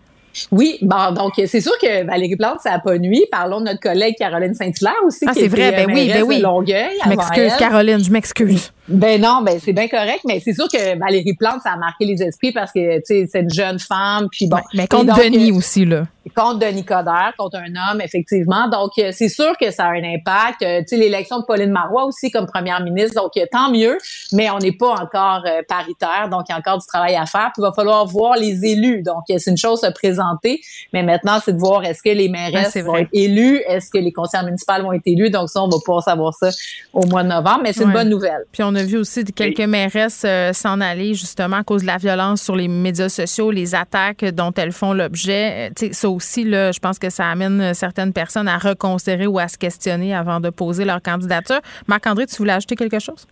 [0.52, 3.26] Oui, bon, donc c'est sûr que Valérie Plante, ça n'a pas nuit.
[3.32, 5.26] Parlons de notre collègue Caroline Saint-Hilaire aussi.
[5.28, 6.40] Ah, c'est vrai, ben oui, ben oui.
[6.40, 6.98] Longueuil.
[7.04, 8.72] Je m'excuse, Caroline, je m'excuse.
[8.88, 12.06] Ben non, ben c'est bien correct, mais c'est sûr que Valérie Plante, ça a marqué
[12.06, 14.58] les esprits parce que, tu sais, c'est une jeune femme, puis bon.
[14.74, 16.06] mais contre Denis aussi, là.
[16.40, 18.70] Contre Denis Coderre, contre un homme, effectivement.
[18.70, 20.62] Donc, euh, c'est sûr que ça a un impact.
[20.62, 23.98] Euh, tu sais, l'élection de Pauline Marois aussi comme première ministre, donc euh, tant mieux,
[24.32, 27.52] mais on n'est pas encore paritaire, donc il y a encore du travail à faire.
[27.54, 29.04] Puis il va falloir voir les élus.
[29.04, 30.62] Donc, c'est une chose à présenter,
[30.94, 34.14] mais maintenant, c'est de voir est-ce que les mairesses vont être élues, est-ce que les
[34.14, 35.32] conseils municipaux vont être élus.
[35.32, 36.52] Donc, ça, on va pouvoir savoir ça
[36.94, 38.46] au mois de novembre, mais c'est une bonne nouvelle.
[38.54, 42.42] Puis on a vu aussi quelques mairesses s'en aller justement à cause de la violence
[42.42, 45.72] sur les médias sociaux, les attaques dont elles font l'objet.
[45.76, 49.40] Tu sais, ça aussi, là, je pense que ça amène certaines personnes à reconsidérer ou
[49.40, 51.60] à se questionner avant de poser leur candidature.
[51.88, 53.28] Marc-André, tu voulais ajouter quelque chose?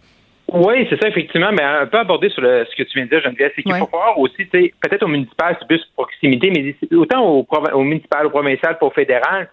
[0.54, 3.22] Oui, c'est ça, effectivement, mais un peu aborder sur ce que tu viens de dire,
[3.22, 7.46] Geneviève, c'est qu'il faut voir aussi, peut-être au municipal, c'est plus proximité, mais autant au,
[7.74, 9.50] au municipal, au provincial, au fédéral,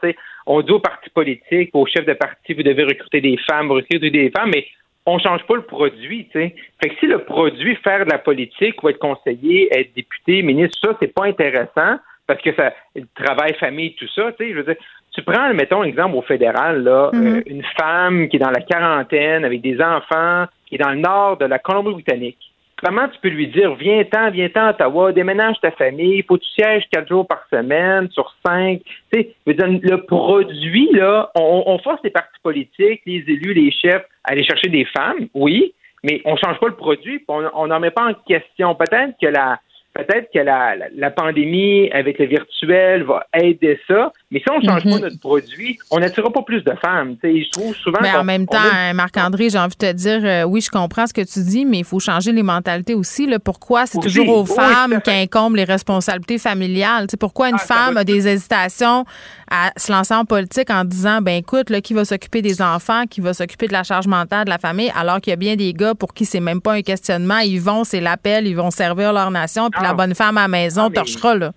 [0.47, 3.75] on dit aux partis politiques, aux chefs de parti, vous devez recruter des femmes, vous
[3.75, 4.67] recruter des femmes, mais
[5.05, 6.55] on change pas le produit, tu sais.
[6.81, 10.79] Fait que si le produit, faire de la politique ou être conseiller, être député, ministre,
[10.83, 12.73] ça, c'est pas intéressant parce que ça,
[13.15, 14.77] travail, famille, tout ça, tu sais, je veux dire,
[15.13, 19.45] tu prends, mettons, l'exemple au fédéral, là, euh, une femme qui est dans la quarantaine
[19.45, 22.39] avec des enfants, qui est dans le nord de la Colombie-Britannique.
[22.83, 26.85] Comment tu peux lui dire, viens-t'en, viens-t'en Ottawa, déménage ta famille, faut que tu sièges
[26.91, 28.81] quatre jours par semaine sur cinq.
[29.13, 34.05] Tu sais, le produit, là, on, on force les partis politiques, les élus, les chefs
[34.25, 35.73] à aller chercher des femmes, oui,
[36.03, 38.75] mais on change pas le produit, on n'en met pas en question.
[38.75, 39.59] Peut-être que la,
[39.95, 44.65] peut-être que la, la, pandémie avec le virtuel va aider ça, mais si on ne
[44.65, 45.01] change pas mhm.
[45.01, 47.17] notre produit, on n'attirera pas plus de femmes.
[47.23, 47.99] je trouve souvent.
[48.03, 48.59] Mais en même temps,
[48.95, 51.79] Marc-André, j'ai envie de te dire, euh, oui, je comprends ce que tu dis, mais
[51.79, 53.27] il faut changer les mentalités aussi.
[53.27, 53.39] Là.
[53.39, 57.07] Pourquoi c'est toujours aux femmes qui incombent les responsabilités familiales?
[57.19, 59.05] pourquoi une ah, femme a des hésitations
[59.51, 63.05] à se lancer en politique en disant, ben écoute, là, qui va s'occuper des enfants,
[63.09, 65.55] qui va s'occuper de la charge mentale de la famille, alors qu'il y a bien
[65.55, 67.39] des gars pour qui c'est même pas un questionnement.
[67.39, 70.49] Ils vont, c'est l'appel, ils vont servir leur nation, puis la bonne femme à la
[70.49, 71.53] maison ah, torchera, là.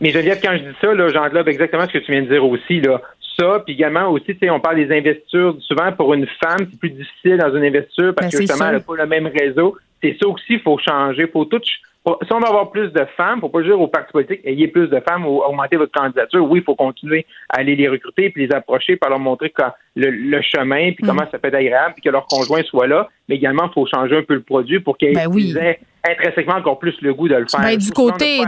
[0.00, 2.44] Mais Geneviève, quand je dis ça, là, j'englobe exactement ce que tu viens de dire
[2.44, 2.80] aussi.
[2.80, 3.00] Là.
[3.38, 5.56] Ça, puis également aussi, on parle des investitures.
[5.60, 8.76] Souvent, pour une femme, c'est plus difficile dans une investiture parce ben, que justement, elle
[8.76, 9.76] n'a pas le même réseau.
[10.02, 11.28] C'est ça aussi, il faut changer.
[11.28, 11.60] faut tout
[12.04, 14.88] si on veut avoir plus de femmes, faut pas dire aux partis politiques, ayez plus
[14.88, 16.44] de femmes ou augmenter votre candidature.
[16.44, 19.52] Oui, il faut continuer à aller les recruter puis les approcher, pour leur montrer
[19.94, 21.28] le, chemin, puis comment mm.
[21.30, 23.08] ça peut être agréable, puis que leur conjoint soit là.
[23.28, 26.78] Mais également, il faut changer un peu le produit pour qu'ils ben aient intrinsèquement encore
[26.78, 27.60] plus le goût de le faire.
[27.60, 28.40] Ben, du, côté,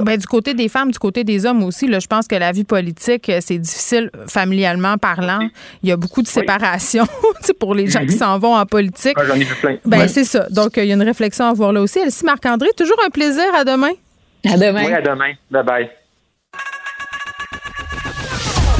[0.00, 2.50] ben, du, côté des femmes, du côté des hommes aussi, là, je pense que la
[2.52, 5.38] vie politique, euh, c'est difficile familialement parlant.
[5.82, 7.04] Il y a beaucoup de séparation
[7.60, 8.18] pour les gens qui mhm.
[8.18, 9.16] s'en vont en politique.
[9.24, 9.78] J'en ai vu plein.
[9.84, 10.48] Ben, C'est ça.
[10.50, 12.00] Donc, euh, il y a une réflexion à voir là aussi.
[12.00, 13.44] Elsie Marc-André, toujours un plaisir.
[13.54, 13.92] À demain.
[14.44, 14.84] À demain.
[14.86, 15.32] Oui, à demain.
[15.52, 15.88] Bye-bye.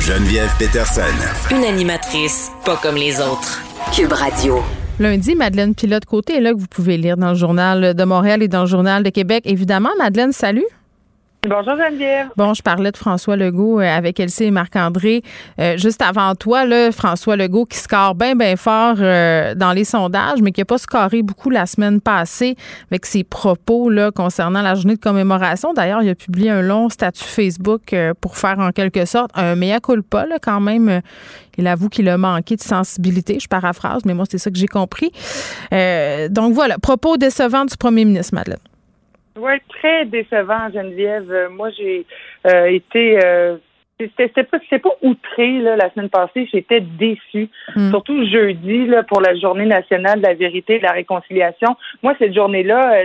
[0.00, 1.02] Geneviève Peterson.
[1.50, 3.60] Une animatrice pas comme les autres.
[3.92, 4.62] Cube Radio.
[4.98, 8.48] Lundi, Madeleine Pilote-Côté est là que vous pouvez lire dans le Journal de Montréal et
[8.48, 9.42] dans le Journal de Québec.
[9.44, 10.64] Évidemment, Madeleine, salut.
[11.48, 12.26] Bonjour Geneviève.
[12.36, 15.22] Bon, je parlais de François Legault euh, avec Elsie et Marc-André.
[15.60, 19.84] Euh, juste avant toi, là, François Legault qui score bien, bien fort euh, dans les
[19.84, 22.56] sondages, mais qui n'a pas scoré beaucoup la semaine passée
[22.90, 25.72] avec ses propos là, concernant la journée de commémoration.
[25.72, 29.78] D'ailleurs, il a publié un long statut Facebook pour faire en quelque sorte un mea
[29.78, 31.00] culpa là, quand même.
[31.58, 33.38] Il avoue qu'il a manqué de sensibilité.
[33.38, 35.12] Je paraphrase, mais moi, c'est ça que j'ai compris.
[35.70, 38.58] donc voilà, propos décevants du premier ministre, Madeleine.
[39.36, 41.30] Oui, très décevant, Geneviève.
[41.30, 42.06] Euh, moi, j'ai
[42.46, 43.56] euh, été euh,
[43.98, 47.48] c'était pas pas outré là, la semaine passée, j'étais déçue.
[47.74, 47.90] Hmm.
[47.90, 51.76] Surtout jeudi là, pour la journée nationale de la vérité et de la réconciliation.
[52.02, 53.04] Moi, cette journée-là,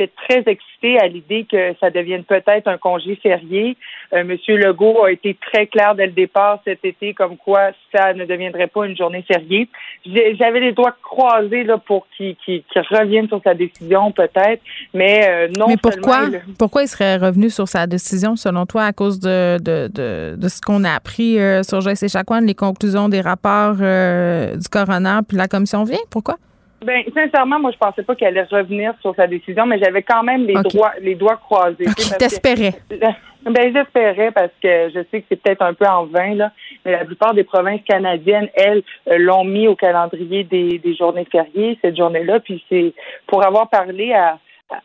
[0.00, 3.76] euh, j'étais très excitée à l'idée que ça devienne peut-être un congé férié.
[4.12, 8.12] Euh, Monsieur Legault a été très clair dès le départ cet été, comme quoi ça
[8.14, 9.68] ne deviendrait pas une journée fériée.
[10.04, 12.34] J'avais les doigts croisés là pour qu'il
[12.74, 14.62] revienne sur sa décision, peut-être,
[14.94, 15.68] mais euh, non.
[15.68, 16.26] Mais pourquoi?
[16.58, 20.48] Pourquoi il serait revenu sur sa décision, selon toi, à cause de de, de, de
[20.48, 25.36] ce qu'on a appris euh, sur Joyce Echaquan, les conclusions des rapports du coroner puis
[25.36, 25.98] la commission vient?
[26.10, 26.36] Pourquoi?
[26.84, 30.22] Ben, sincèrement, moi, je pensais pas qu'elle allait revenir sur sa décision, mais j'avais quand
[30.22, 31.86] même les doigts, les doigts croisés.
[31.88, 32.74] Okay, T'espérais.
[33.42, 36.52] Ben, j'espérais parce que je sais que c'est peut-être un peu en vain, là,
[36.84, 41.26] mais la plupart des provinces canadiennes, elles, euh, l'ont mis au calendrier des, des journées
[41.32, 42.40] fériées, cette journée-là.
[42.40, 42.92] Puis c'est
[43.26, 44.38] pour avoir parlé à,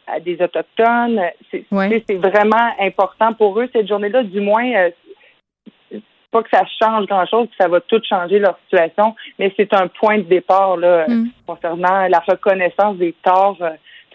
[0.07, 1.21] à, des autochtones,
[1.51, 1.65] c'est
[2.07, 4.23] c'est vraiment important pour eux cette journée-là.
[4.23, 4.89] Du moins, euh,
[6.35, 9.87] pas que ça change grand-chose, que ça va tout changer leur situation, mais c'est un
[9.87, 11.29] point de départ là, mm.
[11.47, 13.69] concernant la reconnaissance des torts euh,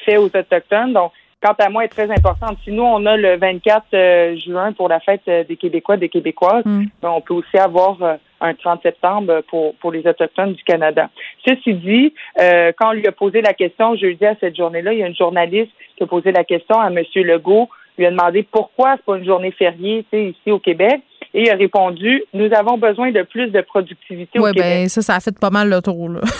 [0.04, 0.92] faits aux Autochtones.
[0.92, 2.58] Donc, quant à moi, est très importante.
[2.62, 6.10] Si nous, on a le 24 euh, juin pour la fête euh, des Québécois, des
[6.10, 6.84] Québécoises, mm.
[7.00, 7.96] ben, on peut aussi avoir
[8.42, 11.08] un 30 septembre pour, pour les Autochtones du Canada.
[11.46, 15.02] Ceci dit, quand on lui a posé la question jeudi à cette journée-là, il y
[15.02, 17.02] a une journaliste qui a posé la question à M.
[17.14, 21.02] Legault, lui a demandé pourquoi c'est pas une journée fériée ici au Québec.
[21.34, 24.62] Et il a répondu Nous avons besoin de plus de productivité au Québec.
[24.62, 26.08] Ben, ça, ça a fait pas mal le tour.
[26.08, 26.20] Là.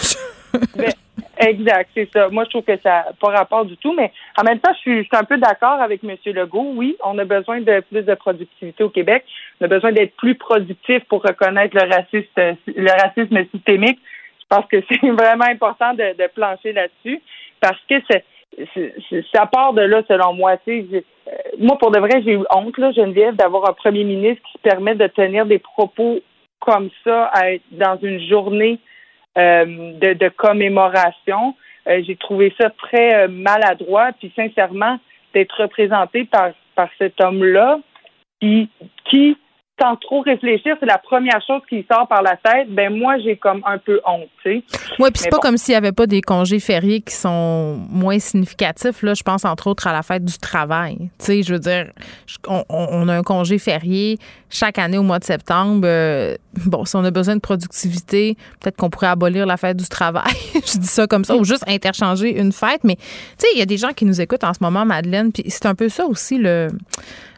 [0.76, 0.92] Ben,
[1.38, 2.28] exact, c'est ça.
[2.28, 4.80] Moi, je trouve que ça n'a pas rapport du tout, mais en même temps, je
[4.80, 6.16] suis, un peu d'accord avec M.
[6.26, 6.72] Legault.
[6.74, 9.24] Oui, on a besoin de plus de productivité au Québec.
[9.60, 14.00] On a besoin d'être plus productif pour reconnaître le racisme, le racisme systémique.
[14.40, 17.20] Je pense que c'est vraiment important de, de plancher là-dessus
[17.60, 18.24] parce que c'est
[19.35, 20.56] ça part de là, selon moi.
[20.68, 21.01] Euh,
[21.59, 24.94] moi, pour de vrai, j'ai eu honte, là, Geneviève, d'avoir un premier ministre qui permet
[24.94, 26.20] de tenir des propos
[26.60, 27.32] comme ça
[27.72, 28.78] dans une journée
[29.39, 29.64] euh,
[29.98, 31.55] de, commémoration.
[31.89, 34.98] Euh, j'ai trouvé ça très maladroit, puis sincèrement,
[35.32, 37.78] d'être représenté par, par cet homme-là
[38.40, 38.68] qui,
[39.05, 39.36] qui
[39.81, 43.36] sans trop réfléchir, c'est la première chose qui sort par la tête, ben moi j'ai
[43.36, 44.65] comme un peu honte, tu sais.
[44.98, 48.19] Oui, puis c'est pas comme s'il y avait pas des congés fériés qui sont moins
[48.19, 50.97] significatifs là, je pense entre autres à la fête du travail.
[51.19, 51.86] Tu sais, je veux dire
[52.48, 55.82] on, a un congé férié chaque année au mois de septembre.
[55.85, 56.36] Euh,
[56.66, 60.32] bon, si on a besoin de productivité, peut-être qu'on pourrait abolir la fête du travail.
[60.55, 63.02] je dis ça comme ça ou juste interchanger une fête, mais tu
[63.39, 65.66] sais, il y a des gens qui nous écoutent en ce moment Madeleine, puis c'est
[65.66, 66.69] un peu ça aussi le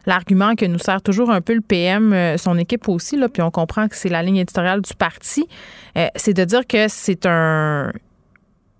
[0.05, 3.41] l'argument que nous sert toujours un peu le PM, euh, son équipe aussi, là, puis
[3.41, 5.47] on comprend que c'est la ligne éditoriale du parti,
[5.97, 7.91] euh, c'est de dire que c'est un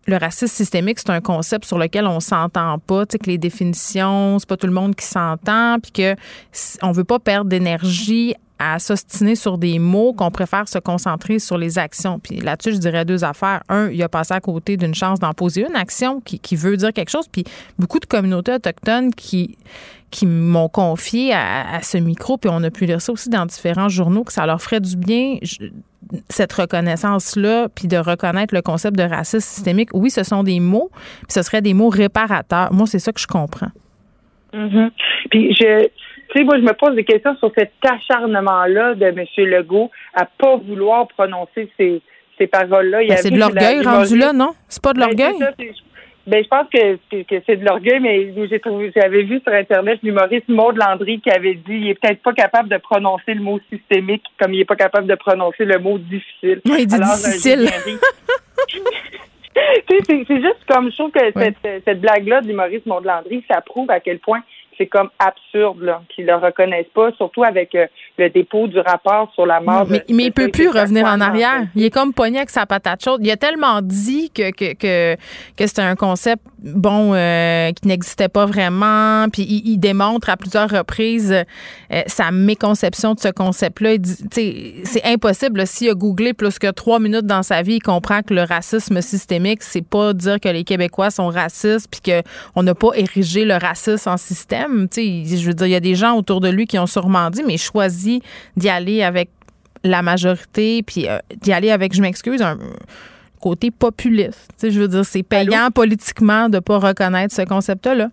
[0.05, 3.37] le racisme systémique, c'est un concept sur lequel on s'entend pas, tu sais que les
[3.37, 6.15] définitions, c'est pas tout le monde qui s'entend, puis que
[6.81, 11.57] on veut pas perdre d'énergie à s'ostiner sur des mots qu'on préfère se concentrer sur
[11.57, 12.19] les actions.
[12.19, 13.61] Puis là-dessus, je dirais deux affaires.
[13.67, 16.77] Un, il a passé à côté d'une chance d'en poser une action qui, qui, veut
[16.77, 17.27] dire quelque chose.
[17.27, 17.43] Puis
[17.77, 19.57] beaucoup de communautés autochtones qui,
[20.13, 23.89] qui m'ont confié à, ce micro, puis on a pu lire ça aussi dans différents
[23.89, 25.37] journaux, que ça leur ferait du bien,
[26.29, 29.89] cette reconnaissance-là, puis de reconnaître le concept de racisme systémique.
[29.93, 32.71] Oui, ce sont des mots, puis ce seraient des mots réparateurs.
[32.71, 33.71] Moi, c'est ça que je comprends.
[34.53, 34.91] Mm-hmm.
[35.31, 35.87] Puis je,
[36.33, 39.23] tu sais, moi, je me pose des questions sur cet acharnement-là de M.
[39.37, 42.01] Legault à pas vouloir prononcer ces,
[42.39, 42.99] ces paroles-là.
[43.07, 44.53] Ben, c'est de l'orgueil rendu là, non?
[44.67, 45.33] C'est pas de ben, l'orgueil?
[46.25, 49.99] Ben, je pense que, que c'est de l'orgueil, mais j'ai trouvé, j'avais vu sur Internet
[50.01, 53.59] l'humoriste Maud Landry qui avait dit il est peut-être pas capable de prononcer le mot
[53.69, 56.61] systémique comme il est pas capable de prononcer le mot difficile.
[56.65, 57.69] Oui, il dit Alors, difficile.
[59.89, 63.59] c'est, c'est juste comme je trouve que cette, cette blague-là de l'humoriste Maud Landry, ça
[63.59, 64.41] prouve à quel point
[64.77, 67.87] c'est comme absurde là, qu'ils le reconnaissent pas, surtout avec euh,
[68.17, 69.85] le dépôt du rapport sur la mort.
[69.89, 71.63] Mais, mais il peut plus revenir en arrière.
[71.75, 73.21] Il est comme pogné avec sa patate chaude.
[73.23, 75.15] Il a tellement dit que que que,
[75.57, 80.69] que c'était un concept bon euh, qui n'existait pas vraiment, puis il, démontre à plusieurs
[80.69, 83.95] reprises euh, sa méconception de ce concept-là.
[84.31, 85.67] C'est impossible.
[85.67, 89.01] S'il a googlé plus que trois minutes dans sa vie, il comprend que le racisme
[89.01, 93.55] systémique, c'est pas dire que les Québécois sont racistes, puis qu'on n'a pas érigé le
[93.55, 96.77] racisme en système je veux dire, il y a des gens autour de lui qui
[96.79, 98.21] ont sûrement dit, mais choisi
[98.55, 99.29] d'y aller avec
[99.83, 102.57] la majorité, puis euh, d'y aller avec, je m'excuse, un
[103.41, 104.53] côté populiste.
[104.61, 108.07] je veux dire, c'est payant politiquement de ne pas reconnaître ce concept-là.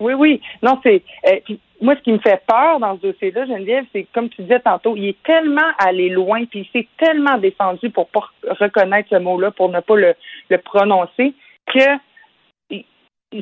[0.00, 0.40] Oui, oui.
[0.62, 1.02] Non, c'est.
[1.26, 4.60] Euh, moi, ce qui me fait peur dans ce dossier-là, Geneviève, c'est comme tu disais
[4.60, 8.24] tantôt, il est tellement allé loin, puis il s'est tellement défendu pour pas
[8.60, 10.14] reconnaître ce mot-là, pour ne pas le,
[10.50, 11.34] le prononcer,
[11.66, 11.84] que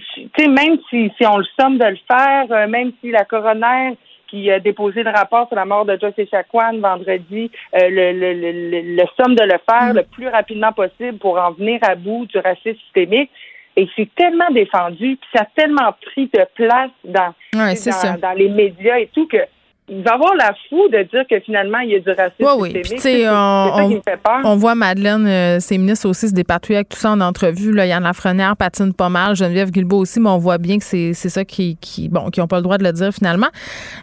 [0.01, 3.97] sais, même si, si on le somme de le faire, euh, même si la coroner
[4.29, 8.33] qui a déposé le rapport sur la mort de Joyce Echaquan vendredi, euh, le, le,
[8.33, 12.25] le, le, somme de le faire le plus rapidement possible pour en venir à bout
[12.27, 13.31] du racisme systémique.
[13.77, 18.49] Et c'est tellement défendu, puis ça a tellement pris de place dans, dans, dans, les
[18.49, 19.39] médias et tout que
[19.89, 22.73] il va avoir la fou de dire que finalement, il y a du racisme oui,
[22.73, 23.27] oui.
[23.29, 24.41] on, qui me fait peur.
[24.45, 27.73] On voit Madeleine, euh, ses ministres aussi se dépatouiller avec tout ça en entrevue.
[27.73, 31.13] Là, Yann Lafrenière patine pas mal, Geneviève Guilbeault aussi, mais on voit bien que c'est
[31.15, 33.49] ça qui, qui, bon, qui n'ont pas le droit de le dire finalement.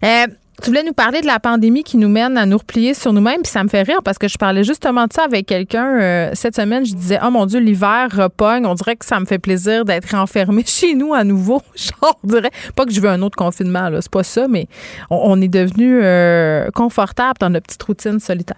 [0.03, 0.27] Euh,
[0.61, 3.41] tu voulais nous parler de la pandémie qui nous mène à nous replier sur nous-mêmes,
[3.41, 6.29] puis ça me fait rire parce que je parlais justement de ça avec quelqu'un euh,
[6.33, 6.85] cette semaine.
[6.85, 8.65] Je disais, oh mon Dieu, l'hiver repogne.
[8.65, 11.61] On dirait que ça me fait plaisir d'être enfermé chez nous à nouveau.
[11.75, 14.65] Genre, on dirait pas que je veux un autre confinement, là, c'est pas ça, mais
[15.09, 18.57] on, est devenu euh, confortable dans notre petite routine solitaire.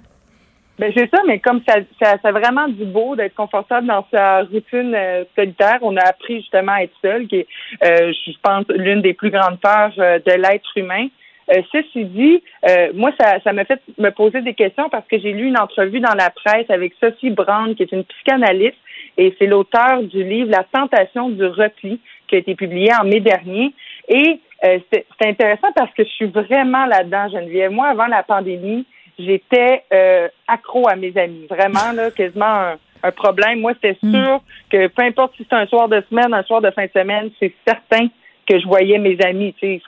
[0.80, 4.96] Ben c'est ça, mais comme ça, ça, vraiment du beau d'être confortable dans sa routine
[4.96, 5.78] euh, solitaire.
[5.82, 7.48] On a appris justement à être seul, qui est,
[7.84, 11.08] je pense, l'une des plus grandes peurs de l'être humain.
[11.52, 15.20] Euh, ceci dit, euh, moi, ça, ça m'a fait me poser des questions parce que
[15.20, 18.78] j'ai lu une entrevue dans la presse avec Sophie Brand, qui est une psychanalyste,
[19.18, 23.20] et c'est l'auteur du livre La tentation du repli, qui a été publié en mai
[23.20, 23.74] dernier.
[24.08, 27.72] Et euh, c'est intéressant parce que je suis vraiment là-dedans, Geneviève.
[27.72, 28.86] Moi, avant la pandémie,
[29.20, 31.48] j'étais euh, accro à mes amis.
[31.50, 33.60] Vraiment, là, quasiment un, problème.
[33.60, 34.14] Moi, c'était mm.
[34.14, 36.92] sûr que peu importe si c'est un soir de semaine, un soir de fin de
[36.96, 38.08] semaine, c'est certain
[38.48, 39.56] que je voyais mes amis.
[39.60, 39.82] Fait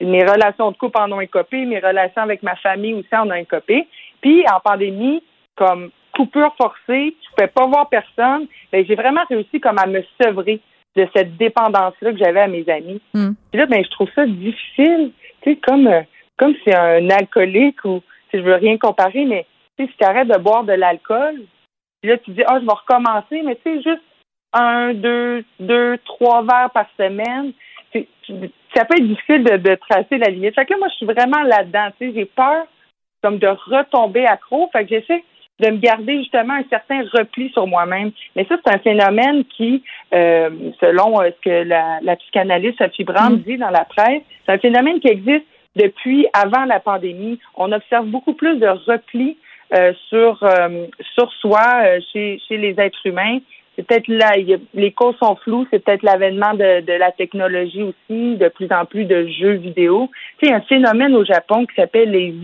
[0.00, 3.44] mes relations de couple en ont copé, mes relations avec ma famille aussi en ont
[3.44, 3.86] copé.
[4.20, 5.22] Puis en pandémie,
[5.56, 10.02] comme coupure forcée, je pouvais pas voir personne, ben, j'ai vraiment réussi comme à me
[10.20, 10.60] sevrer
[10.96, 13.00] de cette dépendance-là que j'avais à mes amis.
[13.14, 13.32] Mm.
[13.50, 15.12] Puis là, ben, je trouve ça difficile,
[15.42, 16.02] tu sais, comme, euh,
[16.38, 19.46] comme si un alcoolique ou, si je veux rien comparer, mais
[19.78, 21.42] si tu arrêtes de boire de l'alcool,
[22.02, 24.02] là, tu dis, ah, je vais recommencer, mais tu sais, juste
[24.52, 27.52] un, deux, deux, trois verres par semaine,
[28.74, 30.54] ça peut être difficile de, tracer la limite.
[30.54, 31.88] Fait que là, moi, je suis vraiment là-dedans.
[31.98, 32.66] Tu sais, j'ai peur
[33.22, 34.68] comme de retomber accro.
[34.72, 35.24] Fait que j'essaie
[35.58, 38.12] de me garder justement un certain repli sur moi-même.
[38.34, 39.82] Mais ça, c'est un phénomène qui,
[40.14, 40.50] euh,
[40.80, 43.38] selon euh, ce que la, la psychanalyste Sophie Brand mm.
[43.38, 47.38] dit dans la presse, c'est un phénomène qui existe depuis avant la pandémie.
[47.54, 49.38] On observe beaucoup plus de repli
[49.74, 50.38] euh, sur
[51.14, 51.82] sur soi
[52.12, 53.38] chez, chez les êtres humains
[53.76, 54.32] c'est peut-être là,
[54.72, 58.86] les causes sont floues, c'est peut-être l'avènement de, de, la technologie aussi, de plus en
[58.86, 60.10] plus de jeux vidéo.
[60.38, 62.34] Tu sais, un phénomène au Japon qui s'appelle les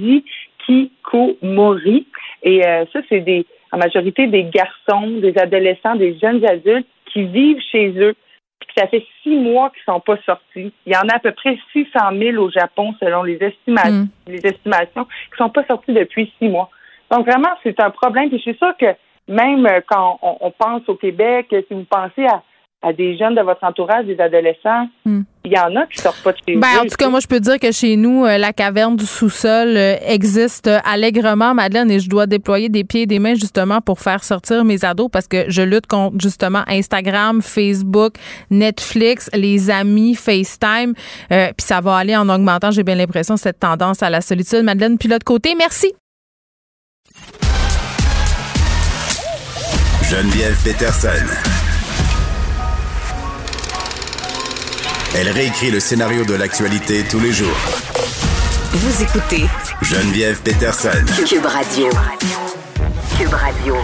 [0.68, 2.06] ikikomori.
[2.42, 7.24] Et euh, ça, c'est des, en majorité des garçons, des adolescents, des jeunes adultes qui
[7.24, 8.14] vivent chez eux.
[8.60, 10.72] Puis ça fait six mois qu'ils sont pas sortis.
[10.86, 14.08] Il y en a à peu près 600 000 au Japon, selon les, estimations, mm.
[14.28, 16.68] les estimations, qui sont pas sortis depuis six mois.
[17.10, 18.28] Donc vraiment, c'est un problème.
[18.28, 18.86] Puis je suis sûre que
[19.32, 23.62] même euh, quand on, pense au Québec, si vous pensez à, des jeunes de votre
[23.62, 25.20] entourage, des adolescents, hmm.
[25.44, 27.28] il y en a qui sortent pas de chez ben, En tout cas, moi, je
[27.28, 32.00] peux dire que chez nous, euh, la caverne du sous-sol euh, existe allègrement, Madeleine, et
[32.00, 35.28] je dois déployer des pieds et des mains justement pour faire sortir mes ados parce
[35.28, 38.14] que je lutte contre justement Instagram, Facebook,
[38.50, 40.94] Netflix, les amis, FaceTime,
[41.28, 44.64] puis ça va aller en augmentant, j'ai bien l'impression, cette tendance à la solitude.
[44.64, 45.94] Madeleine, puis l'autre côté, merci.
[50.12, 51.08] Geneviève Peterson.
[55.16, 57.56] Elle réécrit le scénario de l'actualité tous les jours.
[58.72, 59.46] Vous écoutez
[59.80, 60.90] Geneviève Peterson.
[61.26, 61.88] Cube Radio.
[63.16, 63.74] Cube Radio.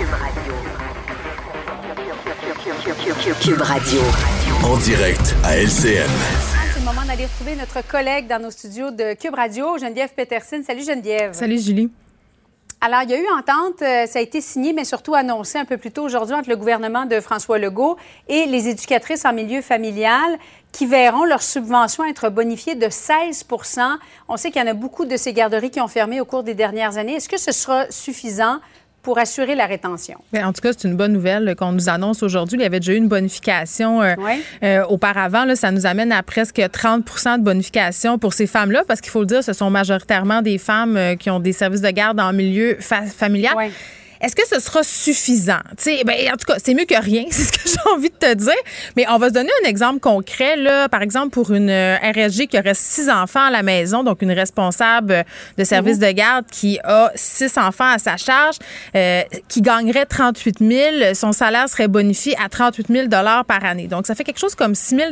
[3.41, 4.01] Cube Radio.
[4.65, 6.11] En direct à LCM.
[6.75, 10.61] C'est le moment d'aller retrouver notre collègue dans nos studios de Cube Radio, Geneviève Peterson.
[10.63, 11.33] Salut Geneviève.
[11.33, 11.91] Salut Julie.
[12.81, 15.65] Alors, il y a eu entente, euh, ça a été signé, mais surtout annoncé un
[15.65, 17.97] peu plus tôt aujourd'hui entre le gouvernement de François Legault
[18.29, 20.39] et les éducatrices en milieu familial
[20.71, 23.47] qui verront leur subvention être bonifiée de 16
[24.29, 26.45] On sait qu'il y en a beaucoup de ces garderies qui ont fermé au cours
[26.45, 27.15] des dernières années.
[27.15, 28.61] Est-ce que ce sera suffisant
[29.03, 30.17] pour assurer la rétention.
[30.35, 32.59] en tout cas, c'est une bonne nouvelle qu'on nous annonce aujourd'hui.
[32.59, 34.15] Il y avait déjà eu une bonification euh,
[34.63, 35.45] euh, auparavant.
[35.45, 37.05] Là, ça nous amène à presque 30
[37.39, 40.97] de bonification pour ces femmes-là, parce qu'il faut le dire, ce sont majoritairement des femmes
[40.97, 43.55] euh, qui ont des services de garde en milieu familial.
[44.21, 45.61] Est-ce que ce sera suffisant?
[46.05, 48.35] Ben, en tout cas, c'est mieux que rien, c'est ce que j'ai envie de te
[48.35, 48.53] dire.
[48.97, 50.57] Mais on va se donner un exemple concret.
[50.57, 50.89] Là.
[50.89, 54.33] Par exemple, pour une euh, RSG qui aurait six enfants à la maison, donc une
[54.33, 55.25] responsable
[55.57, 56.07] de service mhm.
[56.07, 58.57] de garde qui a six enfants à sa charge,
[58.95, 63.87] euh, qui gagnerait 38 000, son salaire serait bonifié à 38 000 par année.
[63.87, 65.11] Donc, ça fait quelque chose comme 6 000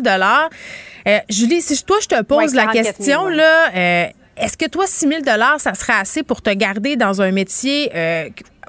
[1.06, 4.06] euh, Julie, si toi, je te pose la question, là, euh,
[4.36, 5.20] est-ce que toi, 6 000
[5.58, 7.90] ça serait assez pour te garder dans un métier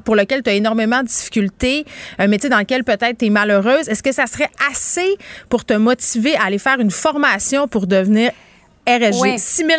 [0.03, 1.85] pour lequel tu as énormément de difficultés,
[2.17, 5.17] un métier dans lequel peut-être tu es malheureuse, est-ce que ça serait assez
[5.49, 8.31] pour te motiver à aller faire une formation pour devenir
[8.87, 9.37] RSG?
[9.37, 9.69] 6 000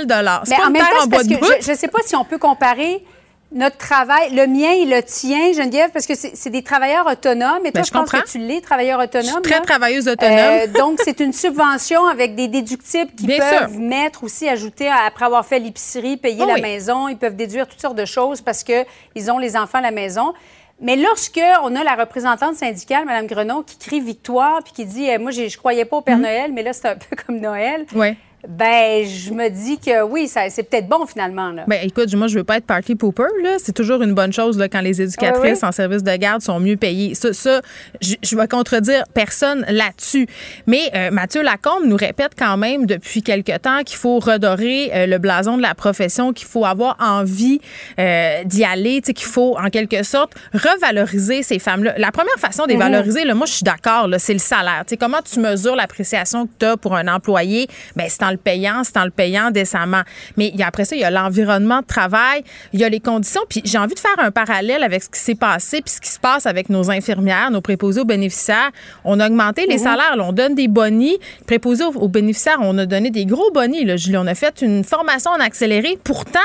[0.44, 3.02] C'est pas en même temps, parce que Je ne sais pas si on peut comparer
[3.50, 7.64] notre travail, le mien et le tien, Geneviève, parce que c'est des travailleurs autonomes.
[7.64, 9.40] Et toi, ben, je, pense que tu l'es, travailleur autonome.
[9.42, 10.36] très travailleuse autonome.
[10.36, 15.46] Euh, donc, c'est une subvention avec des déductibles qui peuvent mettre aussi, ajouter, après avoir
[15.46, 17.08] fait l'épicerie, payer la maison.
[17.08, 20.34] Ils peuvent déduire toutes sortes de choses parce qu'ils ont les enfants à la maison.
[20.80, 25.06] Mais lorsque on a la représentante syndicale, Mme Grenon, qui crie victoire puis qui dit
[25.08, 26.22] eh, Moi, je ne croyais pas au Père mm-hmm.
[26.22, 27.86] Noël, mais là, c'est un peu comme Noël.
[27.94, 28.16] Oui.
[28.46, 31.50] Ben, je me dis que oui, c'est peut-être bon finalement.
[31.50, 31.64] Là.
[31.66, 33.24] Ben, écoute, moi, je veux pas être party pooper.
[33.42, 33.56] Là.
[33.58, 36.76] C'est toujours une bonne chose là, quand les éducatrices en service de garde sont mieux
[36.76, 37.14] payées.
[37.14, 37.60] Ça, ça
[38.00, 40.28] je, je vais contredire personne là-dessus.
[40.66, 45.06] Mais euh, Mathieu Lacombe nous répète quand même depuis quelque temps qu'il faut redorer euh,
[45.06, 47.60] le blason de la profession, qu'il faut avoir envie
[47.98, 51.94] euh, d'y aller, qu'il faut en quelque sorte revaloriser ces femmes-là.
[51.98, 52.82] La première façon de les mhm.
[52.82, 54.84] valoriser, là, moi, je suis d'accord, c'est le salaire.
[54.86, 57.66] sais comment tu mesures l'appréciation que tu as pour un employé?
[57.96, 60.02] Ben, c'est en le payant, c'est en le payant décemment.
[60.36, 63.42] Mais après ça, il y a l'environnement de travail, il y a les conditions.
[63.48, 66.10] Puis j'ai envie de faire un parallèle avec ce qui s'est passé puis ce qui
[66.10, 68.70] se passe avec nos infirmières, nos préposés aux bénéficiaires.
[69.04, 69.82] On a augmenté les mhm.
[69.82, 71.18] salaires, on donne des bonnies.
[71.46, 73.84] Préposés aux, bénéficiaires, on a donné des gros bonnies.
[73.84, 74.16] Là, Julie.
[74.16, 75.98] On a fait une formation en accéléré.
[76.02, 76.40] Pourtant,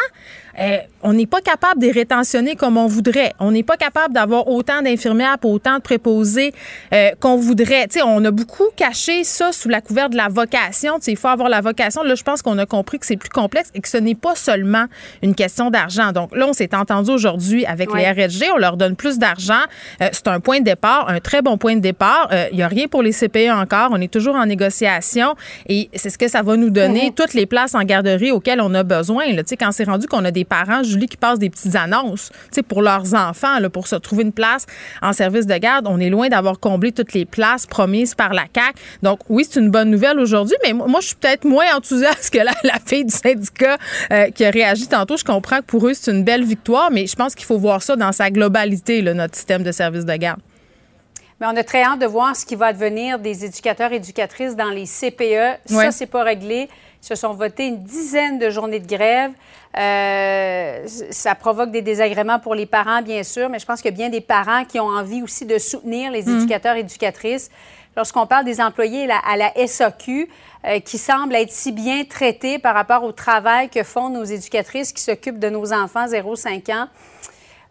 [0.60, 3.34] euh, on n'est pas capable de les rétentionner comme on voudrait.
[3.40, 6.54] On n'est pas capable d'avoir autant d'infirmières pour autant de préposés
[6.94, 7.88] euh, qu'on voudrait.
[7.90, 11.00] sais, on a beaucoup caché ça sous la couverte de la vocation.
[11.08, 12.04] il faut avoir la vocation.
[12.04, 14.36] Là, je pense qu'on a compris que c'est plus complexe et que ce n'est pas
[14.36, 14.86] seulement
[15.22, 16.12] une question d'argent.
[16.12, 18.52] Donc là, on s'est entendu aujourd'hui avec les RSG.
[18.54, 19.54] On leur donne plus d'argent.
[20.02, 22.30] Euh, c'est un point de départ, un très bon point de départ.
[22.52, 23.90] Il n'y a rien pour les CPE encore.
[23.92, 25.36] On est toujours en négociation
[25.68, 27.14] et c'est ce que ça va nous donner, mm-hmm.
[27.14, 29.26] toutes les places en garderie auxquelles on a besoin.
[29.34, 32.32] Là, quand c'est rendu qu'on a des parents, Julie, qui passent des petites annonces
[32.68, 34.66] pour leurs enfants, là, pour se trouver une place
[35.02, 35.88] en service de garde.
[35.88, 38.76] On est loin d'avoir comblé toutes les places promises par la CAC.
[39.02, 42.40] Donc, oui, c'est une bonne nouvelle aujourd'hui, mais moi, je suis peut-être moins enthousiaste que
[42.40, 42.54] la,
[42.86, 43.78] fille du syndicat
[44.12, 45.18] euh, qui a réagi tantôt.
[45.18, 47.82] Je comprends que pour eux, c'est une belle victoire, mais je pense qu'il faut voir
[47.82, 50.40] ça dans sa globalité, notre système de service de garde.
[51.40, 54.56] Mais on a très hâte de voir ce qui va devenir des éducateurs et éducatrices
[54.56, 55.60] dans les CPE.
[55.66, 56.70] Ça, c'est pas réglé.
[57.04, 59.32] Se sont votés une dizaine de journées de grève.
[59.78, 63.94] Euh, ça provoque des désagréments pour les parents, bien sûr, mais je pense qu'il y
[63.94, 66.38] a bien des parents qui ont envie aussi de soutenir les mm.
[66.38, 67.52] éducateurs et éducatrices.
[67.98, 70.30] Lorsqu'on parle des employés à la SAQ,
[70.66, 74.94] euh, qui semblent être si bien traités par rapport au travail que font nos éducatrices
[74.94, 76.88] qui s'occupent de nos enfants 0-5 ans,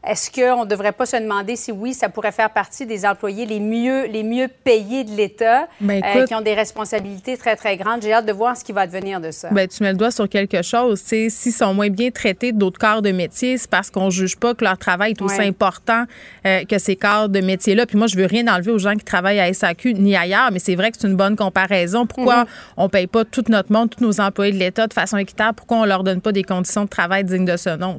[0.05, 3.47] est-ce qu'on ne devrait pas se demander si oui, ça pourrait faire partie des employés
[3.47, 7.77] les mieux, les mieux payés de l'État, ben, euh, qui ont des responsabilités très, très
[7.77, 8.03] grandes?
[8.03, 9.51] J'ai hâte de voir ce qui va devenir de ça.
[9.51, 11.01] Bien, tu mets le doigt sur quelque chose.
[11.01, 14.55] S'ils sont moins bien traités d'autres corps de métier, c'est parce qu'on ne juge pas
[14.55, 16.05] que leur travail est aussi important
[16.47, 17.87] euh, que ces corps de métier-là.
[17.87, 20.59] Puis moi, je veux rien enlever aux gens qui travaillent à SAQ ni ailleurs, mais
[20.59, 22.07] c'est vrai que c'est une bonne comparaison.
[22.07, 22.47] Pourquoi mhm.
[22.77, 25.55] on ne paye pas tout notre monde, tous nos employés de l'État de façon équitable?
[25.55, 27.99] Pourquoi on ne leur donne pas des conditions de travail dignes de ce nom?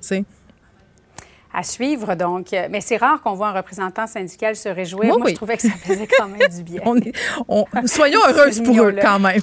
[1.53, 2.15] À suivre.
[2.15, 5.17] Donc, euh, mais c'est rare qu'on voit un représentant syndical se réjouir.
[5.17, 6.81] Moi, je trouvais que ça faisait quand même du bien.
[7.85, 9.41] soyons heureuses pour eux quand même.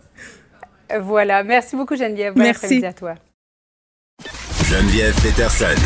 [1.00, 1.44] voilà.
[1.44, 2.34] Merci beaucoup, Geneviève.
[2.36, 2.84] Merci.
[2.84, 3.14] à toi.
[4.64, 5.80] Geneviève Peterson.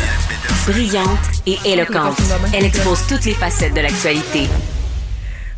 [0.67, 2.17] Brillante et éloquente.
[2.53, 4.47] Elle expose toutes les facettes de l'actualité.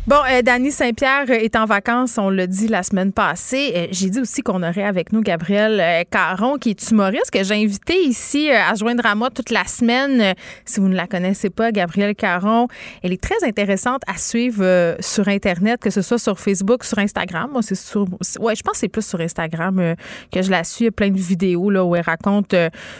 [0.06, 3.72] Bon, euh, Saint-Pierre est en vacances, on l'a dit la semaine passée.
[3.74, 7.42] Euh, j'ai dit aussi qu'on aurait avec nous Gabrielle euh, Caron, qui est humoriste, que
[7.42, 10.34] j'ai invité ici euh, à joindre à moi toute la semaine.
[10.64, 12.68] Si vous ne la connaissez pas, Gabrielle Caron,
[13.02, 17.50] elle est très intéressante à suivre sur Internet, que ce soit sur Facebook, sur Instagram.
[17.50, 18.06] Moi, c'est sur.
[18.38, 19.96] Ouais, je pense que c'est plus sur Instagram
[20.30, 20.84] que je la suis.
[20.84, 22.54] Il y a plein de vidéos là, où elle raconte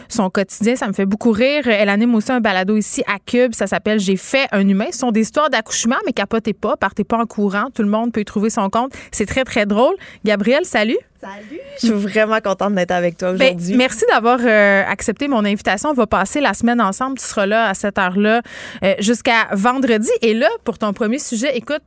[0.09, 0.75] son quotidien.
[0.75, 1.67] Ça me fait beaucoup rire.
[1.67, 3.53] Elle anime aussi un balado ici à Cube.
[3.53, 4.87] Ça s'appelle J'ai fait un humain.
[4.91, 7.69] Ce sont des histoires d'accouchement, mais capotez pas t'es pas en courant.
[7.73, 8.91] Tout le monde peut y trouver son compte.
[9.11, 9.95] C'est très, très drôle.
[10.25, 10.97] Gabrielle, salut.
[11.21, 11.59] Salut.
[11.81, 13.75] Je suis vraiment contente d'être avec toi ben, aujourd'hui.
[13.75, 15.89] merci d'avoir euh, accepté mon invitation.
[15.89, 17.17] On va passer la semaine ensemble.
[17.17, 18.41] Tu seras là à cette heure-là
[18.83, 20.09] euh, jusqu'à vendredi.
[20.21, 21.81] Et là, pour ton premier sujet, écoute,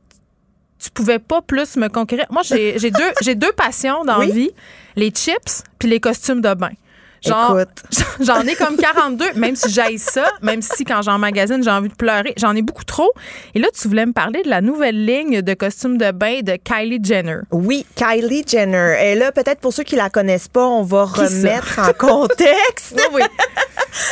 [0.79, 2.25] tu pouvais pas plus me conquérir.
[2.31, 4.51] Moi, j'ai deux, j'ai deux passions dans la vie
[4.95, 6.71] les chips puis les costumes de bain.
[7.21, 7.57] Genre,
[8.19, 11.89] j'en ai comme 42, même si j'aille ça, même si quand j'en magasine, j'ai envie
[11.89, 12.33] de pleurer.
[12.37, 13.11] J'en ai beaucoup trop.
[13.53, 16.55] Et là, tu voulais me parler de la nouvelle ligne de costumes de bain de
[16.55, 17.39] Kylie Jenner.
[17.51, 18.97] Oui, Kylie Jenner.
[19.03, 22.99] Et là, peut-être pour ceux qui la connaissent pas, on va remettre en contexte.
[23.13, 23.21] oui.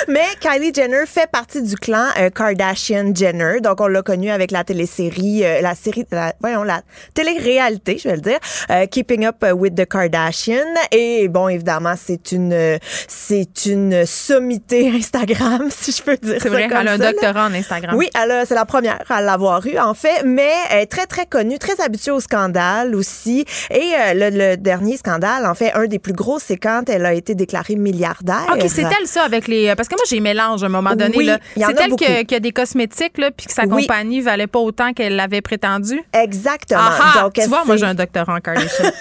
[0.07, 3.61] Mais Kylie Jenner fait partie du clan euh, Kardashian Jenner.
[3.61, 6.81] Donc, on l'a connue avec la télésérie, euh, la série, la, voyons, la
[7.14, 8.39] télé-réalité, je vais le dire,
[8.72, 10.76] euh, Keeping Up with the Kardashians.
[10.91, 16.68] Et bon, évidemment, c'est une c'est une sommité Instagram, si je peux dire C'est vrai,
[16.69, 17.95] elle a un doctorat en Instagram.
[17.95, 18.10] Oui,
[18.45, 21.80] c'est la première à l'avoir eu, en fait, mais elle est très, très connue, très
[21.81, 23.45] habituée au scandale aussi.
[23.72, 27.14] Et euh, le, dernier scandale, en fait, un des plus gros, c'est quand elle a
[27.14, 28.45] été déclarée milliardaire.
[28.53, 29.68] OK, c'est elle, ça, avec les...
[29.75, 31.17] Parce que moi, j'ai mélange à un moment donné.
[31.17, 34.93] Oui, c'est elle qui a des cosmétiques, là, puis que sa compagnie valait pas autant
[34.93, 36.01] qu'elle l'avait prétendu.
[36.13, 36.81] Exactement.
[37.21, 38.85] Donc, tu vois, moi, j'ai un doctorat en Kardashian.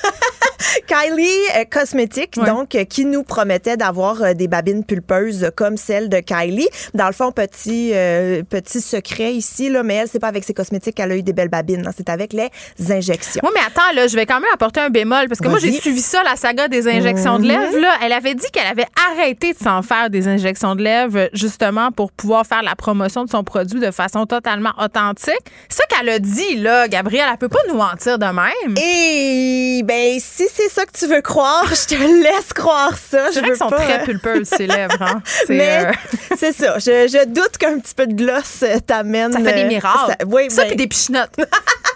[0.98, 6.08] Kylie euh, Cosmetics, donc, euh, qui nous promettait d'avoir euh, des babines pulpeuses comme celle
[6.08, 6.68] de Kylie.
[6.94, 7.92] Dans le fond, petit,
[8.48, 11.32] petit secret ici, là, mais elle, c'est pas avec ses cosmétiques qu'elle a eu des
[11.32, 11.86] belles babines.
[11.86, 11.92] Hein.
[11.96, 12.48] c'est avec les
[12.90, 13.40] injections.
[13.44, 15.72] Oui, mais attends, là, je vais quand même apporter un bémol parce que moi, j'ai
[15.72, 17.48] suivi ça, la saga des injections de mhm.
[17.48, 17.78] lèvres.
[17.78, 17.94] Là.
[18.02, 22.12] Elle avait dit qu'elle avait arrêté de s'en faire des injections de lèvres justement pour
[22.12, 25.34] pouvoir faire la promotion de son produit de façon totalement authentique.
[25.68, 27.28] C'est ça qu'elle a dit, là, Gabrielle.
[27.30, 28.76] Elle peut pas nous mentir de même.
[28.76, 33.30] Et, ben, si c'est ça que tu veux croire, je te laisse croire ça.
[33.30, 35.00] Je veux sont très pulpeuses, ces lèvres.
[35.00, 35.22] Hein?
[35.48, 35.92] Mais euh,
[36.36, 36.78] c'est ça.
[36.78, 39.32] Je, doute qu'un petit peu de gloss euh, t'amène.
[39.32, 40.14] Ça fait des euh, miracles.
[40.18, 40.68] Ça, oui, ça ben...
[40.68, 41.36] puis des pichenottes.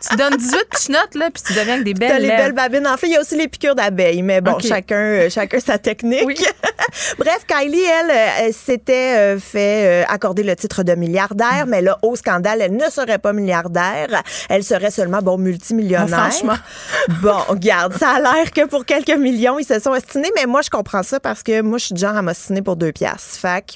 [0.08, 2.52] tu donnes 18 petites notes, là, puis tu deviens avec des belles T'as les belles
[2.52, 2.86] babines.
[2.86, 5.78] En fait, il y a aussi les piqûres d'abeilles, mais bon, chacun, euh, chacun sa
[5.78, 6.24] technique.
[7.18, 11.82] Bref, Kylie, elle, euh, elle s'était euh, fait euh, accorder le titre de milliardaire, mais
[11.82, 14.22] là, au scandale, elle ne serait pas milliardaire.
[14.48, 16.18] Elle serait seulement, bon, multimillionnaire.
[16.18, 16.56] Ah, franchement.
[17.22, 20.62] Bon, regarde, ça a l'air que pour quelques millions, ils se sont estimés, mais moi,
[20.62, 23.40] je comprends ça parce que moi, je suis genre à m'ostiner pour deux piastres.
[23.42, 23.74] Que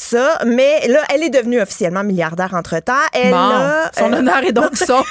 [0.00, 2.92] ça, mais là, elle est devenue officiellement milliardaire entre-temps.
[3.12, 5.06] Elle Bon, a, son euh, honneur est donc sauf.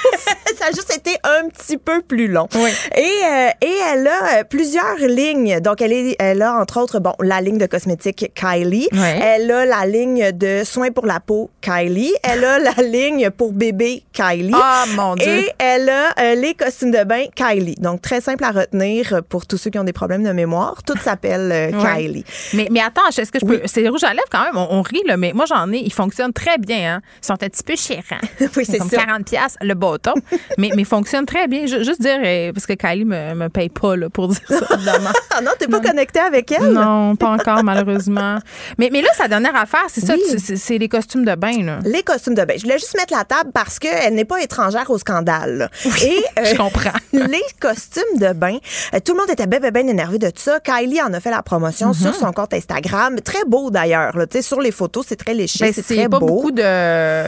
[0.58, 2.48] ça a juste été un petit peu plus long.
[2.96, 5.60] Et, euh, et elle a euh, plusieurs lignes.
[5.60, 8.88] Donc, elle, est, elle a, entre autres, bon, la ligne de cosmétiques Kylie.
[8.92, 12.12] Elle a la ligne de soins pour la peau Kylie.
[12.24, 14.50] Elle a la ligne pour bébé Kylie.
[14.54, 15.28] Ah, mon Dieu.
[15.28, 17.76] Et elle a euh, les costumes de bain Kylie.
[17.76, 20.82] Donc, très simple à retenir pour tous ceux qui ont des problèmes de mémoire.
[20.84, 21.72] Tout s'appelle.
[21.80, 22.24] Kylie.
[22.54, 23.60] Mais, mais attends, est-ce que je peux.
[23.66, 25.92] C'est rouge à lèvres quand même, on, on rit, là, mais moi j'en ai, ils
[25.92, 26.96] fonctionnent très bien.
[26.96, 27.00] Hein.
[27.22, 28.20] Ils sont un petit peu chérants.
[28.56, 29.04] Oui, c'est comme ça.
[29.04, 30.14] 40 pièces le bâton.
[30.58, 31.66] mais, mais ils fonctionnent très bien.
[31.66, 34.74] Ju- Juste dire, euh, parce que Kylie me, me paye pas là, pour dire ça,
[34.74, 35.10] évidemment.
[35.36, 36.72] Ah non, t'es pas connecté avec elle?
[36.72, 38.38] Non, pas encore, malheureusement.
[38.78, 40.20] Mais, mais là, sa dernière affaire, c'est ça, Oui.
[40.46, 41.62] tu- c'est les costumes de bain.
[41.62, 41.78] Là.
[41.84, 42.54] Les costumes de bain.
[42.56, 45.56] Je voulais juste mettre la table parce qu'elle n'est pas étrangère au scandale.
[45.58, 45.70] là.
[46.02, 46.90] Et euh, je comprends.
[47.12, 48.58] les costumes de bain,
[48.94, 50.58] euh, tout le monde était bien, bien, énervé de ça.
[50.60, 53.20] Kylie en a fait la promotion sur son compte Instagram.
[53.20, 54.16] Très beau d'ailleurs.
[54.16, 54.26] là.
[54.26, 56.26] Tu sais, Sur les photos, c'est très léché, Ben, c'est très pas beau.
[56.26, 56.60] beaucoup de.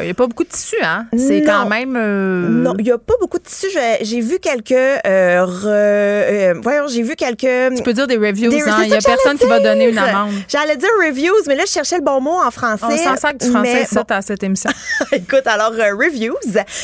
[0.03, 1.07] Il n'y a pas beaucoup de tissu, hein?
[1.17, 1.97] C'est quand même.
[1.97, 3.67] euh, Non, il n'y a pas beaucoup de tissu.
[4.01, 4.73] J'ai vu quelques.
[4.73, 7.75] euh, re- euh, voyons, j'ai vu quelques.
[7.77, 8.83] Tu peux dire des reviews, hein?
[8.85, 10.33] Il y a que personne qui va donner une amende.
[10.49, 12.85] J'allais dire reviews, mais là, je cherchais le bon mot en français.
[12.89, 14.71] On s'en sert du français, mais ça, à cette émission.
[15.13, 16.37] Écoute, alors, reviews.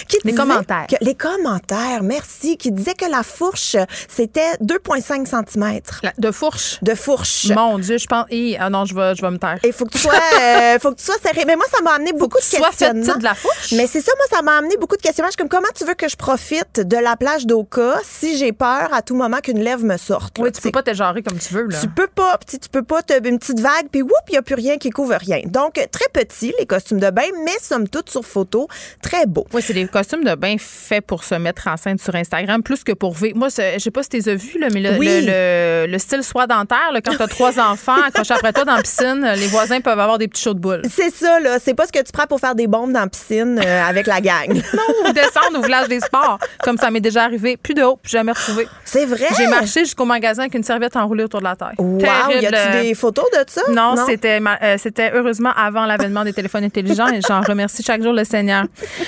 [0.09, 0.87] Qui Les commentaires.
[0.89, 2.57] que- les commentaires, merci.
[2.57, 3.77] Qui disait que la fourche,
[4.09, 5.81] c'était 2,5 cm.
[6.03, 6.79] La- De fourche?
[6.83, 7.49] De fourche.
[7.55, 8.27] Mon Dieu, je pense.
[8.59, 9.59] Ah non, je vais, je vais me taire.
[9.65, 11.45] Il faut que tu sois, euh, faut que tu sois serré.
[11.47, 13.17] Mais moi, ça m'a amené beaucoup de sois fait questionnements.
[13.19, 13.73] de la fourche.
[13.73, 15.29] Mais c'est ça, moi, ça m'a amené beaucoup de questionnements.
[15.29, 18.53] Je suis comme, comment tu veux que je profite de la plage d'Oka si j'ai
[18.53, 20.39] peur à tout moment qu'une lèvre me sorte?
[20.39, 20.45] là?
[20.45, 21.79] Oui, tu peux pas te genrer comme tu veux, là.
[21.81, 24.37] Tu peux pas, tu tu peux pas te une petite vague puis whoop, il y
[24.37, 25.41] a plus rien qui couvre rien.
[25.47, 28.69] Donc très petit les costumes de bain, mais somme toute sur photo
[29.03, 29.47] très beau.
[29.53, 32.85] Oui, c'est des costumes de bain faits pour se mettre en scène sur Instagram plus
[32.85, 33.37] que pour vivre.
[33.37, 35.07] Moi, je sais pas si tu les as vus, là, mais le, Oui.
[35.27, 38.65] le, le- le style soie dentaire, là, quand tu as trois enfants accrochés après toi
[38.65, 40.83] dans la piscine, les voisins peuvent avoir des petits chauds de boules.
[40.91, 43.07] C'est ça là, c'est pas ce que tu prends pour faire des bombes dans la
[43.09, 44.49] piscine euh, avec la gang.
[44.49, 47.57] Non, ou descendre au village des sports, comme ça m'est déjà arrivé.
[47.57, 48.69] Plus de haut, plus jamais retrouvé.
[48.85, 49.27] C'est vrai?
[49.37, 51.75] J'ai marché jusqu'au magasin avec une serviette enroulée autour de la taille.
[51.79, 52.43] Wow, Terrible.
[52.43, 53.63] y a-tu des photos de ça?
[53.71, 58.13] Non, c'était euh, c'était heureusement avant l'avènement des téléphones intelligents et j'en remercie chaque jour
[58.13, 58.65] le Seigneur.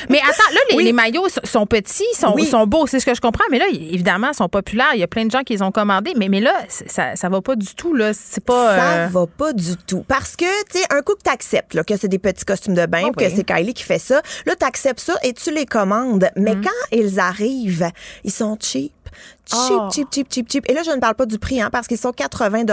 [0.09, 2.47] Mais attends, là, les, les maillots sont- petits, sont, Oui.
[2.47, 3.45] sont beaux, c'est ce que je comprends.
[3.51, 4.91] Mais là, évidemment, ils sont populaires.
[4.95, 6.13] Il y a plein de gens qui les ont commandés.
[6.17, 7.95] Mais, mais là, ça, ça va pas du tout.
[7.95, 8.13] Là.
[8.15, 8.77] C'est pas.
[8.77, 10.05] Ça euh, va pas du tout.
[10.09, 12.87] Parce que, tu sais, un coup que tu acceptes que c'est des petits costumes de
[12.87, 15.67] bain, Ah que c'est Kylie qui fait ça, là, tu acceptes ça et tu les
[15.67, 16.29] commandes.
[16.37, 16.63] Mais Mm.
[16.65, 17.91] quand ils arrivent,
[18.25, 18.93] ils sont cheap.
[19.51, 19.89] Cheap, Oh.
[19.93, 20.65] cheap, cheap, cheap, cheap.
[20.71, 22.65] Et là, je ne parle pas du prix, hein, parce qu'ils sont 80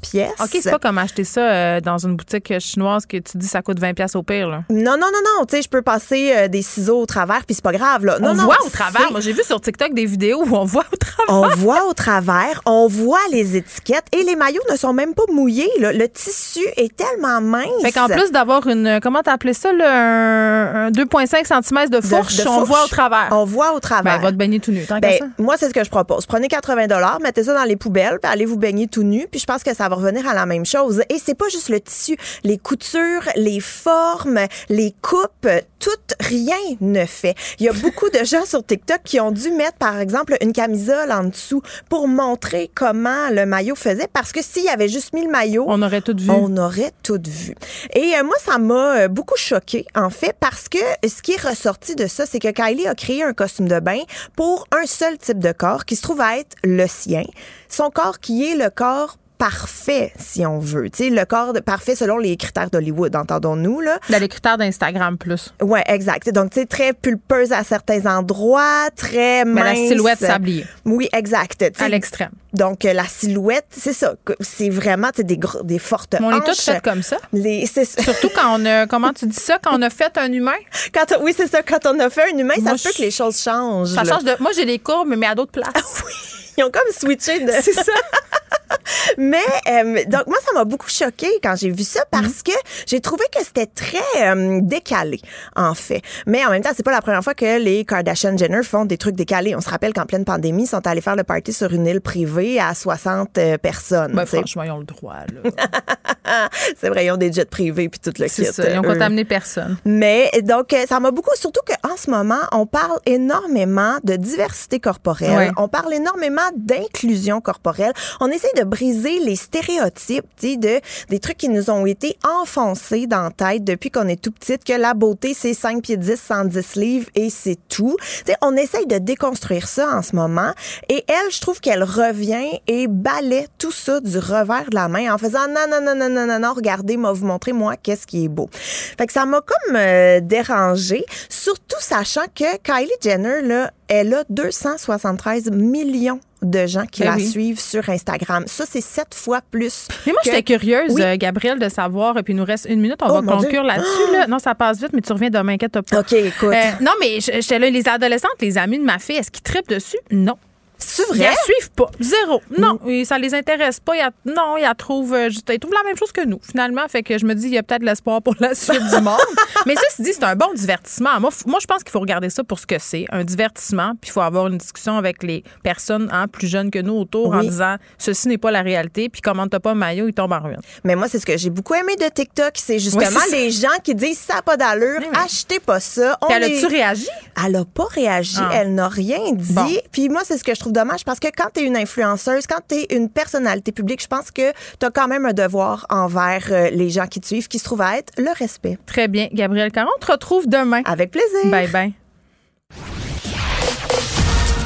[0.00, 0.30] pièce.
[0.40, 3.62] OK, c'est pas comme acheter ça euh, dans une boutique chinoise que tu dis ça
[3.62, 4.48] coûte 20 pièces au pire.
[4.48, 4.62] Là.
[4.70, 5.46] Non, non, non, non.
[5.46, 8.18] Tu sais, je peux passer euh, des ciseaux au travers, puis c'est pas grave, là.
[8.18, 9.10] Non, on non, voit au travers.
[9.10, 11.16] Moi, j'ai vu sur TikTok des vidéos où on voit au travers.
[11.28, 15.24] On voit au travers, on voit les étiquettes et les maillots ne sont même pas
[15.32, 15.70] mouillés.
[15.80, 15.92] là.
[15.92, 17.66] Le tissu est tellement mince.
[17.82, 22.00] Fait qu'en plus d'avoir une, comment t'as appelé ça, là, un, un 2,5 cm de
[22.00, 22.68] fourche, de on fourche.
[22.68, 23.28] voit au travers.
[23.32, 24.16] On voit au travers.
[24.18, 25.24] Ben, va te baigner tout nu, tant Ben, ça.
[25.38, 26.25] moi, c'est ce que je propose.
[26.28, 26.86] Prenez 80
[27.22, 29.74] mettez ça dans les poubelles, puis allez vous baigner tout nu, puis je pense que
[29.74, 31.02] ça va revenir à la même chose.
[31.08, 35.48] Et c'est pas juste le tissu, les coutures, les formes, les coupes,
[35.78, 35.90] tout
[36.20, 37.34] rien ne fait.
[37.58, 40.52] Il y a beaucoup de gens sur TikTok qui ont dû mettre, par exemple, une
[40.52, 45.12] camisole en dessous pour montrer comment le maillot faisait, parce que s'il y avait juste
[45.12, 46.30] mis le maillot, On aurait tout vu.
[46.30, 47.54] on aurait tout vu.
[47.94, 51.40] Et euh, moi, ça m'a euh, beaucoup choqué en fait, parce que ce qui est
[51.48, 54.00] ressorti de ça, c'est que Kylie a créé un costume de bain
[54.34, 57.24] pour un seul type de corps qui se trouve à être le sien.
[57.68, 60.88] Son corps qui est le corps parfait, si on veut.
[60.90, 63.98] Tu sais, le corps de- parfait selon les critères d'Hollywood, entendons-nous, là.
[64.10, 65.52] Dans les critères d'Instagram plus.
[65.60, 66.30] Ouais, exact.
[66.30, 69.54] Donc, tu sais, très pulpeuse à certains endroits, très mince.
[69.54, 70.66] Mais la silhouette sablier.
[70.84, 71.64] Oui, exact.
[71.78, 72.30] À l'extrême.
[72.52, 74.14] Donc, euh, la silhouette, c'est ça.
[74.40, 76.56] C'est vraiment tu sais, des, gros- des fortes On est toutes hanches.
[76.60, 77.18] faites comme ça.
[77.32, 77.66] Les.
[77.66, 80.52] Surtout quand on a, comment tu dis ça, quand on a fait un humain?
[80.94, 81.62] Quand on- oui, c'est ça.
[81.62, 83.90] Quand on a fait un humain, Moi, ça se peut que les choses changent.
[83.90, 84.12] Ça là.
[84.14, 84.32] change de.
[84.40, 86.02] Moi, j'ai les courbes, mais à d'autres places.
[86.58, 87.50] Ils ont comme switché de.
[87.60, 87.92] C'est ça.
[89.18, 89.38] Mais
[89.68, 92.52] euh, donc moi ça m'a beaucoup choqué quand j'ai vu ça parce que
[92.86, 95.20] j'ai trouvé que c'était très euh, décalé
[95.54, 96.02] en fait.
[96.26, 98.98] Mais en même temps, c'est pas la première fois que les Kardashian Jenner font des
[98.98, 99.54] trucs décalés.
[99.54, 102.00] On se rappelle qu'en pleine pandémie, ils sont allés faire le party sur une île
[102.00, 104.12] privée à 60 euh, personnes.
[104.12, 105.16] Ben, franchement, ils ont le droit.
[105.32, 106.48] Là.
[106.76, 108.44] c'est vrai, ils ont des jets privés puis tout le kit.
[108.44, 108.70] ça.
[108.70, 108.82] Ils eux.
[108.82, 109.76] contaminé personne.
[109.84, 115.52] Mais donc, ça m'a beaucoup, surtout qu'en ce moment, on parle énormément de diversité corporelle.
[115.56, 117.92] On parle énormément d'inclusion corporelle.
[118.20, 123.22] On essaie de briser les stéréotypes, de des trucs qui nous ont été enfoncés dans
[123.22, 126.76] la tête depuis qu'on est tout petite, que la beauté, c'est 5 pieds 10, 110
[126.76, 127.96] livres et c'est tout.
[128.00, 130.52] Tu sais, on essaye de déconstruire ça en ce moment.
[130.88, 135.12] Et elle, je trouve qu'elle revient et balaie tout ça du revers de la main
[135.14, 138.24] en faisant non, non, non, non, non, non, regardez, moi, vous montrer, moi, qu'est-ce qui
[138.24, 138.48] est beau.
[138.52, 144.24] Fait que ça m'a comme euh, dérangé, surtout sachant que Kylie Jenner, là, elle a
[144.28, 147.26] 273 millions de gens qui Ben la oui.
[147.26, 148.44] suivent sur Instagram.
[148.46, 149.88] Ça, c'est sept fois plus.
[150.06, 151.02] Mais moi, que- j'étais curieuse, Oui.
[151.02, 154.12] euh, Gabrielle, de savoir, puis il nous reste une minute, on Oh, va conclure là-dessus.
[154.12, 154.26] Là.
[154.26, 156.00] Non, ça passe vite, mais tu reviens demain, inquiète pas.
[156.00, 156.52] OK, écoute.
[156.52, 159.68] Euh, non, mais j'étais là, les adolescentes, les amis de ma fille, est-ce qu'ils trippent
[159.68, 159.98] dessus?
[160.10, 160.36] Non.
[160.78, 161.90] C'est Ils la suivent pas.
[162.00, 162.42] Zéro.
[162.58, 162.78] Non.
[162.86, 163.96] Et ça les intéresse pas.
[163.96, 166.82] Ils non, ils trouvent, euh, ils trouvent la même chose que nous, finalement.
[166.88, 169.16] Fait que je me dis, il y a peut-être l'espoir pour la suite du monde.
[169.66, 171.18] Mais ceci dit, c'est un bon divertissement.
[171.20, 171.30] Moi,
[171.60, 173.06] je pense qu'il faut regarder ça pour ce que c'est.
[173.10, 173.92] Un divertissement.
[174.00, 177.34] Puis il faut avoir une discussion avec les personnes hein, plus jeunes que nous autour
[177.34, 179.08] en disant, ceci n'est pas la réalité.
[179.08, 180.60] Puis comment t'as pas un maillot, il tombe en ruine.
[180.84, 182.50] Mais moi, c'est ce que j'ai beaucoup aimé de TikTok.
[182.54, 183.36] C'est justement Oui, ça.
[183.36, 186.18] les gens qui disent ça n'a pas d'allure, achetez pas ça.
[186.22, 187.08] On Puis elle est- a-tu réagi?
[187.46, 188.50] Elle a pas réagi, Ah.
[188.54, 189.52] elle n'a rien dit.
[189.54, 189.66] Bon.
[189.92, 192.46] Puis moi, c'est ce que je trouve dommage parce que quand tu es une influenceuse,
[192.46, 195.86] quand tu es une personnalité publique, je pense que tu as quand même un devoir
[195.90, 198.78] envers euh, les gens qui te suivent, qui se trouve à être le respect.
[198.86, 199.28] Très bien.
[199.32, 200.82] Gabrielle Caron, on te retrouve demain.
[200.84, 201.50] Avec plaisir.
[201.50, 201.92] Bye bye.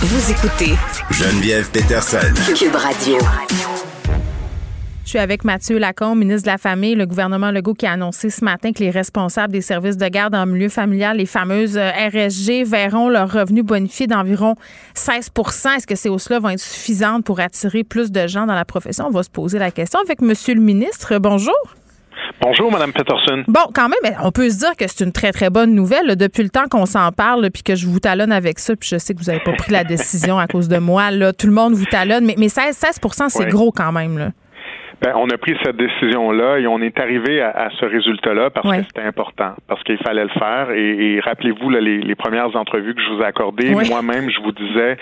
[0.01, 0.75] Vous écoutez
[1.11, 2.19] Geneviève Peterson.
[2.57, 3.19] Cube Radio.
[5.11, 8.31] Je suis avec Mathieu Lacombe, ministre de la Famille, le gouvernement Legault qui a annoncé
[8.31, 11.91] ce matin que les responsables des services de garde en milieu familial, les fameuses euh,
[11.91, 14.55] RSG, verront leur revenu bonifié d'environ
[14.95, 18.65] 16% Est-ce que ces hausses-là vont être suffisantes pour attirer plus de gens dans la
[18.65, 19.07] profession?
[19.09, 21.19] On va se poser la question avec Monsieur le ministre.
[21.19, 21.57] Bonjour.
[22.41, 23.43] Bonjour, Madame Peterson.
[23.49, 26.07] Bon, quand même, on peut se dire que c'est une très, très bonne nouvelle.
[26.07, 26.15] là.
[26.15, 28.99] depuis le temps qu'on s'en parle, puis que je vous talonne avec ça, puis je
[28.99, 31.11] sais que vous n'avez pas pris la décision à cause de moi.
[31.11, 34.17] Là, tout le monde vous talonne, mais, mais 16, 16 c'est gros quand même.
[34.17, 34.31] Là.
[35.03, 38.69] Ben, on a pris cette décision-là et on est arrivé à, à ce résultat-là parce
[38.69, 38.79] Ouais.
[38.81, 40.71] que c'était important, parce qu'il fallait le faire.
[40.73, 43.89] Et, et rappelez-vous là, les, les premières entrevues que je vous ai accordées, Ouais.
[43.89, 44.97] moi-même, je vous disais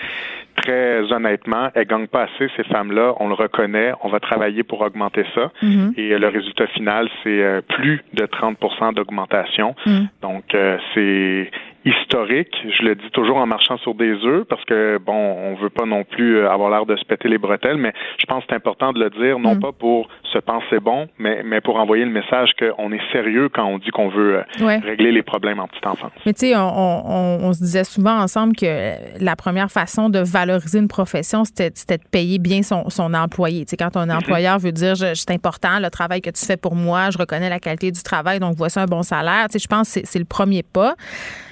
[0.55, 3.13] très honnêtement, elles gagnent pas assez ces femmes-là.
[3.19, 3.93] On le reconnaît.
[4.03, 5.51] On va travailler pour augmenter ça.
[5.61, 5.93] Mhm.
[5.97, 9.75] Et euh, le résultat final, c'est euh, plus de 30% d'augmentation.
[9.85, 10.07] Mhm.
[10.21, 11.51] Donc, euh, c'est
[11.85, 12.53] historique.
[12.77, 15.85] Je le dis toujours en marchant sur des œufs parce que, bon, on veut pas
[15.85, 18.55] non plus euh, avoir l'air de se péter les bretelles, mais je pense que c'est
[18.55, 19.59] important de le dire, non Mm.
[19.59, 23.65] pas pour se penser bon, mais, mais pour envoyer le message qu'on est sérieux quand
[23.65, 24.77] on dit qu'on veut euh, Ouais.
[24.77, 26.11] régler les problèmes en petite enfance.
[26.25, 30.19] Mais tu sais, on, on- on se disait souvent ensemble que la première façon de
[30.19, 33.65] valoriser une profession, c'était c'était de payer bien son, son employé.
[33.65, 36.57] Tu sais, quand un employeur veut dire, je- c'est important, le travail que tu fais
[36.57, 39.45] pour moi, je reconnais la qualité du travail, donc voici un bon salaire.
[39.49, 40.95] Tu sais, je pense que c'est- c'est le premier pas.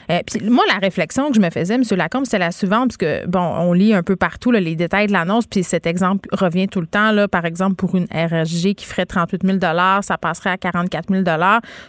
[0.09, 1.83] Euh, puis moi, la réflexion que je me faisais, M.
[1.91, 5.07] Lacombe, c'était la suivante, parce que, bon, on lit un peu partout là, les détails
[5.07, 7.11] de l'annonce, puis cet exemple revient tout le temps.
[7.11, 9.59] Là, par exemple, pour une RSG qui ferait 38 000
[10.01, 11.23] ça passerait à 44 000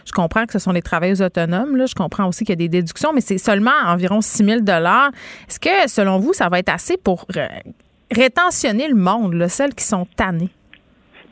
[0.05, 1.75] Je comprends que ce sont les travailleurs autonomes.
[1.75, 1.85] Là.
[1.85, 5.59] Je comprends aussi qu'il y a des déductions, mais c'est seulement environ 6 000 Est-ce
[5.59, 7.47] que, selon vous, ça va être assez pour euh,
[8.11, 10.49] rétentionner le monde, là, celles qui sont tannées?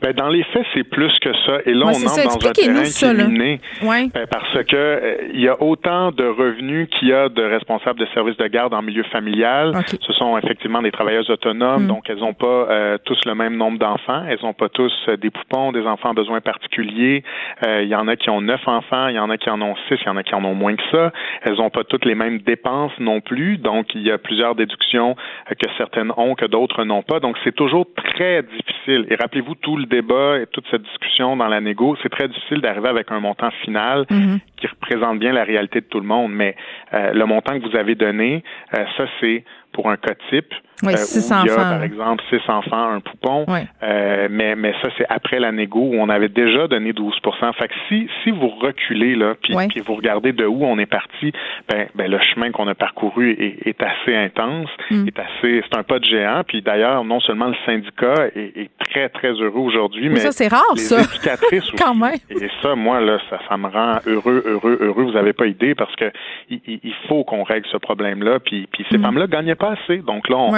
[0.00, 1.58] Ben, dans les faits, c'est plus que ça.
[1.66, 2.24] Et là, Ouais, on entre ça.
[2.24, 3.60] dans un terrain qui ça, est miné.
[3.82, 4.06] Ouais.
[4.14, 7.98] Ben, parce que euh, il y a autant de revenus qu'il y a de responsables
[7.98, 9.72] de services de garde en milieu familial.
[9.86, 11.86] Ce sont effectivement des travailleuses autonomes, Mm.
[11.88, 14.22] donc elles n'ont pas euh, tous le même nombre d'enfants.
[14.28, 17.22] Elles n'ont pas tous euh, des poupons, des enfants à besoins particuliers.
[17.66, 19.60] Euh, Il y en a qui ont neuf enfants, il y en a qui en
[19.62, 21.12] ont six, il y en a qui en ont moins que ça.
[21.42, 25.16] Elles n'ont pas toutes les mêmes dépenses non plus, donc il y a plusieurs déductions
[25.50, 27.20] que certaines ont, que d'autres n'ont pas.
[27.20, 29.06] Donc c'est toujours très difficile.
[29.10, 32.60] Et rappelez-vous tout le débat et toute cette discussion dans la négo, c'est très difficile
[32.60, 34.38] d'arriver avec un montant final Mhm.
[34.56, 36.32] qui représente bien la réalité de tout le monde.
[36.32, 36.54] Mais
[36.94, 38.42] euh, le montant que vous avez donné,
[38.74, 40.52] euh, ça c'est pour un cas type.
[40.82, 41.70] Oui, euh, six où il y a, enfants.
[41.70, 43.44] par exemple, six enfants, un poupon.
[43.48, 43.66] Ouais.
[43.82, 47.68] Euh, mais, mais ça, c'est après la négo où on avait déjà donné 12% Fait
[47.68, 51.32] que si, si vous reculez, là, puis, puis vous regardez de où on est parti,
[51.68, 55.06] ben, ben le chemin qu'on a parcouru est, est assez intense, Mm.
[55.08, 56.42] est assez, c'est un pas de géant.
[56.46, 60.32] Puis d'ailleurs, non seulement le syndicat est, est très, très heureux aujourd'hui, Mais mais ça,
[60.32, 61.00] c'est rare, les ça.
[61.00, 61.76] éducatrices aussi.
[61.82, 62.14] Quand même.
[62.30, 65.02] Et ça, moi, là, ça, ça me rend heureux, heureux, heureux.
[65.04, 66.10] Vous avez pas idée parce que
[66.48, 68.38] il, il- faut qu'on règle ce problème-là.
[68.40, 69.02] Puis, puis ces Mm.
[69.02, 69.98] femmes-là gagnaient pas pas assez.
[69.98, 70.52] Donc là, on,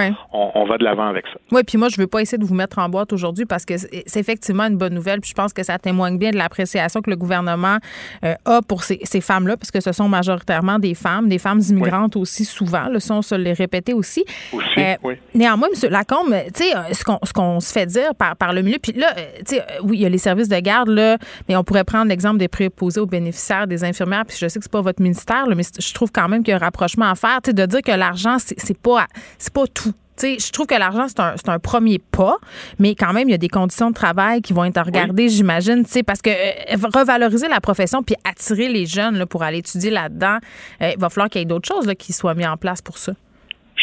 [0.70, 1.38] va de l'avant avec ça.
[1.52, 3.76] Oui, puis moi, je veux pas essayer de vous mettre en boîte aujourd'hui parce que
[3.78, 5.20] c'est effectivement une bonne nouvelle.
[5.20, 7.78] Puis je pense que ça témoigne bien de l'appréciation que le gouvernement
[8.24, 12.16] euh, a pour ces, femmes-là, parce que ce sont majoritairement des femmes, des femmes immigrantes
[12.16, 12.88] aussi souvent.
[12.88, 14.24] Le son se les répéter aussi.
[14.52, 15.14] Aussi, euh, oui.
[15.34, 15.90] Néanmoins, M.
[15.90, 18.92] Lacombe, tu sais, ce qu'on, ce qu'on se fait dire par, par le milieu, puis
[18.92, 19.14] là,
[19.46, 21.18] tu sais, oui, il y a les services de garde, là,
[21.48, 24.64] mais on pourrait prendre l'exemple des préposés aux bénéficiaires, des infirmières, puis je sais que
[24.64, 27.14] c'est pas votre ministère, mais je trouve quand même qu'il y a un rapprochement à
[27.14, 29.06] faire, de dire que l'argent, c'est pas,
[29.52, 29.92] pas tout.
[30.22, 32.36] Je trouve que l'argent, c'est un, un, premier pas,
[32.78, 35.84] mais quand même, il y a des conditions de travail qui vont être regardées, j'imagine,
[36.06, 40.38] parce que euh, revaloriser la profession puis attirer les jeunes là, pour aller étudier là-dedans,
[40.82, 42.82] euh, il va falloir qu'il y ait d'autres choses là, qui soient mises en place
[42.82, 43.12] pour ça.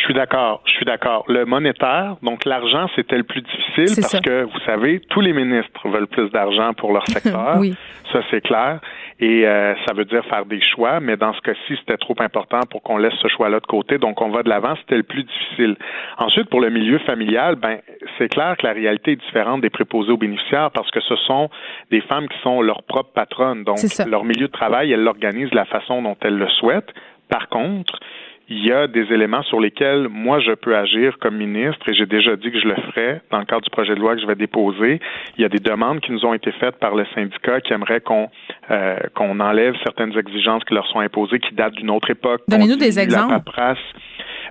[0.07, 1.25] Je suis d'accord, je suis d'accord.
[1.27, 5.85] Le monétaire, donc l'argent, c'était le plus difficile parce que, vous savez, tous les ministres
[5.89, 7.57] veulent plus d'argent pour leur secteur.
[7.57, 7.75] oui.
[8.13, 8.79] Ça, c'est clair.
[9.19, 12.61] Et euh, ça veut dire faire des choix, mais dans ce cas-ci, c'était trop important
[12.69, 13.97] pour qu'on laisse ce choix-là de côté.
[13.97, 15.75] Donc, on va de l'avant, c'était le plus difficile.
[16.17, 17.79] Ensuite, pour le milieu familial, ben,
[18.17, 21.49] c'est clair que la réalité est différente des préposés aux bénéficiaires parce que ce sont
[21.91, 23.65] des femmes qui sont leurs propres patronnes.
[23.65, 26.93] Donc, leur milieu de travail, elles l'organisent de la façon dont elles le souhaitent.
[27.27, 27.99] Par contre,
[28.49, 32.05] il y a des éléments sur lesquels moi je peux agir comme ministre et j'ai
[32.05, 34.27] déjà dit que je le ferai dans le cadre du projet de loi que je
[34.27, 34.99] vais déposer.
[35.37, 38.01] Il y a des demandes qui nous ont été faites par le syndicat qui aimerait
[38.01, 38.29] qu'on
[38.71, 42.41] euh, qu'on enlève certaines exigences qui leur sont imposées qui datent d'une autre époque.
[42.47, 43.33] Donnez-nous des exemples.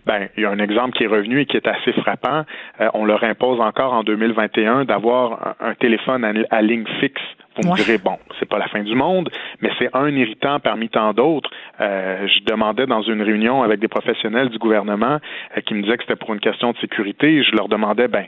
[0.04, 2.44] Ben, il y a un exemple qui est revenu et qui est assez frappant.
[2.80, 7.22] Euh, on leur impose encore en 2021 d'avoir un, téléphone à, ligne fixe
[7.56, 9.30] vous me direz, bon, c'est pas la fin du monde,
[9.60, 11.50] mais c'est un irritant parmi tant d'autres.
[11.80, 15.18] Euh, je demandais dans une réunion avec des professionnels du gouvernement
[15.56, 17.42] euh, qui me disaient que c'était pour une question de sécurité.
[17.42, 18.26] Je leur demandais, ben,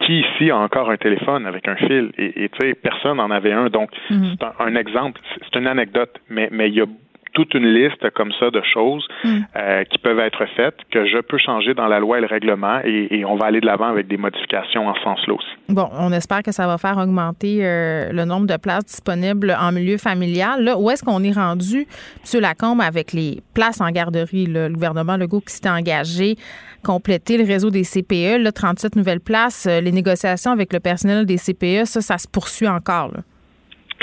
[0.00, 2.10] qui ici a encore un téléphone avec un fil?
[2.16, 3.68] Et tu sais, personne n'en avait un.
[3.68, 4.32] Donc, mhm.
[4.32, 6.86] c'est un, un, exemple, c'est une anecdote, mais, mais il y a
[7.32, 9.38] toute une liste comme ça de choses mm.
[9.56, 12.80] euh, qui peuvent être faites que je peux changer dans la loi et le règlement
[12.84, 15.46] et, on va aller de l'avant avec des modifications en ce sens-là aussi.
[15.68, 19.72] Bon, on espère que ça va faire augmenter euh, le nombre de places disponibles en
[19.72, 20.64] milieu familial.
[20.64, 21.86] Là, où est-ce qu'on est rendu,
[22.32, 22.40] M.
[22.40, 24.46] Lacombe, avec les places en garderie?
[24.46, 26.36] le gouvernement Legault qui s'est engagé
[26.82, 31.26] compléter le réseau des CPE, là, 37 nouvelles places, euh, les négociations avec le personnel
[31.26, 33.12] des CPE, ça, ça se poursuit encore.
[33.12, 33.20] Là.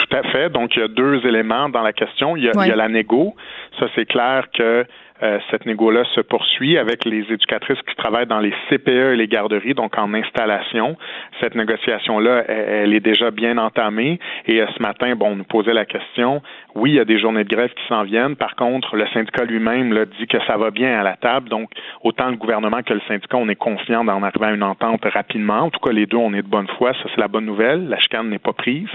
[0.10, 0.50] Tout à fait.
[0.50, 2.38] Donc, il y a deux éléments dans la question.
[2.38, 3.36] Il y a, il y a la négo.
[3.80, 4.86] Ça, c'est clair que
[5.24, 9.28] euh, cette négo-là se poursuit avec les éducatrices qui travaillent dans les CPE et les
[9.28, 10.96] garderies, donc en installation.
[11.42, 14.20] Cette négociation-là, elle, est déjà bien entamée.
[14.46, 16.42] Et euh, ce matin, bon, on nous posait la question.
[16.76, 18.36] Oui, il y a des journées de grève qui s'en viennent.
[18.36, 21.50] Par contre, le syndicat lui-même là, dit que ça va bien à la table.
[21.50, 21.70] Donc,
[22.04, 25.62] autant le gouvernement que le syndicat, on est confiant d'en arriver à une entente rapidement.
[25.62, 26.94] En tout cas, les deux, on est de bonne foi.
[26.94, 27.88] Ça, c'est la bonne nouvelle.
[27.88, 28.90] La chicane n'est pas prise.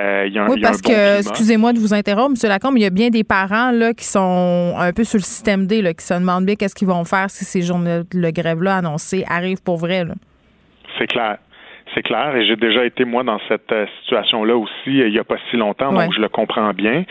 [0.00, 2.48] Euh, il y a un, oui, parce que, excusez-moi de vous interrompre, M.
[2.48, 5.53] Lacombe, il y a bien des parents là, qui sont un peu sur le système
[5.94, 9.62] qui se demandent bien qu'est-ce qu'ils vont faire si ces journées de grève-là annoncées arrivent
[9.62, 10.04] pour vrai.
[10.98, 11.38] C'est clair.
[11.94, 15.24] C'est clair, et j'ai déjà été moi dans cette euh, situation-là aussi il n'y a
[15.24, 17.04] pas si longtemps, donc je le comprends bien.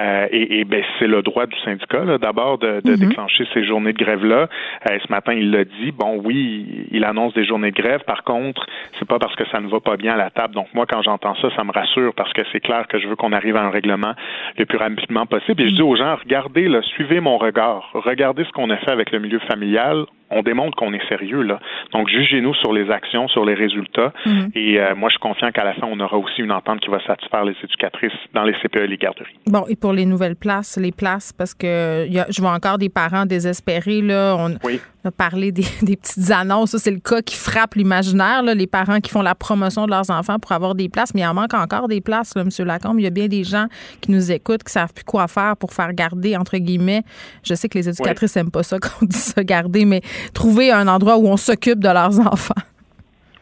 [0.00, 3.08] Euh, et, ben c'est le droit du syndicat d'abord de, de mm-hmm.
[3.08, 4.48] déclencher ces journées de grève-là.
[4.90, 5.92] Euh, ce matin, il l'a dit.
[5.92, 8.00] Bon, oui, il annonce des journées de grève.
[8.04, 8.66] Par contre,
[8.98, 10.54] c'est pas parce que ça ne va pas bien à la table.
[10.54, 13.16] Donc moi, quand j'entends ça, ça me rassure parce que c'est clair que je veux
[13.16, 14.14] qu'on arrive à un règlement
[14.58, 15.62] le plus rapidement possible.
[15.62, 17.90] Et je dis aux gens, regardez, là, suivez mon regard.
[17.94, 21.58] Regardez ce qu'on a fait avec le milieu familial on démontre qu'on est sérieux là.
[21.92, 24.12] Donc jugez-nous sur les actions, sur les résultats.
[24.26, 24.50] Mhm.
[24.54, 26.90] Et euh, moi, je suis confiant qu'à la fin, on aura aussi une entente qui
[26.90, 29.34] va satisfaire les éducatrices dans les CPE et les garderies.
[29.46, 33.26] Bon, et pour les nouvelles places, les places, parce que je vois encore des parents
[33.26, 34.36] désespérés là.
[34.38, 35.64] On, oui a parlé des,
[35.96, 36.76] petites annonces.
[36.76, 40.38] c'est le cas qui frappe l'imaginaire, les parents qui font la promotion de leurs enfants
[40.38, 41.14] pour avoir des places.
[41.14, 42.66] Mais il en manque encore des places, là, M.
[42.66, 42.98] Lacombe.
[43.00, 43.66] Il y a bien des gens
[44.00, 47.02] qui nous écoutent, qui savent plus quoi faire pour faire garder, entre guillemets.
[47.42, 50.02] Je sais que les éducatrices n'aiment pas ça qu'on dit ça, garder, mais
[50.32, 52.54] trouver un endroit où on s'occupe de leurs enfants.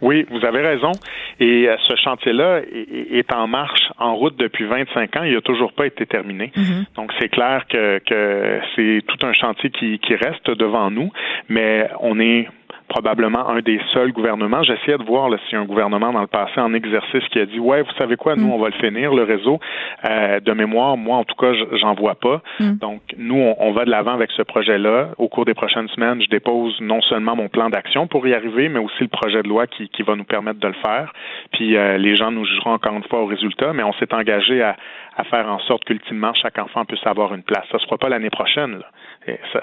[0.02, 0.92] Oui, vous avez raison.
[1.40, 5.22] Et euh, ce chantier-là est en marche, en route depuis 25 ans.
[5.22, 6.52] Il n'a toujours pas été terminé.
[6.56, 6.96] Mm-hmm.
[6.96, 11.10] Donc, c'est clair que, que c'est tout un chantier qui, qui reste devant nous,
[11.48, 12.48] mais on est
[12.92, 14.62] probablement un des seuls gouvernements.
[14.62, 17.80] J'essayais de voir si un gouvernement dans le passé en exercice qui a dit ouais,
[17.80, 18.52] vous savez quoi, nous mm.
[18.52, 19.60] on va le finir le réseau
[20.04, 20.98] euh, de mémoire.
[20.98, 22.42] Moi en tout cas, j'en vois pas.
[22.60, 22.72] Mm.
[22.76, 25.08] Donc nous on, va de l'avant avec ce projet-là.
[25.16, 28.68] Au cours des prochaines semaines, je dépose non seulement mon plan d'action pour y arriver,
[28.68, 31.14] mais aussi le projet de loi qui, qui va nous permettre de le faire.
[31.52, 34.62] Puis euh, les gens nous jugeront encore une fois au résultat, mais on s'est engagé
[34.62, 34.76] à,
[35.16, 37.64] à faire en sorte qu'ultimement chaque enfant puisse avoir une place.
[37.70, 38.72] Ça ne sera pas l'année prochaine.
[38.72, 38.86] Là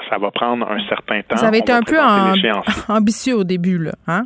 [0.09, 1.35] ça, va prendre un certain temps.
[1.35, 1.97] Vous avez été un peu
[2.89, 4.23] ambitieux au début, là, hein?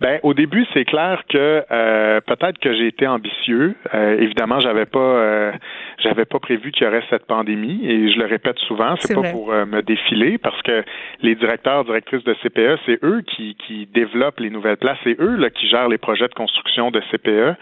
[0.00, 3.76] Ben, au début, c'est clair que euh, peut-être que j'ai été ambitieux.
[3.94, 5.52] Euh, évidemment, j'avais pas euh,
[5.98, 9.30] j'avais pas prévu qu'il y aurait cette pandémie et je le répète souvent, c'est pas
[9.30, 10.84] pour me défiler parce que
[11.22, 15.36] les directeurs, directrices de CPE, c'est eux qui, qui développent les nouvelles places, c'est eux
[15.36, 17.56] là, qui gèrent les projets de construction de CPE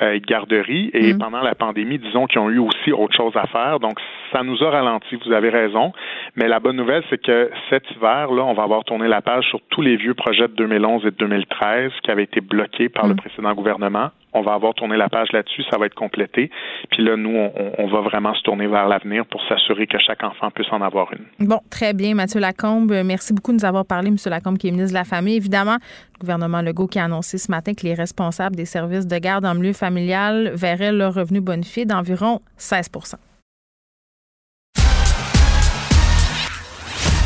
[0.00, 0.90] et de garderie.
[0.92, 1.18] Et mm.
[1.18, 3.80] pendant la pandémie, disons qu'ils ont eu aussi autre chose à faire.
[3.80, 3.98] Donc,
[4.32, 5.92] ça nous a ralenti, vous avez raison.
[6.36, 9.44] Mais la bonne nouvelle, c'est que cet hiver, là, on va avoir tourné la page
[9.48, 13.06] sur tous les vieux projets de 2011 et de 2013 qui avaient été bloqués par
[13.06, 13.18] le mm.
[13.18, 14.10] précédent gouvernement.
[14.36, 16.50] On va avoir tourné la page là-dessus, ça va être complété.
[16.90, 20.50] Puis là, nous, on, va vraiment se tourner vers l'avenir pour s'assurer que chaque enfant
[20.50, 21.46] puisse en avoir une.
[21.46, 22.92] Bon, très bien, Mathieu Lacombe.
[23.04, 24.16] Merci beaucoup de nous avoir parlé, M.
[24.26, 25.36] Lacombe, qui est ministre de la Famille.
[25.36, 25.76] Évidemment,
[26.14, 29.44] le gouvernement Legault qui a annoncé ce matin que les responsables des services de garde
[29.44, 33.14] en milieu familial verraient leur revenu bonifié d'environ 16%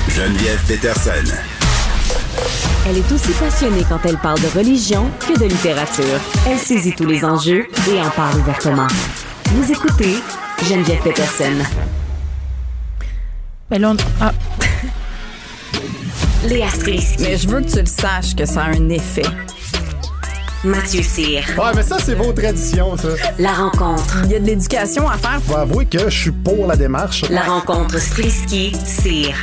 [0.08, 1.36] Geneviève Peterson.
[2.88, 6.18] Elle est aussi passionnée quand elle parle de religion que de littérature.
[6.48, 8.88] Elle saisit tous les enjeux et en parle ouvertement.
[9.50, 10.16] Vous écoutez
[10.68, 11.54] Geneviève Peterson.
[13.70, 14.32] Mais là, ah.
[16.48, 16.66] Léa
[17.20, 19.22] Mais je veux que tu le saches que ça a un effet.
[20.64, 21.44] Mathieu Cyr.
[21.56, 23.08] Ouais, mais ça, c'est vos traditions, ça.
[23.38, 24.18] La rencontre.
[24.24, 25.40] Il y a de l'éducation à faire.
[25.42, 27.24] Faut avouer que je suis pour la démarche.
[27.30, 29.34] La rencontre Strisky-Cyr.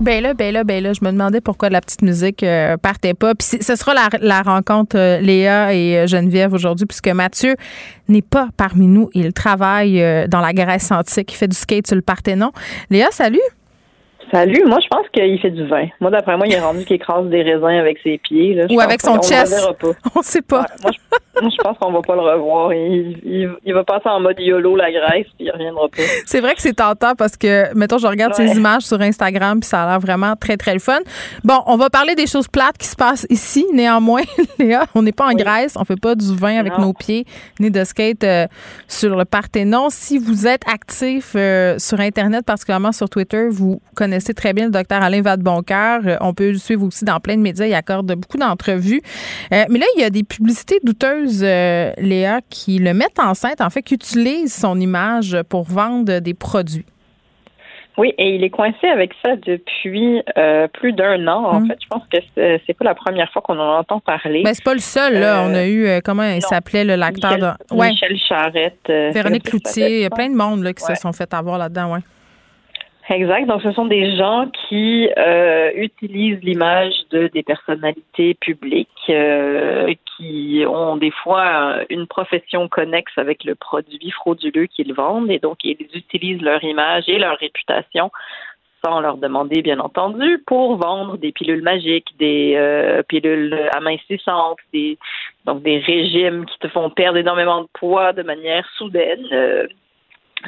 [0.00, 3.14] Ben là, ben là, ben là, je me demandais pourquoi la petite musique euh, partait
[3.14, 3.34] pas.
[3.34, 7.54] Puis ce sera la, rencontre euh, Léa et euh, Geneviève aujourd'hui, puisque Mathieu
[8.08, 9.08] n'est pas parmi nous.
[9.14, 11.32] Il travaille dans la Grèce antique.
[11.32, 12.50] Il fait du skate sur le Parthénon.
[12.90, 13.38] Léa, salut!
[14.32, 15.86] Salut, moi je pense qu'il fait du vin.
[16.00, 18.58] Moi d'après moi, il est rendu qu'il écrase des raisins avec ses pieds.
[18.70, 19.54] Ou avec son chest.
[20.16, 20.66] On, sait pas.
[20.82, 22.72] moi, je, pense qu'on va pas le revoir.
[22.72, 26.02] Il, il, va passer en mode YOLO la Grèce puis il reviendra pas.
[26.26, 29.68] C'est vrai que c'est tentant parce que mettons je regarde ses images sur Instagram puis
[29.68, 31.00] ça a l'air vraiment très très le fun.
[31.42, 34.22] Bon, on va parler des choses plates qui se passent ici néanmoins
[34.58, 37.24] Léa, on n'est pas en Grèce, on fait pas du vin avec nos pieds
[37.60, 38.46] ni de skate euh,
[38.88, 39.88] sur le Parthénon.
[39.90, 44.66] Si vous êtes actif euh, sur internet particulièrement sur Twitter, vous connaissez connaissez très bien
[44.66, 46.02] le docteur Alain Vadeboncoeur.
[46.06, 47.66] Euh, on peut le suivre aussi dans plein de médias.
[47.66, 49.00] Il accorde beaucoup d'entrevues.
[49.52, 53.34] Euh, mais là, il y a des publicités douteuses, euh, Léa, qui le mettent en
[53.34, 56.86] scène, en fait, qui utilisent son image pour vendre des produits.
[57.96, 60.20] Oui, et il est coincé avec ça depuis
[60.72, 61.44] plus d'un an.
[61.44, 61.66] En hum.
[61.68, 62.18] fait, je pense que
[62.66, 64.42] c'est pas la première fois qu'on en entend parler.
[64.44, 65.14] Mais c'est pas le seul.
[65.14, 69.96] Là, on a eu comment il s'appelait le l'acteur de Michel Charette, Véronique Cloutier.
[69.96, 71.92] Il y a plein de monde là, qui se sont fait avoir là-dedans.
[71.94, 72.00] Ouais.
[73.10, 73.46] Exact.
[73.46, 80.64] Donc, ce sont des gens qui euh, utilisent l'image de des personnalités publiques euh, qui
[80.66, 85.76] ont des fois une profession connexe avec le produit frauduleux qu'ils vendent et donc ils
[85.92, 88.10] utilisent leur image et leur réputation
[88.82, 94.98] sans leur demander, bien entendu, pour vendre des pilules magiques, des euh, pilules amincissantes, des
[95.44, 99.26] donc des régimes qui te font perdre énormément de poids de manière soudaine.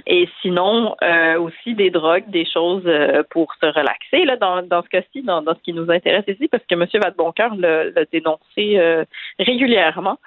[0.07, 4.83] Et sinon, euh, aussi des drogues, des choses euh, pour se relaxer, là, dans, dans
[4.83, 6.87] ce cas-ci, dans, dans, ce qui nous intéresse ici, parce que M.
[6.93, 9.05] Vadeboncoeur l'a dénoncé euh,
[9.39, 10.19] régulièrement.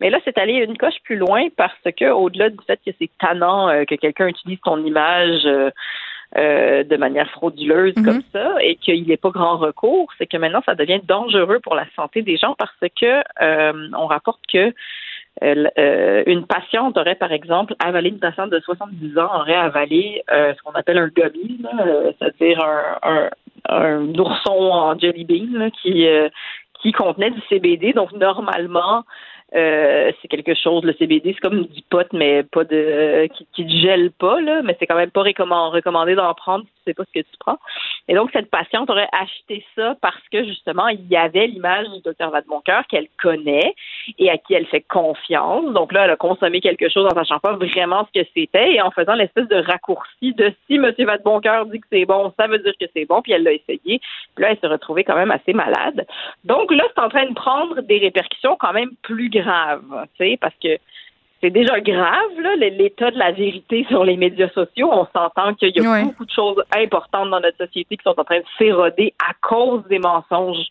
[0.00, 3.10] Mais là, c'est allé une coche plus loin parce que, au-delà du fait que c'est
[3.18, 5.44] tannant que quelqu'un utilise son image
[6.34, 8.22] de manière frauduleuse comme mhm.
[8.32, 11.86] ça et qu'il n'est pas grand recours, c'est que maintenant, ça devient dangereux pour la
[11.94, 13.22] santé des gens parce que
[13.96, 14.74] on rapporte que
[15.42, 20.54] euh, une patiente aurait, par exemple, avalé, une patiente de 70 ans aurait avalé euh,
[20.54, 23.30] ce qu'on appelle un gummy, euh, c'est-à-dire un, un,
[23.68, 26.06] un, ourson en jelly bean qui,
[26.80, 27.92] qui contenait du CBD.
[27.92, 29.04] Donc, normalement,
[29.54, 33.64] euh, c'est quelque chose, le CBD, c'est comme du pot, mais pas de qui, qui
[33.64, 37.04] ne gèle pas, là, mais c'est quand même pas recommandé d'en prendre tu sais pas
[37.04, 37.58] ce que tu prends.
[38.08, 42.00] Et donc, cette patiente aurait acheté ça parce que justement, il y avait l'image du
[42.02, 43.74] docteur Vadeboncoeur qu'elle connaît
[44.18, 45.72] et à qui elle fait confiance.
[45.72, 48.82] Donc là, elle a consommé quelque chose en sachant pas vraiment ce que c'était et
[48.82, 50.92] en faisant l'espèce de raccourci de si M.
[50.98, 54.00] Vadeboncoeur dit que c'est bon, ça veut dire que c'est bon, puis elle l'a essayé.
[54.34, 56.06] Puis là, elle s'est retrouvée quand même assez malade.
[56.44, 59.82] Donc là, c'est en train de prendre des répercussions quand même plus grave,
[60.18, 60.78] tu sais, parce que
[61.44, 64.88] c'est déjà grave, l'état de la vérité sur les médias sociaux.
[64.90, 68.24] On s'entend qu'il y a beaucoup de choses importantes dans notre société qui sont en
[68.24, 70.68] train de s'éroder à cause des mensonges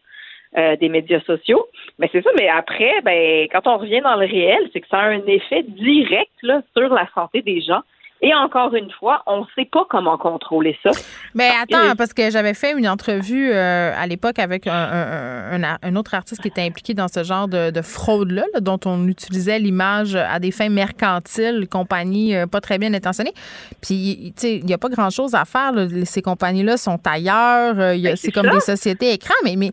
[0.57, 1.67] euh, des médias sociaux.
[1.99, 4.97] Mais c'est ça, mais après, ben, quand on revient dans le réel, c'est que ça
[4.97, 7.81] a un effet direct là, sur la santé des gens
[8.25, 10.91] Et encore une fois, on ne sait pas comment contrôler ça.
[11.33, 16.13] Mais attends, parce que j'avais fait une entrevue euh, à l'époque avec un, un, autre
[16.13, 20.51] artiste qui était impliqué dans ce genre de, fraude-là, dont on utilisait l'image à des
[20.51, 23.33] fins mercantiles, compagnie euh, pas très bien intentionnées.
[23.81, 25.73] Puis, tu sais, il n'y a pas grand-chose à faire.
[26.05, 27.77] Ces compagnies-là sont ailleurs.
[27.77, 29.33] Euh, ben, c'est comme des sociétés écrans.
[29.43, 29.71] Mais, mais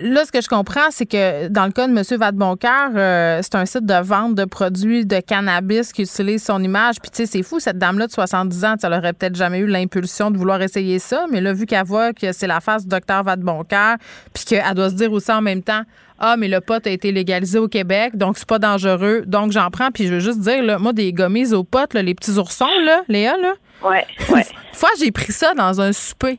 [0.00, 2.04] là, ce que je comprends, c'est que dans le cas de M.
[2.20, 7.00] Vadeboncoeur, c'est un site de vente de produits de cannabis qui utilise son image.
[7.00, 9.66] Puis, tu sais, c'est fou cette dame-là de 70 ans, elle aurait peut-être jamais eu
[9.66, 12.88] l'impulsion de vouloir essayer ça, mais là, vu qu'elle voit que c'est la face du
[12.88, 13.96] docteur Vadeboncoeur,
[14.32, 15.82] puis qu'elle doit se dire aussi en même temps,
[16.18, 19.70] ah, mais le pot a été légalisé au Québec, donc c'est pas dangereux, donc j'en
[19.70, 19.90] prends.
[19.90, 23.02] Puis je veux juste dire, là, moi, des gommises aux potes, les petits oursons, là,
[23.08, 23.54] Léa, là.
[23.82, 24.46] Ouais, ouais.
[24.72, 26.38] fois, j'ai pris ça dans un souper.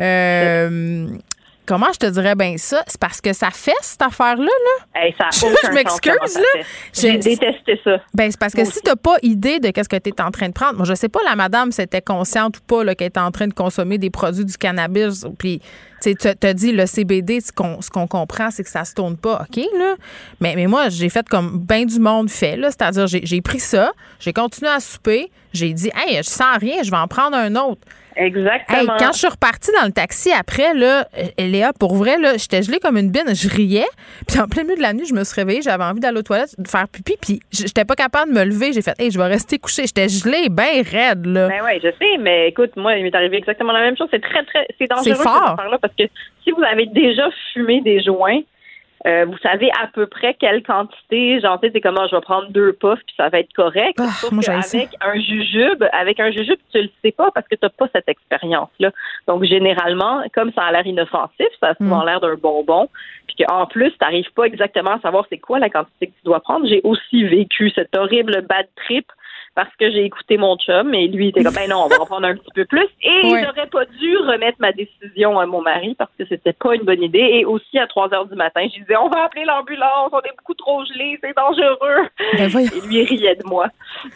[0.00, 1.06] Euh,
[1.66, 2.82] comment je te dirais bien ça?
[2.86, 5.10] C'est parce que ça fait cette affaire-là, là?
[5.18, 6.62] ça je m'excuse, là.
[6.92, 7.96] J'ai détesté ça.
[8.14, 10.30] Ben, c'est parce que si si t'as pas idée de qu'est-ce que tu es en
[10.30, 13.20] train de prendre, moi, je sais pas, la madame, c'était consciente ou pas, qu'elle était
[13.20, 15.60] en train de consommer des produits du cannabis, puis
[16.02, 19.46] tu as dit le CBD, ce qu'on comprend, c'est que ça se tourne pas.
[19.48, 19.94] OK, là?
[20.40, 22.70] Mais, mais moi, j'ai fait comme bien du monde fait, là.
[22.70, 26.90] C'est-à-dire, j'ai pris ça, j'ai continué à souper, j'ai dit, hey, je sens rien, je
[26.90, 27.82] vais en prendre un autre.
[28.16, 28.96] Exactement.
[28.98, 32.62] quand je suis repartie dans le taxi après, là, euh, Léa, pour vrai, là, j'étais
[32.62, 33.34] gelée comme une bine.
[33.34, 33.86] Je riais.
[34.26, 35.62] Puis en plein milieu de la nuit, je me suis réveillée.
[35.62, 37.16] J'avais envie d'aller aux toilettes, de faire pipi.
[37.20, 38.72] Puis j'étais pas capable de me lever.
[38.72, 39.84] J'ai fait, hey, je vais rester couchée.
[39.86, 41.48] J'étais gelée, bien raide, là.
[41.48, 42.18] Ben oui, je sais.
[42.20, 44.08] Mais écoute, moi, il m'est arrivé exactement la même chose.
[44.10, 44.66] C'est très, très.
[44.78, 45.78] C'est dangereux, cette affaire-là.
[45.80, 46.04] Parce que
[46.44, 48.40] si vous avez déjà fumé des joints,
[49.06, 52.20] euh, vous savez à peu près quelle quantité, genre, tu sais, c'est comment je vais
[52.20, 53.98] prendre deux puffs puis ça va être correct.
[53.98, 54.10] Ah,
[54.48, 57.88] avec un jujube, avec un jujube, tu le sais pas parce que tu n'as pas
[57.92, 58.92] cette expérience-là.
[59.26, 62.06] Donc, généralement, comme ça a l'air inoffensif, ça a souvent mm.
[62.06, 62.88] l'air d'un bonbon,
[63.26, 66.24] puis qu'en plus, tu n'arrives pas exactement à savoir c'est quoi la quantité que tu
[66.24, 66.66] dois prendre.
[66.68, 69.06] J'ai aussi vécu cette horrible bad trip
[69.54, 72.06] parce que j'ai écouté mon chum et lui était comme ben non, on va en
[72.06, 75.94] prendre un petit peu plus et j'aurais pas dû remettre ma décision à mon mari
[75.98, 78.80] parce que c'était pas une bonne idée et aussi à 3 heures du matin, je
[78.80, 82.08] disais on va appeler l'ambulance, on est beaucoup trop gelés, c'est dangereux.
[82.38, 83.68] Ben et lui riait de moi.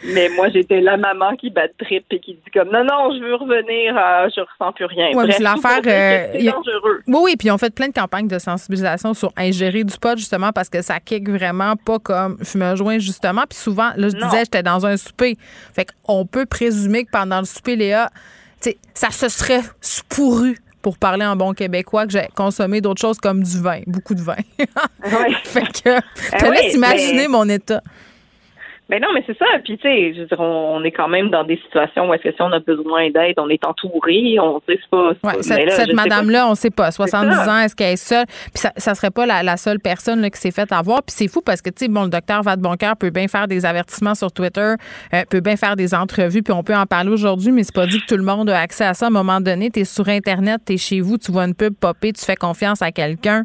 [0.03, 3.23] Mais moi j'étais la maman qui bat trip et qui dit comme non non, je
[3.23, 5.09] veux revenir, euh, je ressens plus rien.
[5.09, 7.01] Ouais, Bref, l'affaire euh, c'est dangereux.
[7.07, 10.51] Oui oui, puis on fait plein de campagnes de sensibilisation sur ingérer du pot justement
[10.51, 14.15] parce que ça kick vraiment pas comme fumer un joint justement puis souvent là je
[14.15, 15.26] disais j'étais dans un souper
[15.73, 18.11] fait qu'on peut présumer que pendant le souper, Léa,
[18.93, 19.61] ça se serait
[20.09, 24.15] pourru pour parler en bon québécois, que j'ai consommé d'autres choses comme du vin, beaucoup
[24.15, 24.37] de vin.
[25.43, 27.81] fait que, je te ben laisse imaginer mon état.
[28.89, 29.45] Ben non, mais c'est ça.
[29.65, 32.23] Puis, tu sais, je veux dire, on, est quand même dans des situations où est-ce
[32.23, 35.11] que si on a besoin d'aide, on est entouré, on sait pas.
[35.23, 36.91] Ouais, cette, madame-là, on sait pas.
[36.91, 38.25] 70 ans, est-ce qu'elle est seule?
[38.25, 41.03] Puis, ça, ça serait pas la, seule personne là, qui s'est fait avoir.
[41.03, 43.65] Puis, c'est fou parce que, tu sais, bon, le docteur Vadeboncoeur peut bien faire des
[43.65, 44.75] avertissements sur Twitter,
[45.13, 47.87] euh, peut bien faire des entrevues, puis on peut en parler aujourd'hui, mais c'est pas
[47.87, 49.07] dit que tout le monde a accès à ça.
[49.07, 51.55] À un moment donné, tu es sur Internet, tu es chez vous, tu vois une
[51.55, 53.43] pub popper, tu fais confiance à quelqu'un,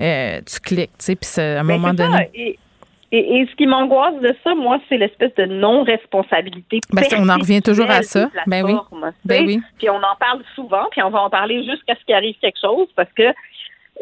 [0.00, 2.56] euh, tu cliques, tu sais, puis à un ben, moment donné.
[3.12, 6.78] Et, ce qui m'angoisse de ça, moi, c'est l'espèce de non-responsabilité.
[6.92, 8.30] Ben, on en revient toujours à ça.
[8.46, 8.74] Ben oui.
[9.24, 9.60] Ben oui.
[9.78, 12.60] Puis on en parle souvent, puis on va en parler jusqu'à ce qu'il arrive quelque
[12.60, 13.24] chose, parce que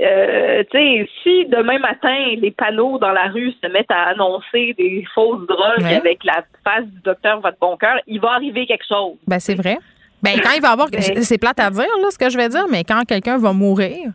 [0.01, 4.75] euh, tu sais, si demain matin les panneaux dans la rue se mettent à annoncer
[4.79, 8.87] des fausses drogues avec la face du docteur votre bon cœur, il va arriver quelque
[8.87, 9.17] chose.
[9.27, 9.79] Ben c'est vrai.
[10.23, 12.67] Ben quand il va avoir, c'est plate à dire là, ce que je vais dire,
[12.71, 14.13] mais quand quelqu'un va mourir,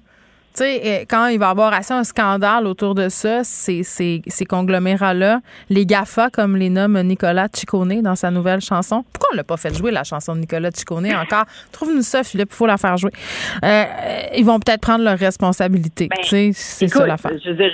[0.56, 3.84] tu sais, euh, quand il va y avoir assez un scandale autour de ça, ces,
[3.84, 9.04] ces, ces conglomérats-là, les GAFA, comme les nomme Nicolas Ciccone dans sa nouvelle chanson.
[9.12, 11.46] Pourquoi on l'a pas fait jouer, la chanson de Nicolas Ciccone encore?
[11.72, 13.12] Trouve-nous ça, Philippe, il faut la faire jouer.
[13.64, 13.86] Euh,
[14.36, 16.08] ils vont peut-être prendre leurs responsabilités.
[16.10, 17.32] Ben, tu sais, c'est ça l'affaire.
[17.44, 17.72] Je veux dire,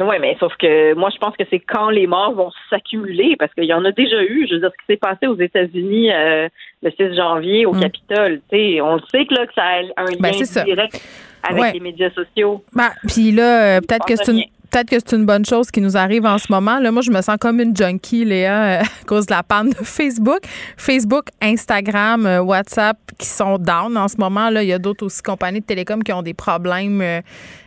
[0.00, 3.52] oui, mais sauf que moi, je pense que c'est quand les morts vont s'accumuler, parce
[3.54, 4.46] qu'il y en a déjà eu.
[4.48, 6.48] Je veux dire, ce qui s'est passé aux États-Unis euh,
[6.82, 7.80] le 6 janvier au mm.
[7.80, 11.00] Capitole, tu sais, on le sait que là, que ça a un ben, lien direct
[11.42, 12.62] avec les médias sociaux.
[12.74, 15.82] Ben, puis là, euh, peut-être que c'est une peut-être que c'est une bonne chose qui
[15.82, 16.78] nous arrive en ce moment.
[16.78, 19.68] Là, moi, je me sens comme une junkie, Léa, euh, à cause de la panne
[19.68, 20.40] de Facebook.
[20.78, 24.48] Facebook, Instagram, WhatsApp qui sont down en ce moment.
[24.48, 27.22] Là, il y a d'autres aussi compagnies de télécom qui ont des problèmes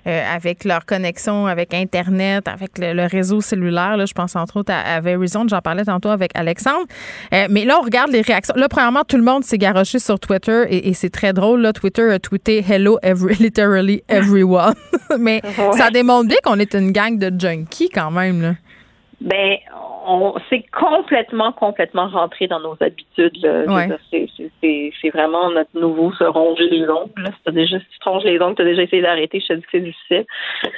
[0.05, 3.97] avec leur connexion avec Internet, avec le, réseau cellulaire.
[3.97, 5.47] Là, je pense entre autres à, Verizon.
[5.47, 6.85] J'en parlais tantôt avec Alexandre.
[7.31, 8.55] mais là, on regarde les réactions.
[8.57, 11.61] Là, premièrement, tout le monde s'est garoché sur Twitter et, c'est très drôle.
[11.61, 14.75] Là, Twitter a tweeté Hello, every, literally everyone.
[15.19, 15.41] mais
[15.77, 18.41] ça démontre bien qu'on est une gang de junkies quand même.
[18.41, 18.53] Là.
[19.21, 19.57] Ben,
[20.05, 23.37] on c'est complètement, complètement rentré dans nos habitudes.
[24.61, 27.31] C'est vraiment notre nouveau se ronger les ongles.
[27.45, 29.53] Si, déjà, si tu te ronges les ongles, tu as déjà essayé d'arrêter, je te
[29.53, 30.25] dis que c'est difficile.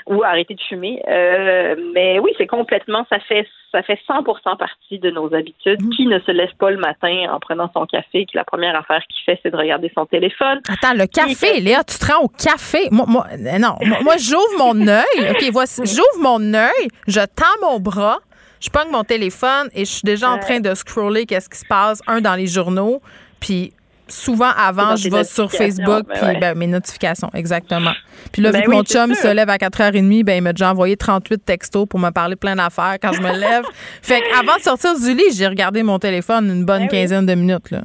[0.07, 1.01] Ou arrêter de fumer.
[1.07, 5.81] Euh, mais oui, c'est complètement, ça fait ça fait 100% partie de nos habitudes.
[5.81, 5.89] Mm.
[5.89, 9.01] Qui ne se lève pas le matin en prenant son café, qui la première affaire
[9.09, 10.59] qu'il fait, c'est de regarder son téléphone.
[10.69, 12.87] Attends, le café, Léa, tu te rends au café?
[12.91, 13.25] Moi, moi
[13.59, 15.31] non, moi, j'ouvre mon œil.
[15.31, 18.19] OK, voici, j'ouvre mon œil, je tends mon bras,
[18.59, 21.65] je pogne mon téléphone et je suis déjà en train de scroller qu'est-ce qui se
[21.65, 23.01] passe, un dans les journaux,
[23.39, 23.73] puis
[24.07, 27.93] souvent avant, je vais sur Facebook, puis ben, mes notifications, exactement.
[28.31, 30.71] Puis là, vu ben que mon chum se lève à 4h30, ben, il m'a déjà
[30.71, 33.63] envoyé 38 textos pour me parler plein d'affaires quand je me lève.
[34.01, 37.35] fait qu'avant de sortir du lit, j'ai regardé mon téléphone une bonne ben quinzaine de
[37.35, 37.71] minutes.
[37.71, 37.81] Là.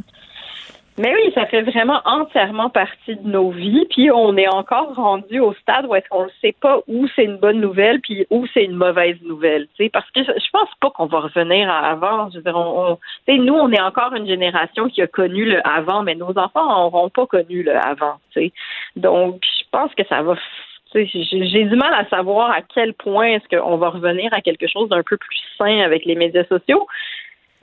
[1.03, 3.87] Mais oui, ça fait vraiment entièrement partie de nos vies.
[3.91, 7.25] Puis on est encore rendu au stade où est-ce qu'on ne sait pas où c'est
[7.25, 9.67] une bonne nouvelle puis où c'est une mauvaise nouvelle.
[9.77, 12.31] sais, Parce que je pense pas qu'on va revenir à avant.
[12.31, 16.05] Je veux dire, on, nous, on est encore une génération qui a connu le avant,
[16.05, 18.21] mais nos enfants n'auront pas connu le avant.
[18.33, 18.53] sais.
[18.95, 20.37] Donc, je pense que ça va
[20.95, 24.89] j'ai du mal à savoir à quel point est-ce qu'on va revenir à quelque chose
[24.89, 26.87] d'un peu plus sain avec les médias sociaux.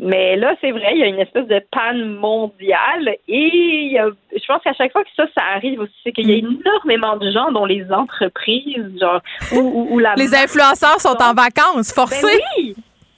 [0.02, 3.98] Mais là, c'est vrai, il y a une espèce de panne mondiale et
[4.32, 6.62] je pense qu'à chaque fois que ça, ça arrive aussi, c'est qu'il y a mm.
[6.62, 9.20] énormément de gens dont les entreprises, genre,
[9.52, 10.16] ou, la...
[10.16, 12.26] Les influenceurs sont en vacances, forcés.
[12.26, 12.76] Ben oui!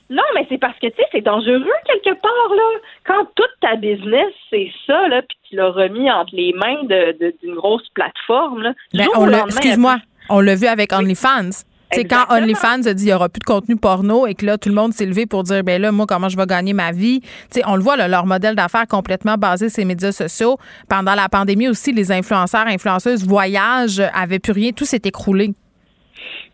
[0.09, 2.79] Non, mais c'est parce que, tu sais, c'est dangereux quelque part, là.
[3.05, 7.55] Quand toute ta business, c'est ça, là, puis tu l'as remis entre les mains d'une
[7.55, 8.73] grosse plateforme, là.
[8.93, 9.07] Ben,
[9.45, 9.97] excuse-moi,
[10.29, 11.63] on l'a vu avec OnlyFans.
[11.91, 14.57] C'est quand OnlyFans a dit il n'y aura plus de contenu porno et que là,
[14.57, 16.91] tout le monde s'est levé pour dire ben là, moi, comment je vais gagner ma
[16.91, 17.21] vie?
[17.49, 20.57] sais, on le voit, leur modèle d'affaires complètement basé sur les médias sociaux.
[20.89, 25.49] Pendant la pandémie aussi, les influenceurs, influenceuses, voyages, avaient plus rien, tout s'est écroulé.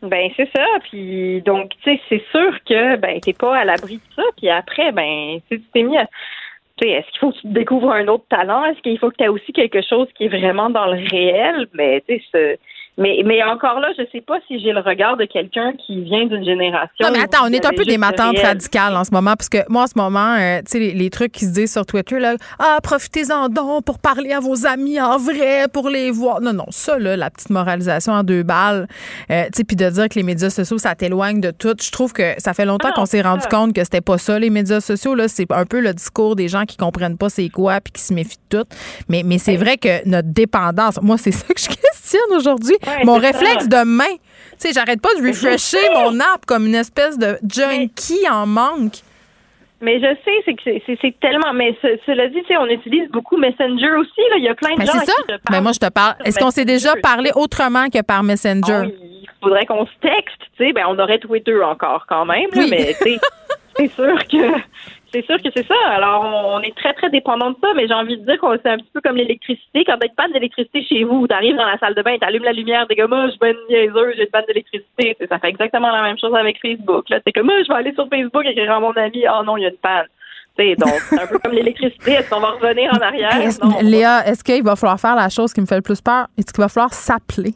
[0.01, 3.95] Ben c'est ça, puis donc tu sais c'est sûr que ben t'es pas à l'abri
[3.95, 6.07] de ça, puis après ben tu t'es mis à
[6.85, 8.65] est-ce qu'il faut que tu découvres un autre talent?
[8.65, 11.68] Est-ce qu'il faut que tu aies aussi quelque chose qui est vraiment dans le réel?
[11.73, 12.59] Mais tu sais,
[12.98, 16.26] mais, mais encore là, je sais pas si j'ai le regard de quelqu'un qui vient
[16.26, 16.95] d'une génération.
[17.02, 19.60] Non, mais attends, on est un peu des matantes radicales en ce moment, parce que
[19.69, 22.36] moi, en ce moment, euh, tu sais, les, trucs qui se disent sur Twitter, là,
[22.60, 26.41] ah, profitez-en donc pour parler à vos amis en vrai, pour les voir.
[26.41, 28.88] Non, non, ça, là, la petite moralisation en deux balles,
[29.30, 31.76] euh, tu sais, puis de dire que les médias sociaux, ça t'éloigne de tout.
[31.80, 34.49] Je trouve que ça fait longtemps qu'on s'est rendu compte que c'était pas ça, les
[34.49, 35.28] médias sociaux, là.
[35.28, 38.14] C'est un peu le discours des gens qui comprennent pas c'est quoi, puis qui se
[38.14, 38.68] méfient de tout.
[39.07, 41.68] Mais, mais c'est vrai que notre dépendance, moi, c'est ça que je
[42.35, 44.05] aujourd'hui mon réflexe de main.
[44.59, 49.03] Tu sais, j'arrête pas de refresher mon app comme une espèce de junkie en manque.
[49.79, 51.53] Mais je sais, c'est que c'est tellement.
[51.53, 54.21] Mais cela dit, tu sais, on utilise beaucoup Messenger aussi.
[54.31, 54.38] Là.
[54.38, 54.91] Il y a plein de gens.
[54.93, 55.13] C'est ça.
[55.27, 56.15] mais ben, moi, je te parle.
[56.25, 58.84] Est-ce qu'on s'est déjà parlé autrement que par Messenger?
[58.85, 60.41] Ah il faudrait qu'on se texte.
[60.57, 62.49] Tu sais, ben, on aurait Twitter encore quand même.
[62.55, 62.95] mais
[63.77, 64.59] c'est sûr que
[65.11, 65.75] c'est sûr que c'est ça.
[65.89, 68.69] Alors, on est très, très dépendant de ça, mais j'ai envie de dire que c'est
[68.69, 69.84] un petit peu comme l'électricité.
[69.85, 72.53] Quand t'as une panne d'électricité chez vous, t'arrives dans la salle de bain, t'allumes la
[72.53, 75.17] lumière, t'es comme, moi, je suis niaiseuse, j'ai une panne d'électricité.
[75.29, 77.05] Ça fait exactement la même chose avec Facebook.
[77.07, 79.57] T'es comme, moi, je vais aller sur Facebook et écrire à mon ami, oh non,
[79.57, 80.07] il y a une panne.
[80.57, 82.11] donc, c'est un peu comme l'électricité.
[82.13, 83.31] Est-ce qu'on va revenir en arrière?
[83.81, 86.27] Léa, est-ce qu'il va falloir faire la chose qui me fait le plus peur?
[86.38, 87.53] Est-ce qu'il va falloir s'appeler?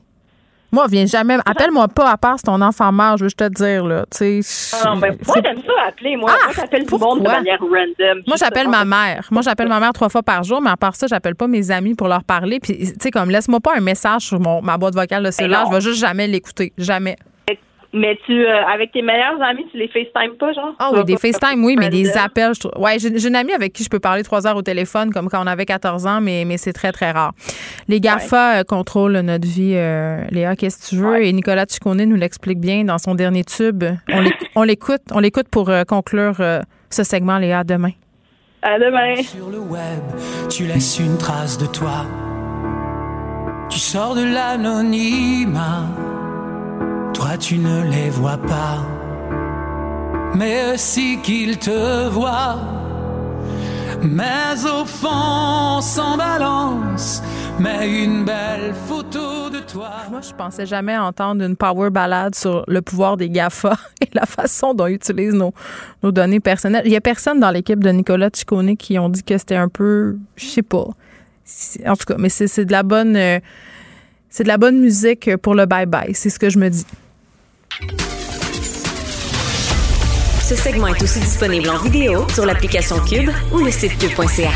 [0.72, 1.38] Moi, viens jamais.
[1.46, 4.06] Appelle-moi pas à part si ton enfant meurt, je veux te dire, là.
[4.10, 4.78] Tu sais.
[4.84, 5.10] Ah, moi,
[5.44, 6.16] j'aime ça appeler.
[6.16, 8.24] Moi, ah, moi j'appelle tout le monde de manière random.
[8.26, 9.28] Moi, j'appelle ma mère.
[9.32, 11.72] Moi, j'appelle ma mère trois fois par jour, mais à part ça, j'appelle pas mes
[11.72, 12.60] amis pour leur parler.
[12.60, 15.32] Puis, tu sais, comme, laisse-moi pas un message sur mon, ma boîte vocale de ben
[15.32, 15.66] cellulaire.
[15.70, 16.72] Je vais juste jamais l'écouter.
[16.78, 17.18] Jamais.
[17.94, 20.74] Mais tu, euh, avec tes meilleurs amis, tu les FaceTime pas, genre?
[20.80, 22.54] Ah oui, des FaceTime, oui, mais des appels.
[22.54, 25.30] Je ouais, j'ai une amie avec qui je peux parler trois heures au téléphone, comme
[25.30, 27.34] quand on avait 14 ans, mais, mais c'est très, très rare.
[27.90, 29.74] Les GAFA euh, contrôlent notre vie.
[29.76, 31.22] Euh, Léa, qu'est-ce que tu veux?
[31.22, 33.84] Et Nicolas Ciccone nous l'explique bien dans son dernier tube.
[34.56, 35.02] On l'écoute.
[35.12, 36.36] On l'écoute pour conclure
[36.90, 37.92] ce segment, Léa, demain.
[38.62, 39.16] À demain.
[39.24, 40.02] Sur le web,
[40.50, 42.06] tu laisses une trace de toi.
[43.70, 45.88] Tu sors de l'anonymat
[47.14, 48.86] toi tu ne les vois pas,
[50.36, 52.60] mais si qu'ils te voient.
[54.04, 57.22] Mais au fond, sans balance,
[57.60, 59.92] mais une belle photo de toi.
[60.10, 64.26] Moi, je pensais jamais entendre une power ballade sur le pouvoir des GAFA et la
[64.26, 65.54] façon dont ils utilisent nos,
[66.02, 66.84] nos données personnelles.
[66.86, 69.70] Il y a personne dans l'équipe de Nicolas Ciccone qui ont dit que c'était un
[69.70, 70.88] peu, je sais pas.
[71.86, 73.40] En tout cas, mais c'est de la bonne, euh,
[74.32, 76.16] c'est de la bonne musique pour le bye bye.
[76.16, 76.86] C'est ce que je me dis.
[80.42, 84.52] Ce segment est aussi disponible en vidéo sur l'application Cube ou le site cube.ca.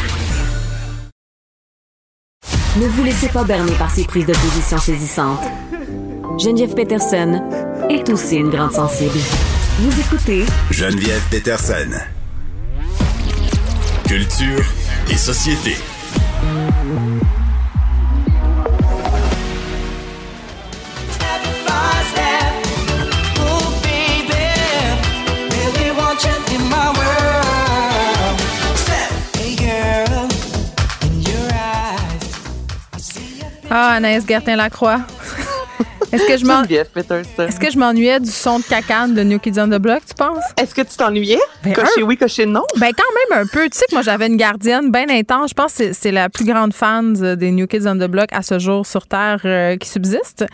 [2.78, 5.40] Ne vous laissez pas berner par ces prises de position saisissantes.
[6.38, 7.42] Geneviève Peterson
[7.90, 9.18] est aussi une grande sensible.
[9.80, 11.92] Vous écoutez Geneviève Peterson.
[14.06, 14.66] Culture
[15.10, 15.76] et société.
[33.70, 35.00] Ah, Anaïs Gertin-Lacroix.
[36.12, 36.64] Est-ce que je m'en...
[36.64, 40.14] Est-ce que je m'ennuyais du son de cacane de New Kids on the Block, tu
[40.14, 40.44] penses?
[40.62, 41.40] Est-ce que tu t'ennuyais?
[41.64, 42.62] Ben, cocher un- oui, cocher non?
[42.78, 43.68] Ben quand même un peu.
[43.70, 45.50] Tu sais que moi j'avais une gardienne bien intense.
[45.50, 48.28] Je pense que c'est- la plus grande fan de- des New Kids on the Block
[48.32, 50.46] à ce jour sur Terre euh, qui subsiste.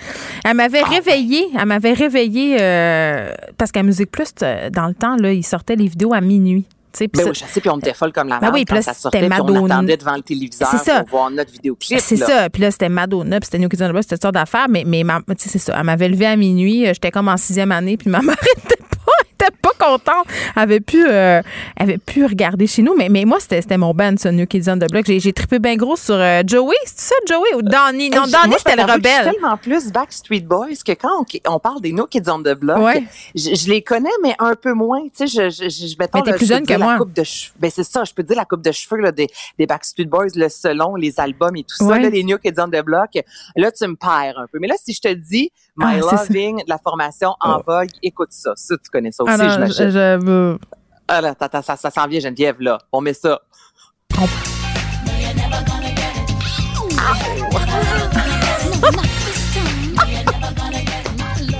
[0.46, 1.48] Elle m'avait réveillée.
[1.60, 5.76] Elle m'avait réveillée euh, parce qu'à Musique Plus, t- dans le temps, là, ils sortaient
[5.76, 6.66] les vidéos à minuit.
[7.14, 8.82] Ben ça- oui, je sais, puis on était folle comme la Ben oui, quand là,
[8.82, 9.76] ça sortait, puis on Madonna.
[9.76, 12.00] attendait devant le téléviseur pour voir notre vidéoclip.
[12.00, 12.50] C'est ça.
[12.50, 14.68] Puis là, c'était Madonna, puis c'était New Kids on the Block, c'était sortes d'affaires.
[14.70, 15.04] Mais, mais
[15.38, 15.76] c'est ça.
[15.78, 16.86] Elle m'avait levé à minuit.
[16.88, 18.36] euh, J'étais comme en sixième année, puis ma mère
[18.66, 18.76] était
[19.82, 20.26] contente.
[20.56, 21.42] Elle avait pu, euh,
[21.78, 22.96] elle avait pu regarder chez nous.
[22.96, 25.06] Mais, mais moi, c'était c'était mon band, ça, New Kids on the Block.
[25.06, 26.76] J'ai j'ai trippé bien gros sur euh, Joey.
[26.86, 27.56] C'est ça, Joey?
[27.56, 28.10] Ou Donnie?
[28.10, 29.34] Non, Donnie, moi, c'était le que je suis rebelle.
[29.34, 32.80] tellement plus Backstreet Boys que quand on, on parle des No Kids on the Block,
[32.80, 33.04] Ouais.
[33.36, 35.02] je, je les connais, mais un peu moins.
[35.16, 36.98] Tu sais, je, je, je, mettons, Mais t'es là, plus jeune que moi.
[36.98, 37.54] coupe de cheveux.
[37.60, 39.28] Ben, c'est ça, je peux te dire la coupe de cheveux là, des,
[39.58, 42.68] des Backstreet Boys, le selon les albums et tout ça, là, les New Kids on
[42.68, 43.10] the Block.
[43.56, 44.60] Là, tu me perds un peu.
[44.60, 46.16] Mais là, si je te dis My Ah.
[46.28, 48.52] Loving de la formation en vogue, écoute ça.
[48.56, 49.66] Ça, tu connais ça aussi, Ah non.
[49.72, 50.60] Je- je veux-
[51.08, 51.34] Ah là,
[51.64, 52.78] ça, ça s'en vient, Geneviève, là.
[52.92, 53.42] On met ça.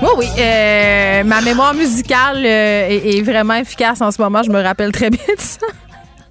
[0.02, 0.26] Oui, oui.
[0.38, 4.42] euh, ma mémoire musicale euh, est, est vraiment efficace en ce moment.
[4.42, 5.66] Je me rappelle très bien de ça.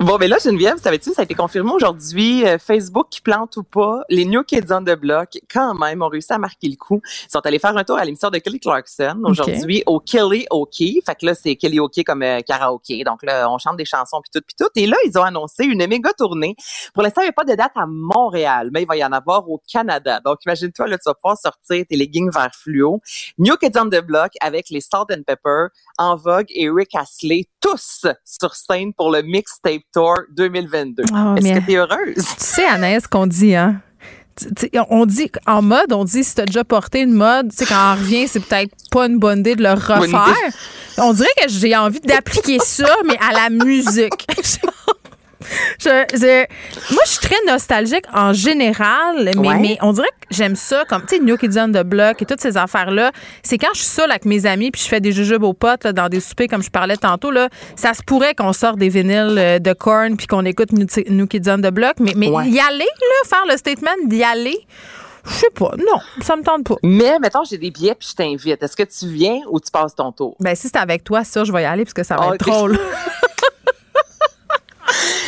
[0.04, 3.62] Bon, ben là, Geneviève, savais-tu, ça a été confirmé aujourd'hui, euh, Facebook qui plante ou
[3.62, 7.00] pas, les New Kids on the Block, quand même, ont réussi à marquer le coup.
[7.28, 10.78] Ils sont allés faire un tour à l'émission de Kelly Clarkson aujourd'hui au Kelly OK.
[10.78, 13.04] Fait que là, c'est Kelly OK comme euh, karaoké.
[13.04, 14.72] Donc là, on chante des chansons puis tout, puis tout.
[14.76, 16.56] Et là, ils ont annoncé une méga tournée.
[16.96, 19.12] Pour l'instant, il n'y a pas de date à Montréal, mais il va y en
[19.12, 20.20] avoir au Canada.
[20.26, 23.02] Donc, imagine-toi, là, tu vas pouvoir sortir tes leggings vert fluo.
[23.38, 25.68] New Kids on the Block avec les Salt and Pepper,
[26.00, 31.04] En Vogue et Rick Astley, tous sur scène pour le Mixtape Tour 2022.
[31.12, 32.16] Oh, Est-ce mais- que tu es heureuse?
[32.16, 33.82] Tu sais, Anaïs, qu'on dit, hein?
[34.90, 37.94] On dit, en mode, on dit, si t'as déjà porté une mode, tu sais, quand
[37.94, 40.34] on revient, c'est peut-être pas une bonne idée de le refaire.
[40.98, 44.26] On dirait que j'ai envie d'appliquer ça, mais à la musique.
[45.80, 49.60] Je- je- moi, je suis très nostalgique en général, mais, Ouais.
[49.60, 52.26] mais on dirait que j'aime ça, comme, tu sais, New Kids on the Block et
[52.26, 53.12] toutes ces affaires-là.
[53.44, 55.84] C'est quand je suis seule avec mes amis puis je fais des jujubes aux potes
[55.84, 58.90] là, dans des soupers, comme je parlais tantôt, là, ça se pourrait qu'on sorte des
[58.90, 62.30] vinyles euh, de Korn puis qu'on écoute New, New Kids on the Block, mais, mais
[62.30, 62.48] Ouais.
[62.48, 64.58] y aller, là, faire le statement d'y aller,
[65.26, 66.76] je sais pas, non, ça me tente pas.
[66.84, 68.62] Mais, mettons, j'ai des billets puis je t'invite.
[68.64, 70.36] Est-ce que tu viens ou tu passes ton tour?
[70.40, 72.36] Ben, si c'est avec toi, ça, je vais y aller parce que ça va Ah,
[72.36, 72.54] être ok.
[72.54, 72.80] drôle.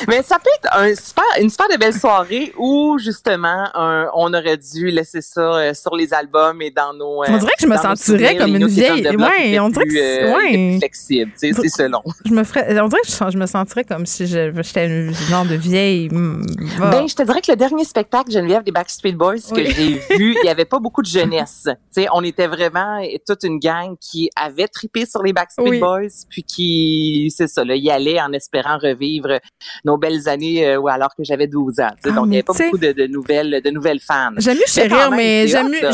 [0.07, 4.33] Mais ça peut être un super, une super de belle soirée où, justement, un- on
[4.33, 7.23] aurait dû laisser ça euh, sur les albums et dans nos.
[7.23, 9.89] euh, On dirait que je me nos sentirais comme une vieille- ouais, on dirait que
[9.89, 10.77] plus, c'est- euh, ouais.
[10.79, 11.31] flexible.
[11.39, 12.01] Tu sais, c'est selon.
[12.25, 15.45] Je me ferais, on dirait que je, me sentirais comme si je- j'étais une genre
[15.45, 16.09] de vieille.
[16.09, 19.73] Ben, je te dirais que le dernier spectacle Geneviève des Backstreet Boys que Oui.
[19.75, 21.63] j'ai vu, il y avait pas beaucoup de jeunesse.
[21.65, 25.79] Tu sais, on était vraiment toute une gang qui avait tripé sur les Backstreet Oui.
[25.79, 29.39] Boys, puis qui, c'est ça, là, y allait en espérant revivre
[29.85, 31.87] nos belles années, euh, ou alors que j'avais 12 ans.
[32.03, 34.31] Ah, donc il y mais avait pas beaucoup de, de nouvelles, de nouvelles fans.
[34.37, 35.91] J'aime mieux chérir, mais j'aime mieux,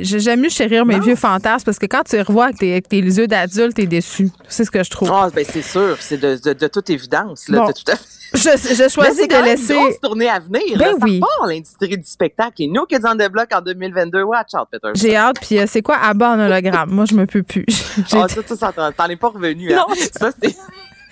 [0.00, 2.88] j'aime mieux, chérir mes vieux fantasmes parce que quand tu les revois avec tes, avec
[2.88, 4.30] tes yeux d'adulte, t'es déçu.
[4.48, 5.10] C'est ce que je trouve.
[5.12, 7.66] Ah, ben c'est sûr, c'est de, de, de toute évidence, là, Bon.
[7.68, 8.04] de tout à fait.
[8.34, 9.74] Je, je choisis de laisser.
[9.74, 10.62] une grosse tournée à venir.
[10.78, 11.20] Ben là, oui.
[11.46, 12.62] l'industrie du spectacle.
[12.62, 14.22] Et New Kids on the Block en 2022.
[14.22, 14.88] Watch out, Peter.
[14.94, 16.90] J'ai hâte, puis euh, c'est quoi Abba en hologramme?
[16.92, 17.66] Moi, je me peux plus.
[18.14, 19.74] Ah, ça, ça, ça, t'en- t'en es pas revenu.
[19.74, 19.84] Hein?
[19.86, 19.94] Non.
[20.18, 20.56] Ça, c'est...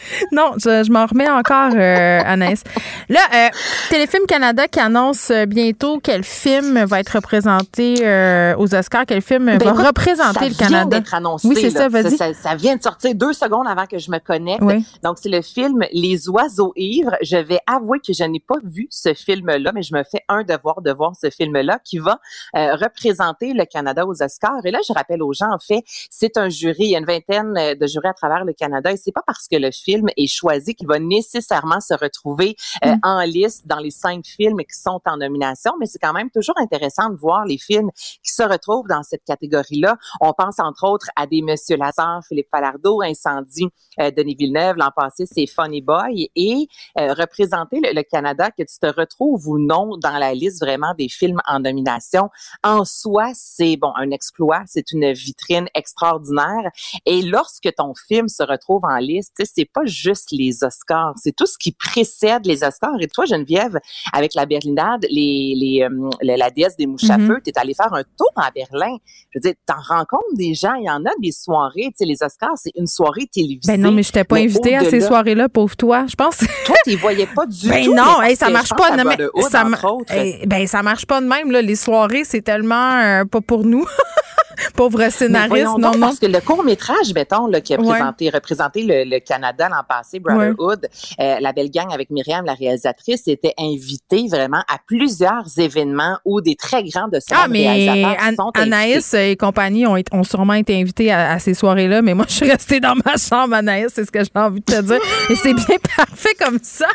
[0.33, 2.63] Non, je, je m'en remets encore, euh, Anaïs.
[3.09, 3.49] Là, euh,
[3.89, 9.23] Téléfilm Canada qui annonce euh, bientôt quel film va être représenté euh, aux Oscars, quel
[9.23, 10.77] film Ben, va écoute, représenter ça le Canada?
[10.77, 11.49] vient d'être annoncé.
[11.49, 12.17] Oui, c'est ça, vas-y.
[12.17, 14.63] Ça, ça vient de sortir deux secondes avant que je me connecte.
[14.63, 14.85] Oui.
[15.03, 17.17] Donc, c'est le film Les oiseaux ivres.
[17.23, 20.43] Je vais avouer que je n'ai pas vu ce film-là, mais je me fais un
[20.45, 22.19] devoir de voir ce film-là qui va
[22.55, 24.61] représenter le Canada aux Oscars.
[24.65, 27.05] Et là, je rappelle aux gens, en fait, c'est un jury, il y a une
[27.07, 30.09] vingtaine de jurys à travers le Canada et c'est pas parce que le film film
[30.17, 33.01] est choisi, qu'il va nécessairement se retrouver euh, Mm.
[33.03, 36.59] en liste dans les cinq films qui sont en nomination, mais c'est quand même toujours
[36.59, 39.97] intéressant de voir les films qui se retrouvent dans cette catégorie-là.
[40.21, 43.69] On pense entre autres à des Monsieur Lazare, Philippe Falardeau, Incendie,
[44.01, 44.77] euh, Denis Villeneuve.
[44.77, 46.31] L'an passé, c'est Funny Boy.
[46.37, 46.69] Et
[46.99, 50.95] euh, représenter le, le Canada, que tu te retrouves ou non dans la liste vraiment
[50.97, 52.31] des films en nomination,
[52.63, 56.71] en soi, c'est bon un exploit, c'est une vitrine extraordinaire.
[57.07, 61.47] Et lorsque ton film se retrouve en liste, c'est pas juste les Oscars, c'est tout
[61.47, 62.97] ce qui précède les Oscars.
[63.01, 63.79] Et toi, Geneviève,
[64.13, 67.27] avec la Berlinade, les, les, euh, la, déesse des mouches à Mhm.
[67.29, 68.97] feu, t'es allé faire un tour à Berlin.
[69.31, 72.05] Je veux dire, t'en rencontres des gens, il y en a des soirées, tu sais,
[72.05, 73.73] les Oscars, c'est une soirée télévisée.
[73.73, 76.07] Ben non, mais je t'ai pas invité à ces soirées-là, pauvre toi.
[76.09, 76.39] Je pense.
[76.67, 77.95] Toi, tu voyais pas du Ben tout.
[77.95, 78.91] non, mais hey, ça marche pas.
[78.97, 80.47] non, mais Brotherhood, ça, entre ma- autres.
[80.47, 81.63] ben ça marche pas de même là.
[81.63, 83.85] Les soirées, c'est tellement euh, pas pour nous.
[84.77, 86.01] Pauvre scénariste, non, donc, non.
[86.09, 87.89] Parce que le court métrage, mettons, là, qui a Ouais.
[87.89, 90.87] présenté, représenté le, le Canada l'an passé, Brotherhood,
[91.21, 96.41] euh, la belle gang avec Myriam, la réalisatrice, était invitée vraiment à plusieurs événements où
[96.41, 100.79] des très grands de Ah, mais réalisateurs An- sont Anaïs et compagnie ont, sûrement été
[100.81, 104.05] invités à, à ces soirées-là, mais moi, je suis restée dans ma chambre, Anaïs, c'est
[104.05, 104.99] ce que j'ai envie de te dire.
[105.31, 106.87] Et c'est bien parfait comme ça.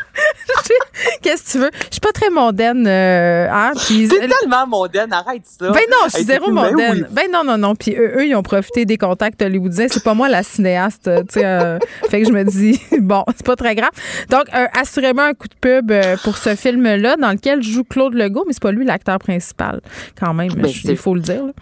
[1.22, 1.72] Qu'est-ce que tu veux?
[1.90, 2.86] Je suis pas très mondaine.
[2.88, 3.72] Euh, hein,
[4.10, 5.70] tellement mondaine, arrête ça.
[5.72, 6.92] Ben non, je suis zéro ben mondaine.
[6.94, 7.04] oui.
[7.12, 7.76] Ben non, non, non.
[7.76, 9.88] Puis eux, eux, ils ont profité des contacts hollywoodiens.
[9.90, 11.46] C'est pas moi la cinéaste, tu sais.
[11.46, 11.80] euh,
[12.10, 12.65] fait que je me dis,
[13.00, 13.92] bon, c'est pas très grave.
[14.30, 18.14] Donc, euh, assurément un coup de pub euh, pour ce film-là, dans lequel joue Claude
[18.14, 19.82] Legault, mais c'est pas lui l'acteur principal,
[20.20, 20.54] quand même.
[20.54, 21.46] Ben, il faut le dire.
[21.46, 21.54] là.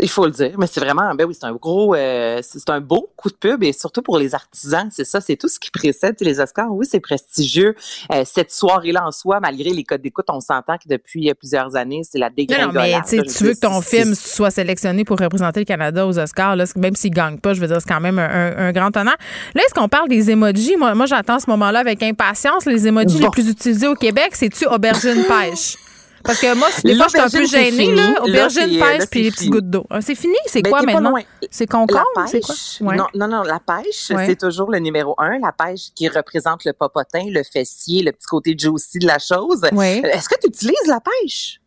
[0.00, 2.70] Il faut le dire, mais c'est vraiment, ben oui, c'est un gros, euh, c'est c'est
[2.70, 5.60] un beau coup de pub et surtout pour les artisans, c'est ça, c'est tout ce
[5.60, 6.68] qui précède tu les Oscars.
[6.70, 7.74] Oui, c'est prestigieux.
[8.12, 11.76] Euh, cette soirée-là en soi, malgré les codes d'écoute, on s'entend que depuis euh, plusieurs
[11.76, 12.74] années, c'est la dégringolade.
[12.74, 13.22] non, mais tu sais, là.
[13.24, 16.56] Tu veux que ton c'est- film c'est- soit sélectionné pour représenter le Canada aux Oscars,
[16.56, 18.72] là, c'est- même s'il gagne pas, je veux dire, c'est quand même un, un- un
[18.72, 19.16] grand honneur.
[19.54, 20.76] Là, est-ce qu'on parle des emojis?
[20.78, 22.64] Moi, moi j'attends ce moment-là avec impatience.
[22.64, 23.24] Les emojis Bon.
[23.24, 25.76] les plus utilisés au Québec, c'est-tu aubergine pêche?
[26.24, 28.22] Parce que moi, des fois, je suis un peu gênée, là.
[28.22, 29.84] Aubergine, c'est- là, pêche, puis les petites gouttes d'eau.
[29.90, 30.36] Ah, C'est fini?
[30.46, 31.14] C'est Ben, quoi maintenant?
[31.50, 31.84] C'est quoi?
[32.80, 32.96] Ouais.
[32.96, 34.26] non, non, non, la pêche, Ouais.
[34.26, 35.38] c'est toujours le numéro un.
[35.38, 39.62] La pêche qui représente le popotin, le fessier, le petit côté juicy de la chose.
[39.72, 40.02] Ouais.
[40.04, 41.58] Euh, Est-ce que tu utilises la pêche?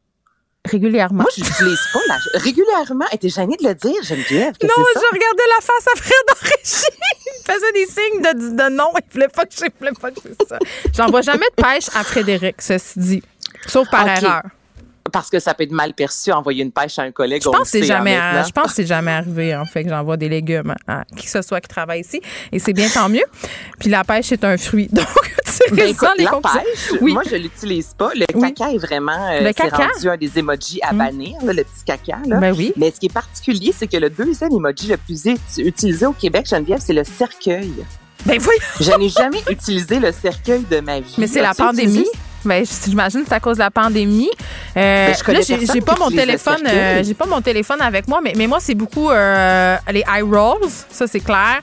[0.68, 1.22] Régulièrement.
[1.23, 1.99] Moi, je l'utilise pas.
[2.07, 2.18] La...
[2.40, 3.06] Régulièrement.
[3.11, 4.53] Et t'es gênée de le dire, Geneviève.
[4.64, 5.06] Non, je ça?
[5.14, 6.98] regardais la face à Fred en régie.
[7.27, 8.88] Il faisait des signes de, de non.
[8.98, 10.57] Il voulait pas que je voulais pas que c'est ça.
[10.98, 13.23] J'envoie jamais de pêche à Frédéric, ceci dit.
[13.67, 14.23] Sauf par Ok.
[14.23, 14.41] erreur.
[15.11, 17.43] Parce que ça peut être mal perçu envoyer une pêche à un collègue.
[17.43, 19.89] Je pense que c'est hein, jamais, je pense que c'est jamais arrivé, en fait, que
[19.91, 22.19] j'envoie des légumes à qui que ce soit qui travaille ici.
[22.51, 23.23] Et c'est bien tant mieux.
[23.79, 24.87] Puis la pêche est un fruit.
[24.91, 25.05] Donc,
[25.45, 27.13] tu Ben, écoute, les la pêche, Oui.
[27.13, 28.09] moi, je l'utilise pas.
[28.15, 28.51] Le Oui.
[28.55, 29.77] caca est vraiment euh, Le caca?
[29.77, 32.17] Rendu un des emojis à bannir, là, le petit caca.
[32.27, 32.37] Là.
[32.39, 32.73] Ben oui.
[32.75, 36.13] Mais ce qui est particulier, c'est que le deuxième emoji le plus ut- utilisé au
[36.13, 37.71] Québec, Geneviève, c'est le cercueil.
[38.25, 38.55] Ben oui.
[38.83, 41.13] Je n'ai jamais utilisé le cercueil de ma vie.
[41.19, 41.99] Mais c'est la pandémie?
[41.99, 42.09] utilisé-
[42.45, 44.30] Ben, j'imagine que c'est à cause de la pandémie.
[44.77, 48.34] Euh, Ben, là, j'ai pas mon téléphone, euh, j'ai pas mon téléphone avec moi, mais,
[48.35, 51.61] mais moi c'est beaucoup euh, les eye rolls, ça c'est clair.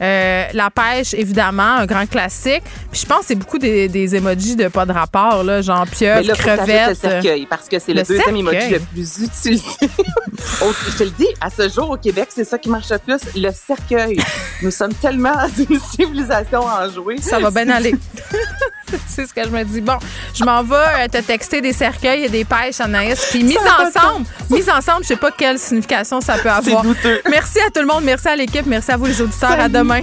[0.00, 2.62] Euh, la pêche, évidemment, un grand classique.
[2.90, 5.86] Puis je pense que c'est beaucoup des, des emojis de pas de rapport, là, genre
[5.86, 6.88] pieuvre, crevette.
[6.88, 9.64] le cercueil parce que c'est le, Le deuxième emoji le plus utilisé.
[9.80, 13.20] Je te le dis, à ce jour au Québec, c'est ça qui marche le plus,
[13.36, 14.18] le cercueil.
[14.62, 15.34] Nous sommes tellement
[15.70, 17.18] une civilisation enjouée.
[17.18, 17.94] Ça va bien aller.
[19.08, 19.80] c'est ce que je me dis.
[19.80, 19.98] Bon,
[20.34, 23.26] je m'en vais euh, te texter des cercueils et des pêches, Anaïs.
[23.30, 26.82] Puis mise ensemble, mise ensemble, je sais pas quelle signification ça peut avoir.
[26.82, 27.20] douteux.
[27.30, 29.50] Merci à tout le monde, merci à l'équipe, merci à vous les auditeurs.
[29.50, 30.00] À demain.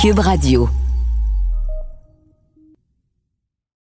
[0.00, 0.68] Cube Radio.